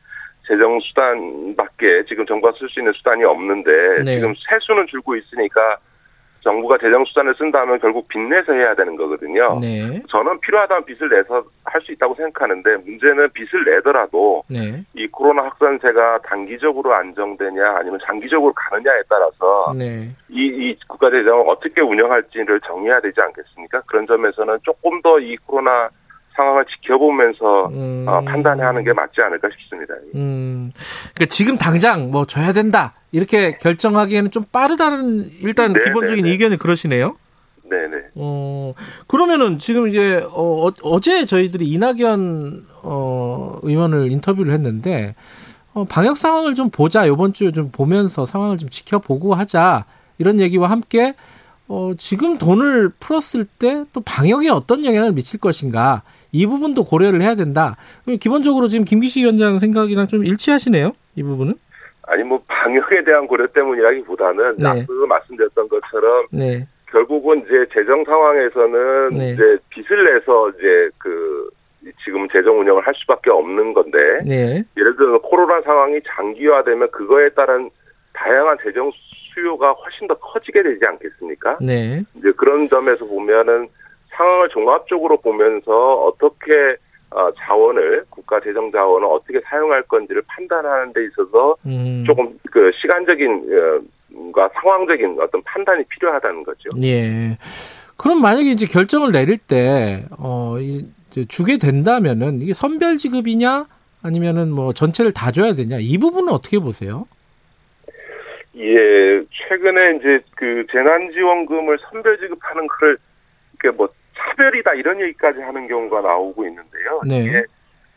[0.48, 3.70] 재정 수단밖에 지금 정부가 쓸 수 있는 수단이 없는데
[4.04, 4.14] 네.
[4.14, 5.76] 지금 세수는 줄고 있으니까
[6.40, 9.58] 정부가 재정 수단을 쓴다면 결국 빚내서 해야 되는 거거든요.
[9.60, 10.00] 네.
[10.08, 14.82] 저는 필요하다면 빚을 내서 할 수 있다고 생각하는데 문제는 빚을 내더라도 네.
[14.94, 20.08] 이 코로나 확산세가 단기적으로 안정되냐 아니면 장기적으로 가느냐에 따라서 네.
[20.30, 23.82] 이, 이 국가 재정을 어떻게 운영할지를 정해야 되지 않겠습니까?
[23.86, 25.90] 그런 점에서는 조금 더 이 코로나
[26.38, 28.04] 상황을 지켜보면서 음.
[28.08, 29.94] 어, 판단하는 게 맞지 않을까 싶습니다.
[30.14, 30.70] 음.
[31.14, 35.84] 그러니까 지금 당장 뭐 줘야 된다 이렇게 결정하기에는 좀 빠르다는 일단 네네네.
[35.84, 36.32] 기본적인 네, 네.
[36.32, 37.16] 의견이 그러시네요.
[37.68, 37.96] 네네.
[38.14, 38.72] 어
[39.08, 45.14] 그러면은 지금 이제 어, 어제 저희들이 이낙연 어, 의원을 인터뷰를 했는데
[45.74, 49.84] 어, 방역 상황을 좀 보자 이번 주에 좀 보면서 상황을 좀 지켜보고 하자
[50.18, 51.14] 이런 얘기와 함께
[51.66, 56.02] 어, 지금 돈을 풀었을 때 또 방역에 어떤 영향을 미칠 것인가
[56.32, 57.76] 이 부분도 고려를 해야 된다.
[58.20, 60.92] 기본적으로 지금 김기식 위원장 생각이랑 좀 일치하시네요.
[61.16, 61.54] 이 부분은?
[62.02, 64.68] 아니 뭐 방역에 대한 고려 때문이라기보다는 네.
[64.68, 66.66] 앞서 말씀드렸던 것처럼 네.
[66.90, 69.32] 결국은 이제 재정 상황에서는 네.
[69.32, 71.50] 이제 빚을 내서 이제 그
[72.04, 74.64] 지금 재정 운영을 할 수밖에 없는 건데 네.
[74.76, 77.70] 예를 들어 코로나 상황이 장기화되면 그거에 따른
[78.14, 78.90] 다양한 재정
[79.34, 81.58] 수요가 훨씬 더 커지게 되지 않겠습니까?
[81.60, 82.02] 네.
[82.16, 83.68] 이제 그런 점에서 보면은
[84.18, 86.76] 상황을 종합적으로 보면서 어떻게
[87.10, 92.04] 어, 자원을 국가 재정 자원을 어떻게 사용할 건지를 판단하는 데 있어서 음.
[92.06, 93.48] 조금 그 시간적인
[94.32, 96.70] 과 상황적인 어떤 판단이 필요하다는 거죠.
[96.82, 97.38] 예.
[97.96, 103.66] 그럼 만약에 이제 결정을 내릴 때 어, 이제 주게 된다면은 이게 선별 지급이냐
[104.02, 107.06] 아니면은 뭐 전체를 다 줘야 되냐 이 부분은 어떻게 보세요?
[108.56, 112.98] 예, 최근에 이제 그 재난지원금을 선별 지급하는 거를
[113.54, 113.88] 이렇게 뭐
[114.18, 117.00] 차별이다 이런 얘기까지 하는 경우가 나오고 있는데요.
[117.06, 117.18] 네.
[117.20, 117.44] 이게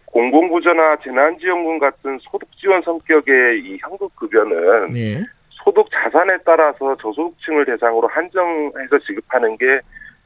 [0.05, 5.23] 공공부조나 재난지원금 같은 소득 지원 성격의 이 현금급여는 예.
[5.49, 9.79] 소득 자산에 따라서 저소득층을 대상으로 한정해서 지급하는 게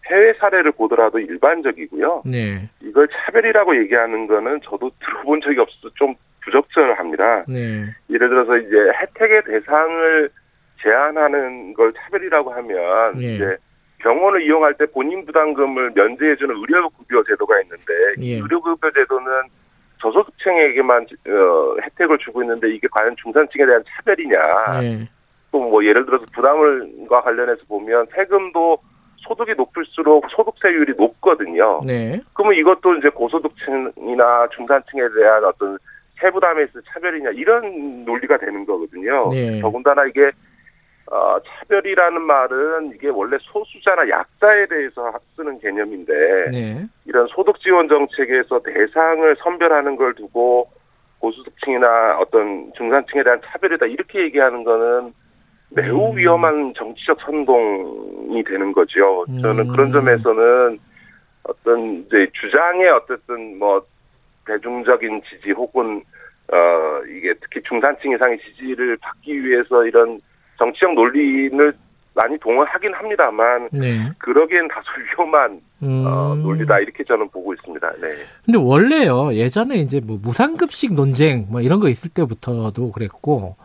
[0.07, 2.23] 해외 사례를 보더라도 일반적이고요.
[2.25, 2.69] 네.
[2.81, 7.45] 이걸 차별이라고 얘기하는 거는 저도 들어본 적이 없어서 좀 부적절합니다.
[7.47, 7.85] 네.
[8.09, 10.29] 예를 들어서 이제 혜택의 대상을
[10.81, 13.35] 제한하는 걸 차별이라고 하면 네.
[13.35, 13.57] 이제
[14.06, 18.36] 병원을 이용할 때 본인 부담금을 면제해주는 의료급여 제도가 있는데 예.
[18.36, 19.32] 의료급여 제도는
[19.99, 24.38] 저소득층에게만 어, 혜택을 주고 있는데 이게 과연 중산층에 대한 차별이냐?
[24.84, 25.10] 예.
[25.51, 28.78] 또뭐 예를 들어서 부담을과 관련해서 보면 세금도
[29.28, 31.82] 소득이 높을수록 소득세율이 높거든요.
[31.84, 32.22] 네.
[32.34, 35.80] 그러면 이것도 이제 고소득층이나 중산층에 대한 어떤
[36.20, 39.30] 세부담에 있어 차별이냐 이런 논리가 되는 거거든요.
[39.32, 39.60] 네.
[39.62, 40.30] 더군다나 이게
[41.12, 46.14] 어, 차별이라는 말은 이게 원래 소수자나 약자에 대해서 쓰는 개념인데
[46.51, 46.86] 네.
[47.06, 50.68] 이런 소득 지원 정책에서 대상을 선별하는 걸 두고
[51.20, 55.14] 고소득층이나 어떤 중산층에 대한 차별이다 이렇게 얘기하는 거는
[55.70, 56.18] 매우 음.
[56.18, 59.26] 위험한 정치적 선동이 되는 거죠.
[59.41, 59.72] 저는 음.
[59.72, 60.80] 그런 점에서는
[61.43, 63.84] 어떤 이제 주장의 어쨌든 뭐
[64.47, 66.01] 대중적인 지지 혹은
[66.51, 70.20] 어 이게 특히 중산층 이상의 지지를 받기 위해서 이런
[70.58, 71.74] 정치적 논리를
[72.16, 74.10] 많이 동원하긴 합니다만 네.
[74.20, 75.51] 그러기엔 다소 위험한
[75.82, 76.03] 어, 음.
[76.08, 77.91] 어, 논리다 이렇게 저는 보고 있습니다.
[78.01, 78.08] 네.
[78.45, 83.58] 근데 원래요 예전에 이제 뭐 무상급식 논쟁 뭐 이런 거 있을 때부터도 그랬고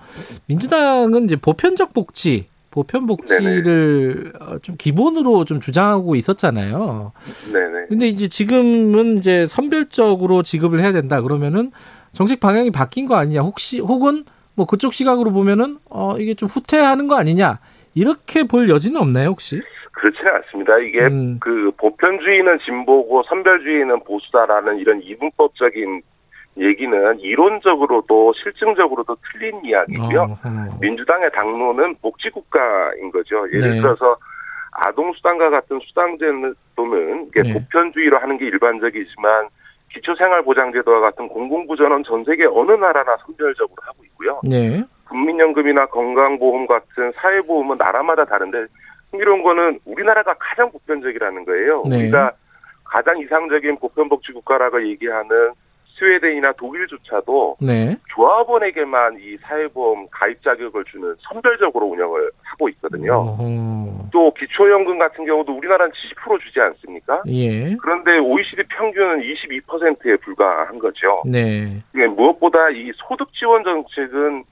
[0.47, 7.12] 민주당은 이제 보편적 복지 보편 복지를 어, 좀 기본으로 좀 주장하고 있었잖아요.
[7.53, 7.86] 네네.
[7.88, 11.72] 근데 이제 지금은 이제 선별적으로 지급을 해야 된다 그러면은
[12.12, 13.43] 정책 방향이 바뀐 거 아니냐?
[13.43, 14.24] 혹시 혹은
[14.55, 17.59] 뭐 그쪽 시각으로 보면은 어 이게 좀 후퇴하는 거 아니냐?
[17.94, 19.61] 이렇게 볼 여지는 없나요, 혹시?
[19.92, 20.78] 그렇지는 않습니다.
[20.78, 21.38] 이게 음.
[21.40, 26.03] 그 보편주의는 진보고 선별주의는 보수다라는 이런 이분법적인
[26.59, 30.22] 얘기는 이론적으로도 실증적으로도 틀린 이야기고요.
[30.22, 30.78] 어, 어.
[30.80, 33.46] 민주당의 당론은 복지국가인 거죠.
[33.53, 33.80] 예를 네.
[33.80, 34.16] 들어서
[34.72, 37.53] 아동수당과 같은 수당제도는 이게 네.
[37.53, 39.48] 보편주의로 하는 게 일반적이지만
[39.91, 44.41] 기초생활보장제도와 같은 공공부전은 전 세계 어느 나라나 선별적으로 하고 있고요.
[44.45, 44.82] 네.
[45.09, 48.66] 국민연금이나 건강보험 같은 사회보험은 나라마다 다른데
[49.11, 51.84] 흥미로운 거는 우리나라가 가장 보편적이라는 거예요.
[51.88, 51.97] 네.
[51.97, 52.32] 우리가
[52.84, 55.53] 가장 이상적인 보편복지 국가라고 얘기하는
[56.01, 57.96] 스웨덴이나 독일조차도 네.
[58.09, 63.12] 조합원에게만 이 사회보험 가입 자격을 주는 선별적으로 운영을 하고 있거든요.
[63.14, 64.09] 어허.
[64.11, 67.22] 또 기초연금 같은 경우도 우리나라는 70% 주지 않습니까?
[67.28, 67.76] 예.
[67.76, 71.22] 그런데 OECD 평균은 22%에 불과한 거죠.
[71.26, 71.82] 네.
[71.92, 74.44] 무엇보다 이 소득 지원 정책은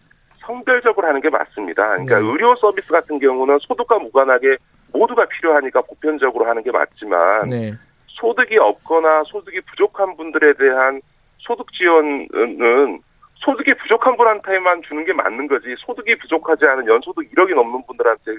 [0.47, 1.89] 성별적으로 하는 게 맞습니다.
[1.89, 2.27] 그러니까 네.
[2.27, 4.57] 의료 서비스 같은 경우는 소득과 무관하게
[4.93, 7.73] 모두가 필요하니까 보편적으로 하는 게 맞지만 네.
[8.07, 11.01] 소득이 없거나 소득이 부족한 분들에 대한
[11.39, 13.01] 소득 지원은
[13.37, 18.37] 소득이 부족한 분한테만 주는 게 맞는 거지 소득이 부족하지 않은 연소득 1억이 넘는 분들한테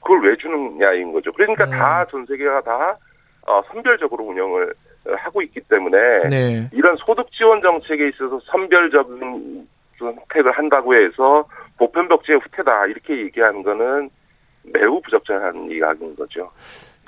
[0.00, 1.32] 그걸 왜 주느냐인 거죠.
[1.32, 1.70] 그러니까 음.
[1.70, 2.96] 다전 세계가 다
[3.46, 4.74] 어, 선별적으로 운영을
[5.16, 6.70] 하고 있기 때문에 네.
[6.72, 9.66] 이런 소득 지원 정책에 있어서 선별적인
[9.98, 11.44] 선택을 한다고 해서
[11.78, 14.10] 보편복지의 후퇴다 이렇게 얘기하는 거는
[14.72, 16.50] 매우 부적절한 이야기인 거죠.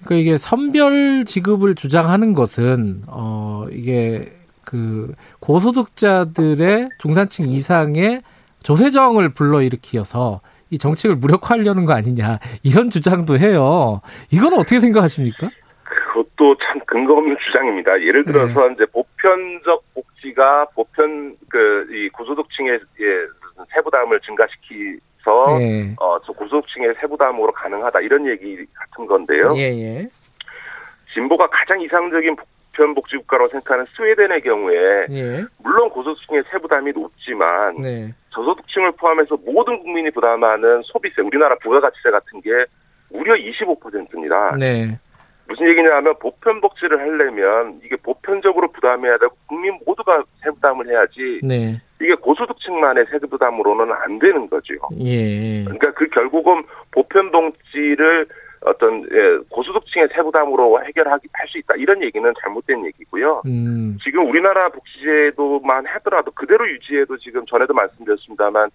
[0.05, 4.33] 그러니까 이게 선별 지급을 주장하는 것은 어 이게
[4.75, 8.22] 그 고소득자들의 중산층 이상의
[8.64, 14.01] 조세정을 불러일으키어서 이 정책을 무력화하려는 거 아니냐 이런 주장도 해요.
[14.33, 15.49] 이건 어떻게 생각하십니까?
[15.85, 18.01] 그것도 참 근거 없는 주장입니다.
[18.01, 18.75] 예를 들어서 네.
[18.75, 23.07] 이제 보편적 복지가 보편 그 이 고소득층의 예,
[23.75, 25.95] 세부담을 증가시키서 네.
[25.99, 29.55] 어저 고소득층의 세부담으로 가능하다 이런 얘기 같은 건데요.
[29.57, 30.09] 예, 예.
[31.12, 32.35] 진보가 가장 이상적인
[32.75, 35.45] 보편복지국가로 생각하는 스웨덴의 경우에 예.
[35.62, 38.12] 물론 고소득층의 세부담이 높지만 네.
[38.31, 42.51] 저소득층을 포함해서 모든 국민이 부담하는 소비세 우리나라 부가가치세 같은 게
[43.11, 44.53] 무려 25%입니다.
[44.59, 44.99] 네.
[45.47, 51.81] 무슨 얘기냐면 보편 복지를 하려면 이게 보편적으로 부담해야 되고 국민 모두가 세부담을 해야지 네.
[52.01, 54.74] 이게 고소득층만의 세부담으로는 안 되는 거죠.
[55.01, 55.65] 예.
[55.65, 58.27] 그러니까 그 결국은 보편 복지를
[58.65, 63.43] 어떤 예, 고소득층의 세부담으로 해결하기 할 수 있다 이런 얘기는 잘못된 얘기고요.
[63.47, 63.99] 음.
[64.03, 68.70] 지금 우리나라 복지제도만 하더라도 그대로 유지해도 지금 전에도 말씀드렸습니다만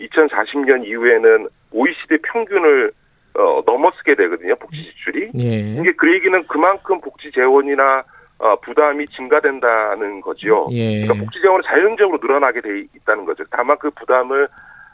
[0.00, 2.92] 2040년 이후에는 OECD 평균을
[3.36, 5.30] 어, 넘어서게 되거든요, 복지 지출이.
[5.38, 5.80] 예.
[5.80, 8.04] 이게 그 얘기는 그만큼 복지 재원이나
[8.38, 10.66] 어, 부담이 증가된다는 거지요.
[10.70, 11.02] 예.
[11.02, 13.44] 그러니까 복지 재원은 자연적으로 늘어나게 돼 있다는 거죠.
[13.50, 14.48] 다만 그 부담을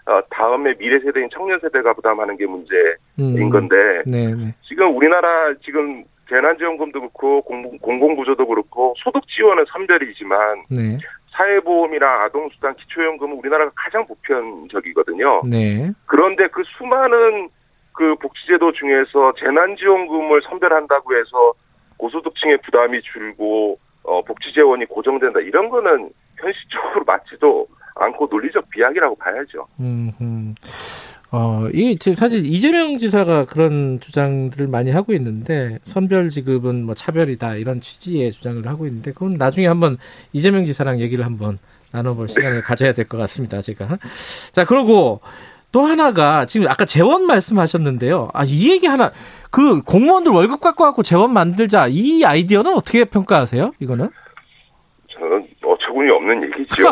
[0.07, 3.51] 어, 다음에 미래 세대인 청년 세대가 부담하는 게 문제인 음.
[3.51, 3.77] 건데
[4.11, 4.35] 네네.
[4.35, 4.55] 네.
[4.63, 10.99] 지금 우리나라 지금 재난지원금도 그렇고 공공, 공공부조도 그렇고 소득 지원은 선별이지만 네.
[11.33, 15.43] 사회보험이나 아동수당, 기초연금은 우리나라가 가장 보편적이거든요.
[15.49, 15.91] 네.
[16.07, 17.49] 그런데 그 수많은
[17.93, 21.53] 그 복지제도 중에서 재난지원금을 선별한다고 해서
[21.99, 29.67] 고소득층의 부담이 줄고 어, 복지재원이 고정된다 이런 거는 현실적으로 맞지도 않고 논리적 비약이라고 봐야죠.
[29.81, 30.55] 음,
[31.33, 37.81] 어, 이 사실 이재명 지사가 그런 주장들을 많이 하고 있는데 선별 지급은 뭐 차별이다 이런
[37.81, 39.97] 취지의 주장을 하고 있는데 그건 나중에 한번
[40.33, 41.59] 이재명 지사랑 얘기를 한번
[41.93, 43.61] 나눠볼 시간을 가져야 될 것 같습니다.
[43.61, 43.99] 제가
[44.53, 45.21] 자 그러고
[45.73, 48.31] 또 하나가 지금 아까 재원 말씀하셨는데요.
[48.33, 49.13] 아, 이 얘기 하나
[49.51, 53.73] 그 공무원들 월급 깎고 갖고 재원 만들자 이 아이디어는 어떻게 평가하세요?
[53.79, 54.11] 이거는?
[55.13, 55.47] 저는
[55.91, 56.85] 어처구니 없는 얘기죠.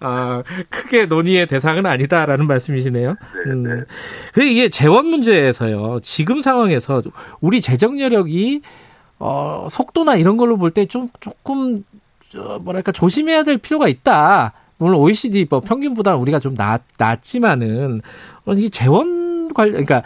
[0.00, 3.14] 아, 크게 논의의 대상은 아니다라는 말씀이시네요.
[3.46, 3.62] 네, 음.
[3.62, 3.80] 네.
[4.32, 6.00] 그 이게 재원 문제에서요.
[6.02, 7.02] 지금 상황에서
[7.40, 8.62] 우리 재정 여력이
[9.18, 11.78] 어, 속도나 이런 걸로 볼 때 좀 조금
[12.62, 14.52] 뭐랄까 조심해야 될 필요가 있다.
[14.76, 18.02] 물론 OECD 뭐 평균보다 우리가 좀 낮, 낮지만은
[18.44, 20.02] 어, 이 재원 관련 그러니까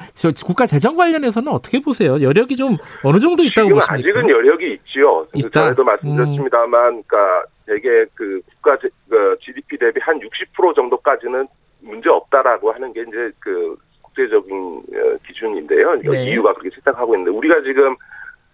[0.46, 2.20] 국가 재정 관련해서는 어떻게 보세요?
[2.20, 3.94] 여력이 좀 어느 정도 있다고 보십니까?
[3.94, 5.26] 아직은 여력이 있죠.
[5.34, 5.62] 있다.
[5.62, 7.02] 전에도 말씀드렸습니다만, 음.
[7.06, 8.76] 그러니까 되게 그 국가
[9.08, 11.46] 그 GDP 대비 한 60% 정도까지는
[11.80, 15.96] 문제 없다라고 하는 게 이제 그 국제적인 어, 기준인데요.
[15.96, 16.32] 네.
[16.32, 17.94] EU가 그렇게 채택하고 있는데 우리가 지금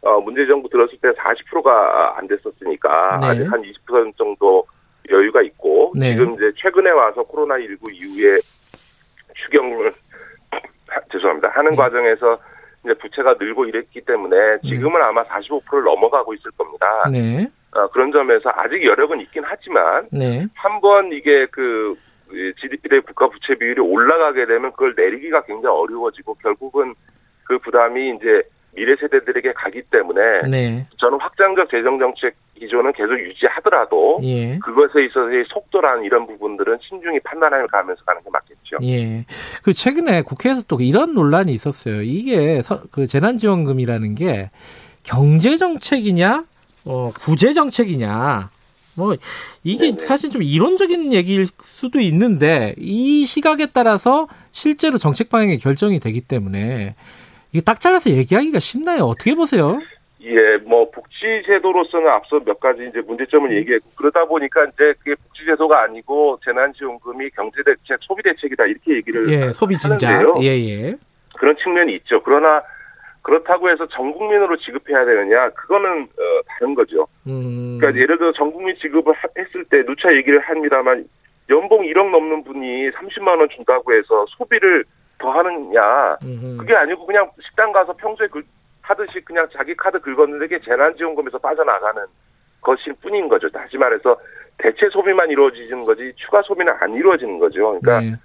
[0.03, 3.27] 어, 문재 정부 들었을 때 40%가 안 됐었으니까 네.
[3.27, 4.67] 아직 한 20% 정도
[5.11, 6.13] 여유가 있고 네.
[6.13, 8.39] 지금 이제 최근에 와서 코로나 19 이후에
[9.35, 9.93] 추경을
[11.13, 11.77] 죄송합니다 하는 네.
[11.77, 12.39] 과정에서
[12.85, 14.71] 이제 부채가 늘고 이랬기 때문에 네.
[14.71, 15.07] 지금은 네.
[15.07, 16.87] 아마 45%를 넘어가고 있을 겁니다.
[17.11, 17.49] 네.
[17.73, 20.47] 어, 그런 점에서 아직 여력은 있긴 하지만 네.
[20.55, 21.97] 한번 이게 그
[22.61, 26.95] GDP 대 국가 부채 비율이 올라가게 되면 그걸 내리기가 굉장히 어려워지고 결국은
[27.45, 28.43] 그 부담이 이제
[28.75, 30.87] 미래 세대들에게 가기 때문에 네.
[30.99, 34.59] 저는 확장적 재정 정책 기조는 계속 유지하더라도 예.
[34.59, 38.79] 그것에 있어서의 속도라는 이런 부분들은 신중히 판단해 가면서 가는 게 맞겠죠.
[38.83, 39.25] 예.
[39.63, 42.03] 그 최근에 국회에서 또 이런 논란이 있었어요.
[42.03, 44.51] 이게 서, 그 재난지원금이라는 게
[45.03, 46.45] 경제 정책이냐,
[46.87, 48.51] 어, 구제 정책이냐.
[48.97, 49.17] 뭐
[49.65, 49.99] 이게 네네.
[49.99, 56.95] 사실 좀 이론적인 얘기일 수도 있는데 이 시각에 따라서 실제로 정책 방향이 결정이 되기 때문에
[57.55, 59.05] 이게 딱 잘라서 얘기하기가 쉽나요?
[59.05, 59.79] 어떻게 보세요?
[60.23, 63.57] 예, 뭐 복지 제도로서는 앞서 몇 가지 이제 문제점을 음.
[63.59, 69.29] 얘기했고 그러다 보니까 이제 그게 복지 제도가 아니고 재난지원금이 경제 대책, 소비 대책이다 이렇게 얘기를
[69.31, 70.97] 예, 소비 진작 예, 예.
[71.37, 72.21] 그런 측면이 있죠.
[72.25, 72.61] 그러나
[73.23, 77.07] 그렇다고 해서 전 국민으로 지급해야 되느냐 그거는 어, 다른 거죠.
[77.29, 77.79] 음.
[77.79, 81.05] 그러니까 예를 들어 전 국민 지급을 했을 때 누차 얘기를 합니다만
[81.49, 84.85] 연봉 1억 넘는 분이 30만 원 준다고 해서 소비를
[85.25, 86.19] 더 하느냐.
[86.59, 88.43] 그게 아니고 그냥 식당 가서 평소에 그,
[88.83, 92.05] 하듯이 그냥 자기 카드 긁었는데 그게 재난지원금에서 빠져나가는
[92.61, 93.49] 것일 뿐인 거죠.
[93.49, 94.17] 다시 말해서
[94.59, 97.81] 대체 소비만 이루어지는 거지 추가 소비는 안 이루어지는 거죠.
[97.81, 98.17] 그러니까 네.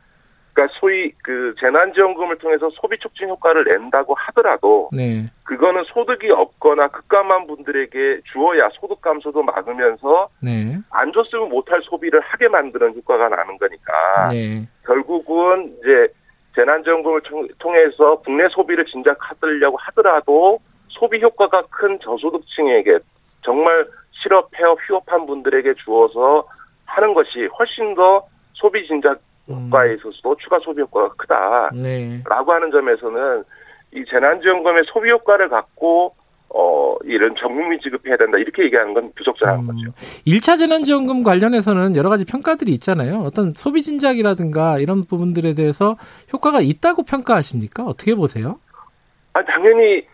[0.53, 5.25] 그러니까 소위 그 재난지원금을 통해서 소비 촉진 효과를 낸다고 하더라도 네.
[5.43, 10.77] 그거는 소득이 없거나 급감한 분들에게 주어야 소득 감소도 막으면서 네.
[10.89, 14.67] 안 줬으면 못할 소비를 하게 만드는 효과가 나는 거니까 네.
[14.85, 16.07] 결국은 이제
[16.55, 17.21] 재난지원금을
[17.59, 20.59] 통해서 국내 소비를 진작 하려고 하더라도
[20.89, 22.99] 소비 효과가 큰 저소득층에게
[23.43, 26.45] 정말 실업, 폐업, 휴업한 분들에게 주어서
[26.85, 29.95] 하는 것이 훨씬 더 소비 진작 효과에 음.
[29.95, 32.21] 있어서도 추가 소비 효과가 크다라고 네.
[32.25, 33.43] 하는 점에서는
[33.93, 36.15] 이 재난지원금의 소비 효과를 갖고
[36.53, 38.37] 어, 이런 전국민 지급해야 된다.
[38.37, 39.91] 이렇게 얘기하는 건 부적절한 음, 거죠.
[40.25, 43.19] 1차 재난지원금 관련해서는 여러 가지 평가들이 있잖아요.
[43.19, 45.97] 어떤 소비 진작이라든가 이런 부분들에 대해서
[46.33, 47.83] 효과가 있다고 평가하십니까?
[47.83, 48.59] 어떻게 보세요?
[49.33, 50.05] 아, 당연히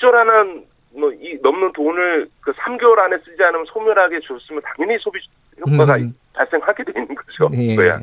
[0.00, 0.64] 10조라는
[0.98, 5.20] 뭐, 이 넘는 돈을 그 3개월 안에 쓰지 않으면 소멸하게 줬으면 당연히 소비
[5.60, 6.14] 효과가 음.
[6.32, 7.50] 발생하게 되는 거죠.
[7.54, 7.76] 예.
[7.76, 8.00] 그거야.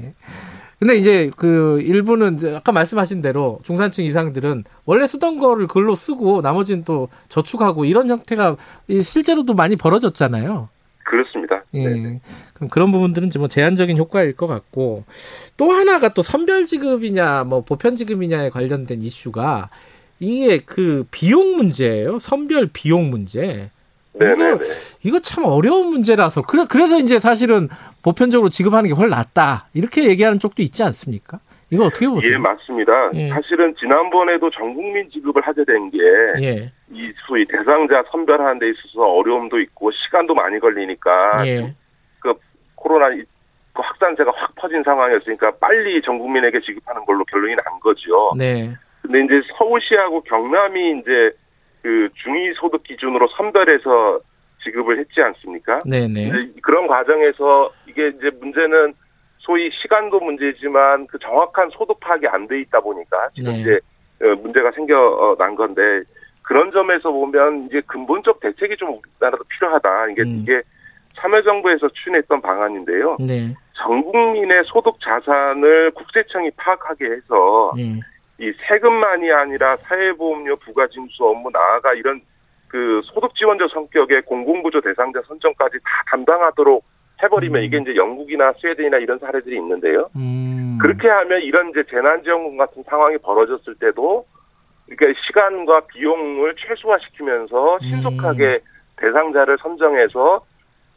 [0.80, 6.84] 근데 이제 그 일부는 아까 말씀하신 대로 중산층 이상들은 원래 쓰던 거를 글로 쓰고 나머지는
[6.84, 8.58] 또 저축하고 이런 형태가
[8.90, 10.70] 실제로도 많이 벌어졌잖아요.
[11.06, 11.64] 그렇습니다.
[11.76, 11.84] 예.
[11.84, 12.22] 네네.
[12.54, 15.04] 그럼 그런 부분들은 뭐 제한적인 효과일 것 같고
[15.56, 19.70] 또 하나가 또 선별 지급이냐 뭐 보편 지급이냐에 관련된 이슈가
[20.20, 22.20] 이게 그 비용 문제예요.
[22.20, 23.70] 선별 비용 문제.
[24.16, 24.60] 이거
[25.04, 27.68] 이거 참 어려운 문제라서 그래 그래서 이제 사실은
[28.04, 31.40] 보편적으로 지급하는 게 훨씬 낫다 이렇게 얘기하는 쪽도 있지 않습니까?
[31.72, 32.34] 이거 어떻게 보세요?
[32.34, 33.12] 예, 맞습니다.
[33.16, 33.30] 예.
[33.30, 35.98] 사실은 지난번에도 전 국민 지급을 하게 된게
[36.42, 36.72] 예.
[36.92, 41.76] 이 소위 대상자 선별하는 데 있어서 어려움도 있고 시간도 많이 걸리니까 예.
[42.20, 42.34] 그
[42.76, 48.32] 코로나 그 확산세가 확 퍼진 상황이었으니까 빨리 전 국민에게 지급하는 걸로 결론이 난 거죠.
[48.38, 48.74] 네.
[49.02, 51.32] 근데 이제 서울시하고 경남이 이제
[51.86, 54.20] 그 중위 소득 기준으로 선별해서
[54.64, 55.82] 지급을 했지 않습니까?
[55.88, 56.32] 네네.
[56.64, 58.96] 그런 과정에서 이게 이제 문제는
[59.38, 63.62] 소위 시간도 문제지만 그 정확한 소득 파악이 안 돼 있다 보니까 지금 네.
[63.62, 63.80] 이제
[64.24, 65.82] 어, 문제가 생겨난 건데
[66.42, 70.08] 그런 점에서 보면 이제 근본적 대책이 좀 우리나라도 필요하다.
[70.08, 70.40] 이게 음.
[70.42, 70.64] 이게
[71.18, 73.18] 참여정부에서 추진했던 방안인데요.
[73.20, 73.54] 네.
[73.76, 78.00] 전 국민의 소득 자산을 국세청이 파악하게 해서 네.
[78.40, 82.22] 이 세금만이 아니라 사회보험료 부가징수 업무 나아가 이런
[82.68, 86.84] 그 소득 지원적 성격의 공공부조 대상자 선정까지 다 담당하도록
[87.24, 87.64] 해버리면 음.
[87.64, 90.10] 이게 이제 영국이나 스웨덴이나 이런 사례들이 있는데요.
[90.18, 90.78] 음.
[90.82, 94.26] 그렇게 하면 이런 이제 재난지원금 같은 상황이 벌어졌을 때도
[94.88, 98.60] 그러니까 시간과 비용을 최소화시키면서 신속하게 음.
[98.98, 100.46] 대상자를 선정해서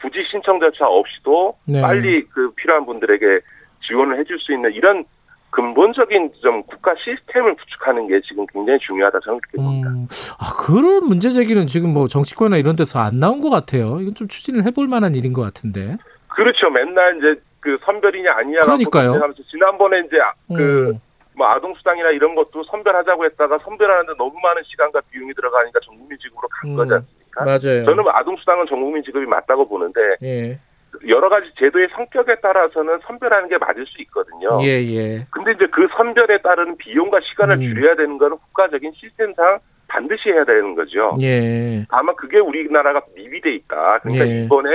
[0.00, 1.80] 굳이 신청 절차 없이도 네.
[1.80, 3.40] 빨리 그 필요한 분들에게
[3.86, 5.04] 지원을 해줄 수 있는 이런
[5.50, 9.90] 근본적인 좀 국가 시스템을 구축하는 게 지금 굉장히 중요하다 저는 그렇게 봅니다.
[9.90, 10.06] 음,
[10.38, 13.98] 아 그런 문제 제기는 지금 뭐 정치권이나 이런 데서 안 나온 것 같아요.
[14.00, 15.96] 이건 좀 추진을 해볼 만한 일인 것 같은데.
[16.28, 16.70] 그렇죠.
[16.70, 19.14] 맨날 이제 그 선별이냐 아니냐 그러니까요.
[19.14, 20.16] 하면서 지난번에 이제
[20.54, 21.00] 그 음.
[21.34, 26.48] 뭐 아동 수당이나 이런 것도 선별하자고 했다가 선별하는데 너무 많은 시간과 비용이 들어가니까 전국민 지급으로
[26.48, 26.76] 간 음.
[26.76, 27.44] 거지 않습니까?
[27.44, 27.84] 맞아요.
[27.84, 30.58] 저는 뭐 아동 수당은 전국민 지급이 맞다고 보는데 예.
[31.06, 34.58] 여러 가지 제도의 성격에 따라서는 선별하는 게 맞을 수 있거든요.
[34.62, 35.26] 예, 예.
[35.30, 37.60] 근데 이제 그 선별에 따른 비용과 시간을 음.
[37.60, 41.16] 줄여야 되는 거는 국가적인 시스템상 반드시 해야 되는 거죠.
[41.22, 41.84] 예.
[41.90, 44.00] 다만 그게 우리나라가 미비돼 있다.
[44.02, 44.44] 그러니까 예.
[44.44, 44.68] 이번에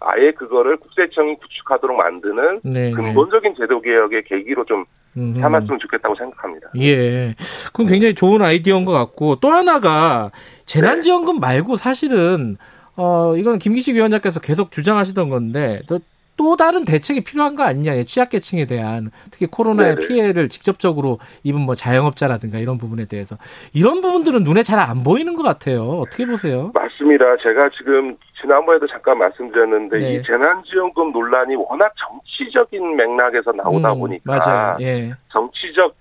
[0.00, 2.90] 아예 그거를 국세청이 구축하도록 만드는 네, 네.
[2.92, 4.84] 근본적인 제도 개혁의 계기로 좀
[5.14, 6.68] 삼았으면 좋겠다고 생각합니다.
[6.78, 7.34] 예.
[7.72, 10.30] 그럼 굉장히 좋은 아이디어인 것 같고 또 하나가
[10.66, 11.40] 재난지원금 네.
[11.40, 12.56] 말고 사실은
[12.96, 15.82] 어 이건 김기식 위원장께서 계속 주장하시던 건데
[16.38, 20.06] 또 다른 대책이 필요한 거 아니냐, 취약계층에 대한 특히 코로나의 네네.
[20.06, 23.36] 피해를 직접적으로 입은 뭐 자영업자라든가 이런 부분에 대해서
[23.74, 25.82] 이런 부분들은 눈에 잘 안 보이는 것 같아요.
[26.00, 26.70] 어떻게 보세요?
[26.74, 27.24] 맞습니다.
[27.42, 30.14] 제가 지금 지난번에도 잠깐 말씀드렸는데 네.
[30.14, 34.76] 이 재난지원금 논란이 워낙 정치적인 맥락에서 나오다 음, 보니까 맞아요.
[34.82, 35.12] 예.
[35.32, 35.94] 정치적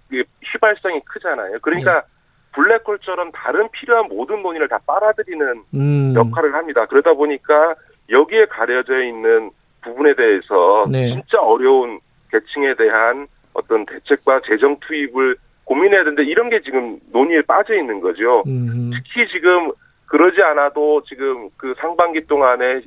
[0.51, 1.59] 휘발성이 크잖아요.
[1.61, 2.14] 그러니까 예.
[2.55, 6.13] 블랙홀처럼 다른 필요한 모든 논의를 다 빨아들이는 음.
[6.15, 6.85] 역할을 합니다.
[6.85, 7.75] 그러다 보니까
[8.09, 9.51] 여기에 가려져 있는
[9.81, 11.09] 부분에 대해서 네.
[11.09, 11.99] 진짜 어려운
[12.31, 18.43] 계층에 대한 어떤 대책과 재정 투입을 고민해야 되는데 이런 게 지금 논의에 빠져 있는 거죠.
[18.47, 18.91] 음.
[18.93, 19.71] 특히 지금
[20.07, 22.81] 그러지 않아도 지금 그 상반기 동안에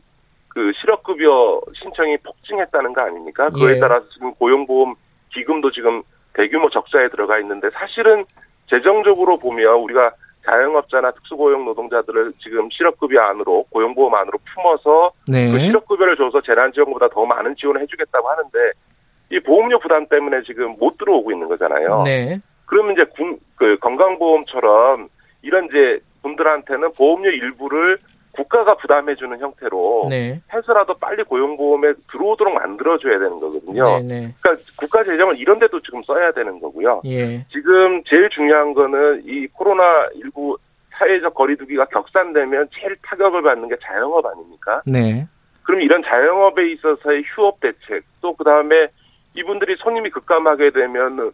[0.48, 3.50] 그 실업급여 신청이 폭증했다는 거 아닙니까?
[3.50, 3.78] 그거에 예.
[3.78, 4.94] 따라서 지금 고용보험
[5.32, 6.02] 기금도 지금
[6.34, 8.24] 대규모 적자에 들어가 있는데 사실은
[8.68, 10.12] 재정적으로 보면 우리가
[10.44, 15.50] 자영업자나 특수고용 노동자들을 지금 실업급여 안으로 고용보험 안으로 품어서 네.
[15.50, 18.58] 그 실업급여를 줘서 재난지원금보다 더 많은 지원을 해주겠다고 하는데
[19.30, 22.02] 이 보험료 부담 때문에 지금 못 들어오고 있는 거잖아요.
[22.04, 22.40] 네.
[22.64, 25.08] 그러면 이제 군, 그 건강보험처럼
[25.42, 27.98] 이런 이제 분들한테는 보험료 일부를
[28.32, 30.40] 국가가 부담해주는 형태로 네.
[30.52, 33.98] 해서라도 빨리 고용보험에 들어오도록 만들어줘야 되는 거거든요.
[33.98, 34.34] 네, 네.
[34.40, 37.02] 그러니까 국가 재정을 이런 데도 지금 써야 되는 거고요.
[37.06, 37.44] 예.
[37.50, 40.56] 지금 제일 중요한 거는 이 코로나19
[40.90, 44.82] 사회적 거리두기가 격산되면 제일 타격을 받는 게 자영업 아닙니까?
[44.86, 45.26] 네.
[45.62, 48.88] 그럼 이런 자영업에 있어서의 휴업 대책 또 그다음에
[49.34, 51.32] 이분들이 손님이 급감하게 되면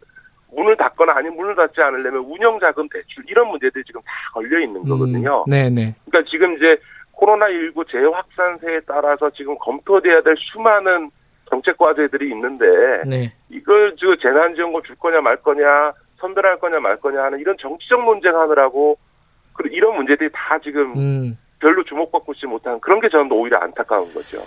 [0.54, 4.88] 문을 닫거나 아니면 문을 닫지 않으려면 운영자금 대출 이런 문제들이 지금 다 걸려 있는 음,
[4.88, 5.44] 거거든요.
[5.46, 5.94] 음, 네네.
[6.06, 6.76] 그러니까 지금 이제
[7.16, 11.10] 코로나19 재확산세에 따라서 지금 검토돼야 될 수많은
[11.48, 12.66] 정책 과제들이 있는데
[13.06, 13.32] 네.
[13.50, 18.34] 이걸 저 재난지원금 줄 거냐 말 거냐 선별할 거냐 말 거냐 하는 이런 정치적 논쟁
[18.38, 18.98] 하느라고
[19.70, 21.38] 이런 문제들이 다 지금 음.
[21.60, 24.38] 별로 주목받고 있지 못한 그런 게 저는 오히려 안타까운 거죠.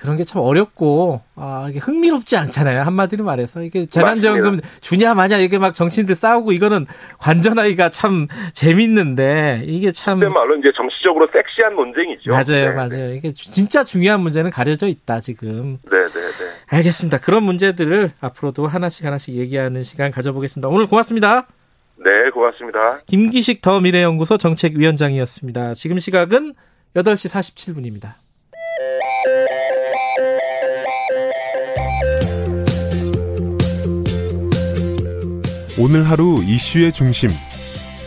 [0.00, 5.58] 그런 게 참 어렵고 아 이게 흥미롭지 않잖아요 한마디로 말해서 이게 재난지원금 주냐 마냐 이게
[5.58, 6.86] 막 정치인들 싸우고 이거는
[7.18, 12.30] 관전하기가 참 재밌는데 이게 참 말로 이제 정치적으로 섹시한 논쟁이죠.
[12.30, 12.88] 맞아요, 네, 맞아요.
[12.88, 13.14] 네.
[13.16, 15.78] 이게 진짜 중요한 문제는 가려져 있다 지금.
[15.90, 16.76] 네, 네, 네.
[16.76, 17.18] 알겠습니다.
[17.18, 20.68] 그런 문제들을 앞으로도 하나씩 하나씩 얘기하는 시간 가져보겠습니다.
[20.68, 21.46] 오늘 고맙습니다.
[21.98, 22.98] 네, 고맙습니다.
[23.06, 25.74] 김기식 더 미래연구소 정책위원장이었습니다.
[25.74, 26.54] 지금 시각은
[26.94, 28.25] 8시 47분입니다.
[35.78, 37.28] 오늘 하루 이슈의 중심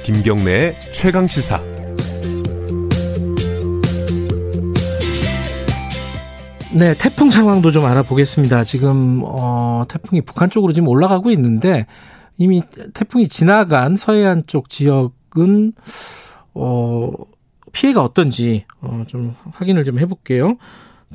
[0.03, 1.61] 김경래의 최강 시사
[6.73, 8.63] 네, 태풍 상황도 좀 알아보겠습니다.
[8.63, 11.85] 지금 어, 태풍이 북한 쪽으로 지금 올라가고 있는데
[12.37, 12.63] 이미
[12.95, 15.73] 태풍이 지나간 서해안 쪽 지역은
[16.55, 17.11] 어,
[17.71, 20.57] 피해가 어떤지 어, 좀 확인을 좀 해볼게요.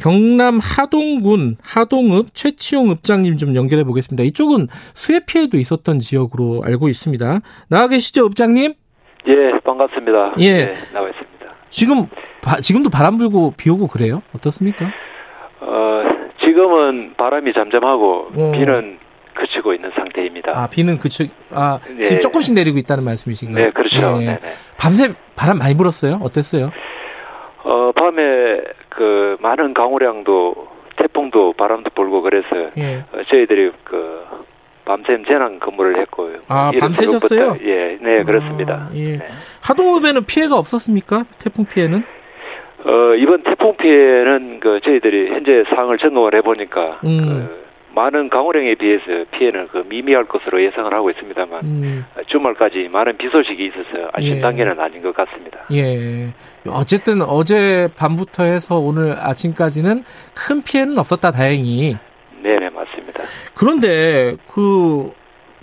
[0.01, 4.25] 경남 하동군 하동읍 최치용 읍장님 좀 연결해 보겠습니다.
[4.25, 7.41] 이쪽은 수해 피해도 있었던 지역으로 알고 있습니다.
[7.69, 8.73] 나와 계시죠, 읍장님?
[9.27, 9.33] 예,
[9.65, 10.35] 반갑습니다.
[10.39, 11.47] 예, 네, 나와 있습니다.
[11.71, 12.07] 지금
[12.43, 14.23] 바, 지금도 바람 불고 비 오고 그래요?
[14.35, 14.87] 어떻습니까?
[15.61, 16.03] 어,
[16.45, 18.53] 지금은 바람이 잠잠하고 어.
[18.53, 18.99] 비는
[19.35, 20.53] 그치고 있는 상태입니다.
[20.55, 22.03] 아, 비는 그치, 아, 네.
[22.03, 23.65] 지금 조금씩 내리고 있다는 말씀이신가요?
[23.65, 24.19] 네, 그렇죠.
[24.19, 24.39] 네.
[24.79, 26.21] 밤새 바람 많이 불었어요?
[26.23, 26.71] 어땠어요?
[27.65, 28.21] 어, 밤에
[28.95, 32.49] 그 많은 강우량도 태풍도 바람도 불고 그래서
[32.79, 33.05] 예.
[33.13, 34.25] 어, 저희들이 그
[34.85, 36.39] 밤샘 재난 근무를 했고요.
[36.49, 37.57] 아, 밤새셨어요?
[37.65, 38.89] 예, 네, 그렇습니다.
[38.91, 39.17] 아, 예.
[39.19, 39.27] 네.
[39.63, 41.25] 하동읍에는 피해가 없었습니까?
[41.43, 42.05] 태풍 피해는?
[42.85, 47.49] 어, 이번 태풍 피해는 그 저희들이 현재 상황을 점검을 해보니까 음.
[47.49, 47.64] 그
[47.95, 52.05] 많은 강우량에 비해서 피해는 그 미미할 것으로 예상을 하고 있습니다만 음.
[52.27, 54.41] 주말까지 많은 비 소식이 있어서 안심 예.
[54.41, 55.61] 단계는 아닌 것 같습니다.
[55.73, 56.33] 예.
[56.69, 60.03] 어쨌든 어제 밤부터 해서 오늘 아침까지는
[60.35, 61.97] 큰 피해는 없었다 다행히.
[62.43, 63.23] 네 네 맞습니다.
[63.55, 65.11] 그런데 그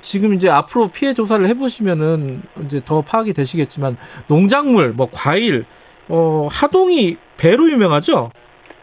[0.02, 3.98] 지금 이제 앞으로 피해 조사를 해보시면은 이제 더 파악이 되시겠지만
[4.28, 5.66] 농작물, 뭐 과일,
[6.10, 8.32] 어 하동이 배로 유명하죠.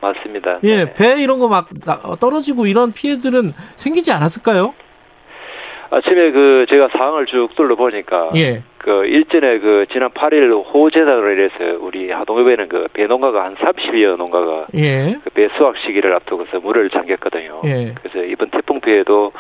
[0.00, 0.58] 맞습니다.
[0.62, 0.92] 예, 네.
[0.92, 1.68] 배 이런 거 막
[2.20, 4.74] 떨어지고 이런 피해들은 생기지 않았을까요?
[5.90, 8.62] 아침에 그 제가 상황을 쭉 둘러보니까 예.
[8.76, 15.16] 그 일전에 그 지난 8일 호재단으로 인해서 우리 하동읍에는 그 배농가가 한 30여 농가가 예.
[15.24, 17.62] 그배 수확 시기를 앞두고서 물을 잠겼거든요.
[17.64, 17.94] 예.
[18.02, 19.32] 그래서 이번 태풍 피해도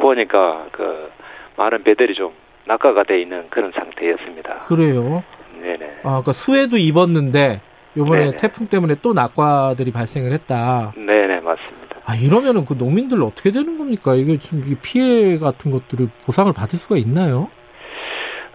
[0.00, 1.10] 보니까 그
[1.56, 2.32] 많은 배들이 좀
[2.66, 4.60] 낙하가 돼 있는 그런 상태였습니다.
[4.66, 5.22] 그래요.
[5.62, 5.84] 네네.
[6.02, 7.60] 아, 그러니까 수해도 입었는데
[7.96, 8.36] 요번에 네네.
[8.36, 10.92] 태풍 때문에 또 낙과들이 발생을 했다.
[10.96, 11.96] 네네, 맞습니다.
[12.06, 14.14] 아, 이러면은 그 농민들 어떻게 되는 겁니까?
[14.14, 17.48] 이게 좀 피해 같은 것들을 보상을 받을 수가 있나요?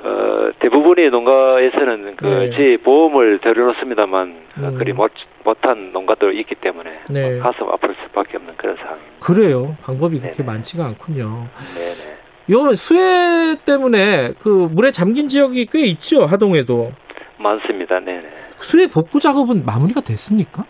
[0.03, 2.49] 어, 대부분의 농가에서는 그, 네.
[2.51, 4.75] 제 보험을 들여놓습니다만, 음.
[4.77, 5.11] 그리 못,
[5.43, 7.39] 못한 농가도 있기 때문에, 네.
[7.39, 9.19] 가슴 아플 수밖에 없는 그런 상황입니다.
[9.19, 9.75] 그래요.
[9.81, 10.47] 방법이 그렇게 네네.
[10.47, 11.25] 많지가 않군요.
[11.25, 12.19] 네네.
[12.47, 16.91] 이번 수해 때문에 그 물에 잠긴 지역이 꽤 있죠, 하동에도.
[17.39, 17.99] 많습니다.
[17.99, 18.29] 네네.
[18.57, 20.63] 수해 복구 작업은 마무리가 됐습니까?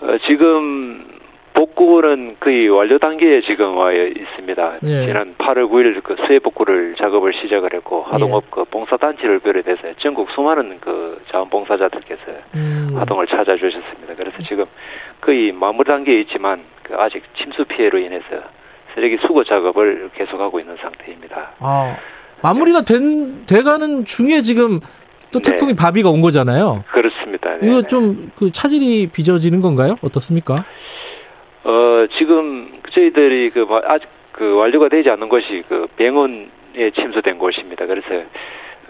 [0.00, 1.20] 어, 지금
[1.52, 4.78] 복구는 거의 완료 단계에 지금 와 있습니다.
[4.84, 5.06] 예.
[5.06, 8.48] 지난 8월 9일 그 수해 복구를 작업을 시작을 했고 하동업 예.
[8.50, 12.22] 그 봉사단체를 비롯해서 전국 수많은 그 자원봉사자들께서
[12.54, 12.94] 음.
[12.96, 14.14] 하동을 찾아주셨습니다.
[14.16, 14.64] 그래서 지금
[15.20, 18.24] 거의 마무리 단계에 있지만 그 아직 침수 피해로 인해서
[18.94, 21.50] 쓰레기 수거 작업을 계속하고 있는 상태입니다.
[21.60, 21.96] 아
[22.42, 24.80] 마무리가 된 돼가는 중에 지금
[25.32, 25.50] 또 네.
[25.52, 25.76] 태풍이 네.
[25.76, 26.84] 바비가 온 거잖아요.
[26.92, 27.56] 그렇습니다.
[27.58, 27.66] 네.
[27.66, 29.96] 이거 좀 그 차질이 빚어지는 건가요?
[30.02, 30.64] 어떻습니까?
[31.64, 36.48] 어 지금 저희들이 그 아직 그 완료가 되지 않는 것이 그 병원에
[36.94, 37.86] 침수된 곳입니다.
[37.86, 38.06] 그래서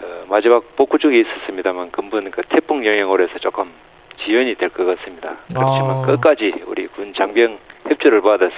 [0.01, 3.69] 어, 마지막 복구 쪽에 있었습니다만 근본 그 태풍 영향으로 해서 조금
[4.23, 5.35] 지연이 될 것 같습니다.
[5.49, 6.05] 그렇지만 아.
[6.05, 7.57] 끝까지 우리 군 장병
[7.89, 8.55] 협조를 받아서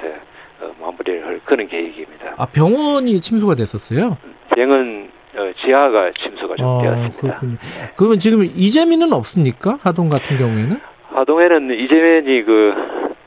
[0.61, 2.35] 어, 마무리를 할 그런 계획입니다.
[2.37, 4.17] 아 병원이 침수가 됐었어요?
[4.55, 5.22] 병원 어,
[5.65, 7.17] 지하가 침수가 좀 아, 되었습니다.
[7.19, 7.55] 그렇군요.
[7.95, 9.79] 그러면 지금 이재민은 없습니까?
[9.81, 10.79] 하동 같은 경우에는?
[11.13, 12.73] 하동에는 이재민이 그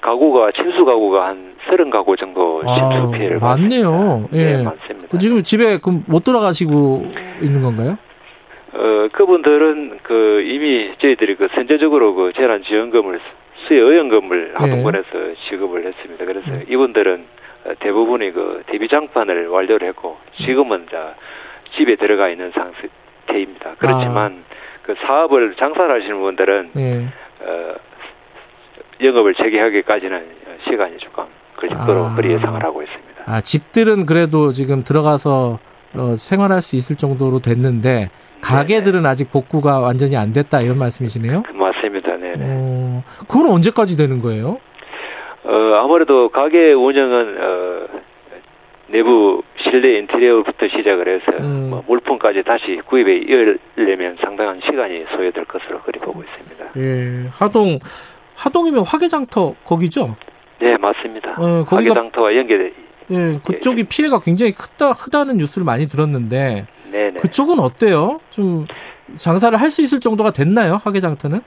[0.01, 4.29] 가구가 침수 가구가 한 서른 가구 정도 아, 침수 아, 피해를 많네요.
[4.33, 5.09] 예, 네, 많습니다.
[5.11, 7.13] 그 지금 집에 못 들어가시고
[7.43, 7.99] 있는 건가요?
[8.73, 13.21] 어, 그분들은 그 이미 저희들이 그 선제적으로 그 재난 지원금을
[13.67, 14.55] 수혜 의원금을 예.
[14.55, 15.35] 하동군에서 예.
[15.49, 16.25] 지급을 했습니다.
[16.25, 16.65] 그래서 예.
[16.69, 17.25] 이분들은
[17.81, 21.15] 대부분이 그 대비 장판을 완료를 했고 지금은 자
[21.77, 23.75] 집에 들어가 있는 상태입니다.
[23.79, 24.57] 그렇지만 아.
[24.83, 27.07] 그 사업을 장사를 하시는 분들은 예.
[27.41, 27.75] 어,
[29.03, 30.27] 영업을 재개하기까지는
[30.69, 31.25] 시간이 조금
[31.57, 32.15] 걸릴 거로 아.
[32.15, 33.25] 그리 예상을 하고 있습니다.
[33.27, 35.59] 아 집들은 그래도 지금 들어가서
[35.95, 38.11] 어, 생활할 수 있을 정도로 됐는데
[38.43, 39.09] 가게들은 네네.
[39.09, 41.43] 아직 복구가 완전히 안 됐다 이런 말씀이시네요?
[41.43, 42.17] 그 맞습니다.
[42.17, 42.35] 네.
[42.39, 44.59] 어, 그건 언제까지 되는 거예요?
[45.45, 47.87] 어, 아무래도 가게 운영은 어,
[48.89, 51.71] 내부 실내 인테리어부터 시작을 해서 음.
[51.71, 56.67] 뭐 물품까지 다시 구입에 이으려면 상당한 시간이 소요될 것으로 그리 보고 있습니다.
[56.77, 57.79] 예, 하동
[58.37, 60.15] 하동이면 화개장터 거기죠?
[60.61, 61.31] 네, 맞습니다.
[61.39, 62.73] 어, 화개장터와 연계돼.
[63.11, 63.85] 예, 그쪽이 예.
[63.89, 67.21] 피해가 굉장히 크다 크다는 뉴스를 많이 들었는데 네네.
[67.21, 68.21] 그쪽은 어때요?
[68.31, 68.67] 좀
[69.17, 70.81] 장사를 할 수 있을 정도가 됐나요?
[70.85, 71.39] 화개장터는?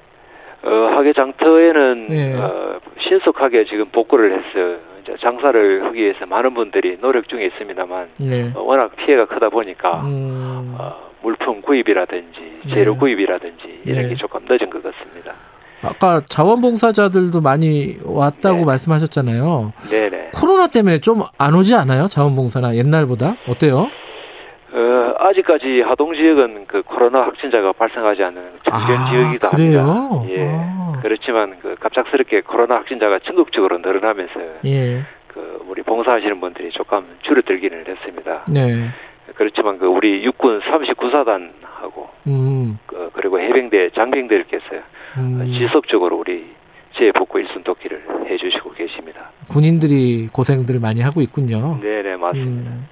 [0.63, 2.35] 어, 화개장터에는 예.
[2.35, 4.77] 어, 신속하게 지금 복구를 했어요.
[5.21, 8.51] 장사를 하기 위해서 많은 분들이 노력 중에 있습니다만 네.
[8.55, 10.75] 어, 워낙 피해가 크다 보니까 음.
[10.77, 12.99] 어, 물품 구입이라든지 재료 네.
[12.99, 14.09] 구입이라든지 이런 네.
[14.09, 15.33] 게 조금 늦은 것 같습니다.
[15.81, 18.65] 아까 자원봉사자들도 많이 왔다고 네.
[18.65, 19.71] 말씀하셨잖아요.
[19.89, 20.31] 네네.
[20.33, 22.07] 코로나 때문에 좀 안 오지 않아요?
[22.07, 23.87] 자원봉사나 옛날보다 어때요?
[24.71, 29.79] 어, 아직까지 하동 지역은 그 코로나 확진자가 발생하지 않는 정전 아, 지역이기도 그래요?
[29.81, 30.33] 합니다.
[30.33, 30.47] 예.
[30.51, 30.99] 아.
[31.01, 35.01] 그렇지만 그 갑작스럽게 코로나 확진자가 전국적으로 늘어나면서 예.
[35.27, 38.43] 그 우리 봉사하시는 분들이 조금 줄어들기는 했습니다.
[38.47, 38.89] 네.
[39.35, 42.79] 그렇지만 그 우리 육군 39사단하고 음.
[42.85, 44.65] 그 그리고 해병대 장병들께서
[45.17, 45.57] 음.
[45.57, 46.45] 지속적으로 우리
[46.97, 49.31] 재복구 일순 돕기를 해주시고 계십니다.
[49.47, 51.79] 군인들이 고생들을 많이 하고 있군요.
[51.81, 52.71] 네네 맞습니다.
[52.71, 52.87] 음.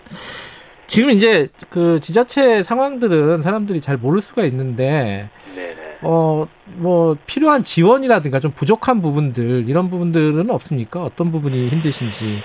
[0.87, 5.97] 지금 이제 그 지자체 상황들은 사람들이 잘 모를 수가 있는데 네네.
[6.03, 6.47] 어
[6.77, 11.03] 뭐 필요한 지원이라든가 좀 부족한 부분들 이런 부분들은 없습니까?
[11.03, 12.43] 어떤 부분이 힘드신지?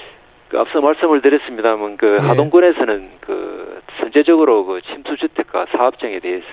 [0.48, 2.28] 그 앞서 말씀을 드렸습니다만 그 네.
[2.28, 6.46] 하동군에서는 그 선제적으로 그 침수주택과 사업장에 대해서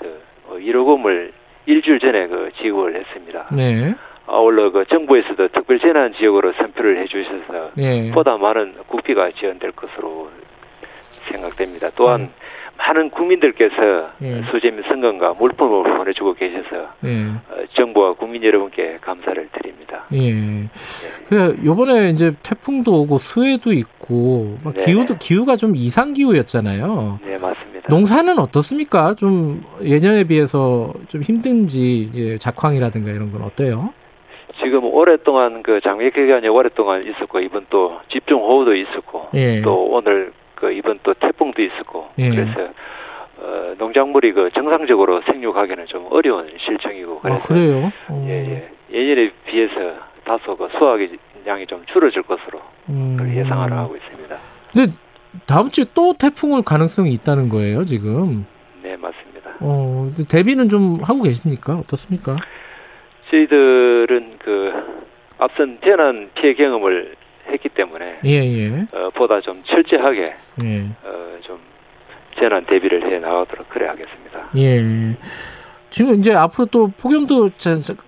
[0.51, 1.33] 1억 어, 원을
[1.65, 3.47] 일주일 전에 그 지급을 했습니다.
[3.51, 3.93] 네.
[4.25, 8.11] 아울러 그 정부에서도 특별 재난 지역으로 선표를 해주셔서 네.
[8.11, 10.29] 보다 많은 국비가 지원될 것으로
[11.31, 11.89] 생각됩니다.
[11.95, 12.29] 또한 음.
[12.79, 14.41] 많은 국민들께서 예.
[14.51, 17.25] 수재민 성금과 물품을 보내주고 계셔서 예.
[17.49, 20.05] 어, 정부와 국민 여러분께 감사를 드립니다.
[20.13, 20.33] 예.
[20.33, 20.69] 네.
[21.27, 24.85] 그 요번에 이제 태풍도 오고 수해도 있고 네.
[24.85, 27.19] 기후도 기후가 좀 이상 기후였잖아요.
[27.23, 27.89] 네 맞습니다.
[27.89, 29.13] 농사는 어떻습니까?
[29.13, 33.93] 좀 예년에 비해서 좀 힘든지 이제 작황이라든가 이런 건 어때요?
[34.63, 39.61] 지금 오랫동안 그 장기 기간이 오랫동안 있었고 이번 또 집중 호우도 있었고 예.
[39.61, 42.29] 또 오늘 그 이번 또 태풍도 있었고 예.
[42.29, 42.69] 그래서
[43.37, 47.91] 어, 농작물이 그 정상적으로 생육하기는 좀 어려운 실정이고 그래서 아, 그래요?
[48.09, 48.25] 어.
[48.27, 48.69] 예, 예.
[48.91, 49.93] 예년에 비해서
[50.25, 51.17] 다소 그 수확의
[51.47, 52.59] 양이 좀 줄어질 것으로
[52.89, 53.17] 음.
[53.35, 54.35] 예상을 하고 있습니다.
[54.73, 54.91] 근데
[55.47, 58.45] 다음 주에 또 태풍 올 가능성이 있다는 거예요, 지금?
[58.83, 59.51] 네, 맞습니다.
[59.61, 61.75] 어, 대비는 좀 하고 계십니까?
[61.77, 62.35] 어떻습니까?
[63.31, 64.73] 저희들은 그
[65.37, 67.15] 앞선 재난 피해 경험을
[67.51, 68.87] 했기 때문에 예, 예.
[68.93, 70.21] 어, 보다 좀 철저하게
[70.63, 70.81] 예.
[71.03, 71.59] 어, 좀
[72.39, 74.49] 재난 대비를 해 나가도록 그래 하겠습니다.
[74.57, 75.15] 예.
[75.89, 77.51] 지금 이제 앞으로 또 폭염도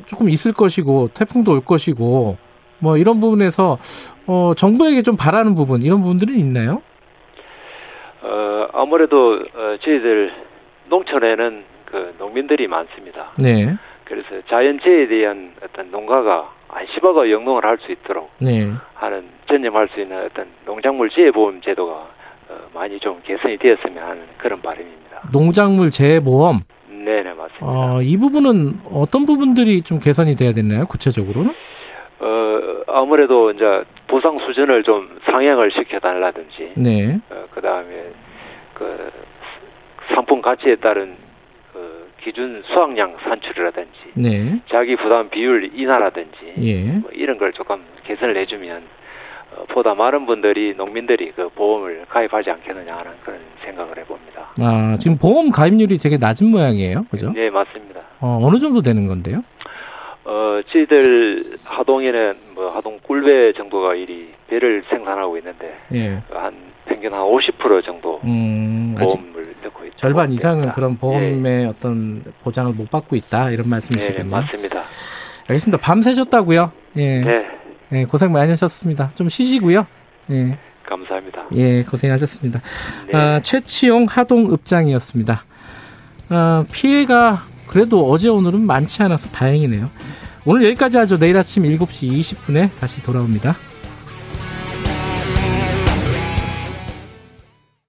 [0.05, 2.37] 조금 있을 것이고 태풍도 올 것이고
[2.79, 3.77] 뭐 이런 부분에서
[4.27, 6.81] 어, 정부에게 좀 바라는 부분 이런 부분들은 있나요?
[8.21, 10.31] 어, 아무래도 어, 저희들
[10.89, 13.31] 농촌에는 그 농민들이 많습니다.
[13.37, 13.75] 네.
[14.11, 18.69] 그래서 자연재해에 대한 어떤 농가가 안심하고 영농을 할 수 있도록 네.
[18.95, 24.61] 하는 전념할 수 있는 어떤 농작물 재해보험 제도가 어, 많이 좀 개선이 되었으면 하는 그런
[24.61, 25.21] 바람입니다.
[25.31, 26.59] 농작물 재해보험?
[26.89, 27.65] 네네 맞습니다.
[27.65, 30.85] 어, 이 부분은 어떤 부분들이 좀 개선이 돼야 되나요?
[30.87, 31.51] 구체적으로는?
[32.19, 33.63] 어 아무래도 이제
[34.07, 37.17] 보상 수준을 좀 상향을 시켜달라든지, 네.
[37.31, 38.11] 어, 그 다음에
[38.73, 39.09] 그
[40.13, 41.15] 상품 가치에 따른
[42.23, 44.61] 기준 수확량 산출이라든지 네.
[44.69, 46.83] 자기 부담 비율 인하라든지 예.
[46.99, 48.83] 뭐 이런 걸 조금 개선을 해주면
[49.55, 54.49] 어, 보다 많은 분들이 농민들이 그 보험을 가입하지 않겠느냐 하는 그런 생각을 해봅니다.
[54.59, 57.31] 아 지금 보험 가입률이 되게 낮은 모양이에요, 그죠?
[57.33, 58.01] 네 맞습니다.
[58.19, 59.41] 어, 어느 정도 되는 건데요?
[60.23, 66.21] 어 저희들 하동에는 뭐 하동 꿀배 정도가 일이 배를 생산하고 있는데 예.
[66.29, 66.53] 한
[66.85, 69.95] 평균 한 50% 정도 음, 보험을 넣고 있죠.
[69.97, 71.65] 절반 이상은 그런 보험의 예.
[71.65, 74.23] 어떤 보장을 못 받고 있다 이런 말씀이시군요.
[74.23, 74.83] 네, 맞습니다.
[75.47, 75.77] 알겠습니다.
[75.79, 76.71] 밤 새셨다고요?
[76.97, 77.19] 예.
[77.21, 77.45] 네.
[77.93, 79.11] 예, 고생 많이 하셨습니다.
[79.15, 79.85] 좀 쉬시고요.
[80.31, 80.57] 예.
[80.83, 81.45] 감사합니다.
[81.53, 82.61] 예, 고생하셨습니다.
[83.11, 83.17] 네.
[83.17, 85.43] 아, 최치용 하동읍장이었습니다.
[86.29, 89.89] 아, 피해가 그래도 어제 오늘은 많지 않아서 다행이네요.
[90.45, 91.17] 오늘 여기까지 하죠.
[91.17, 93.55] 내일 아침 7시 20분에 다시 돌아옵니다.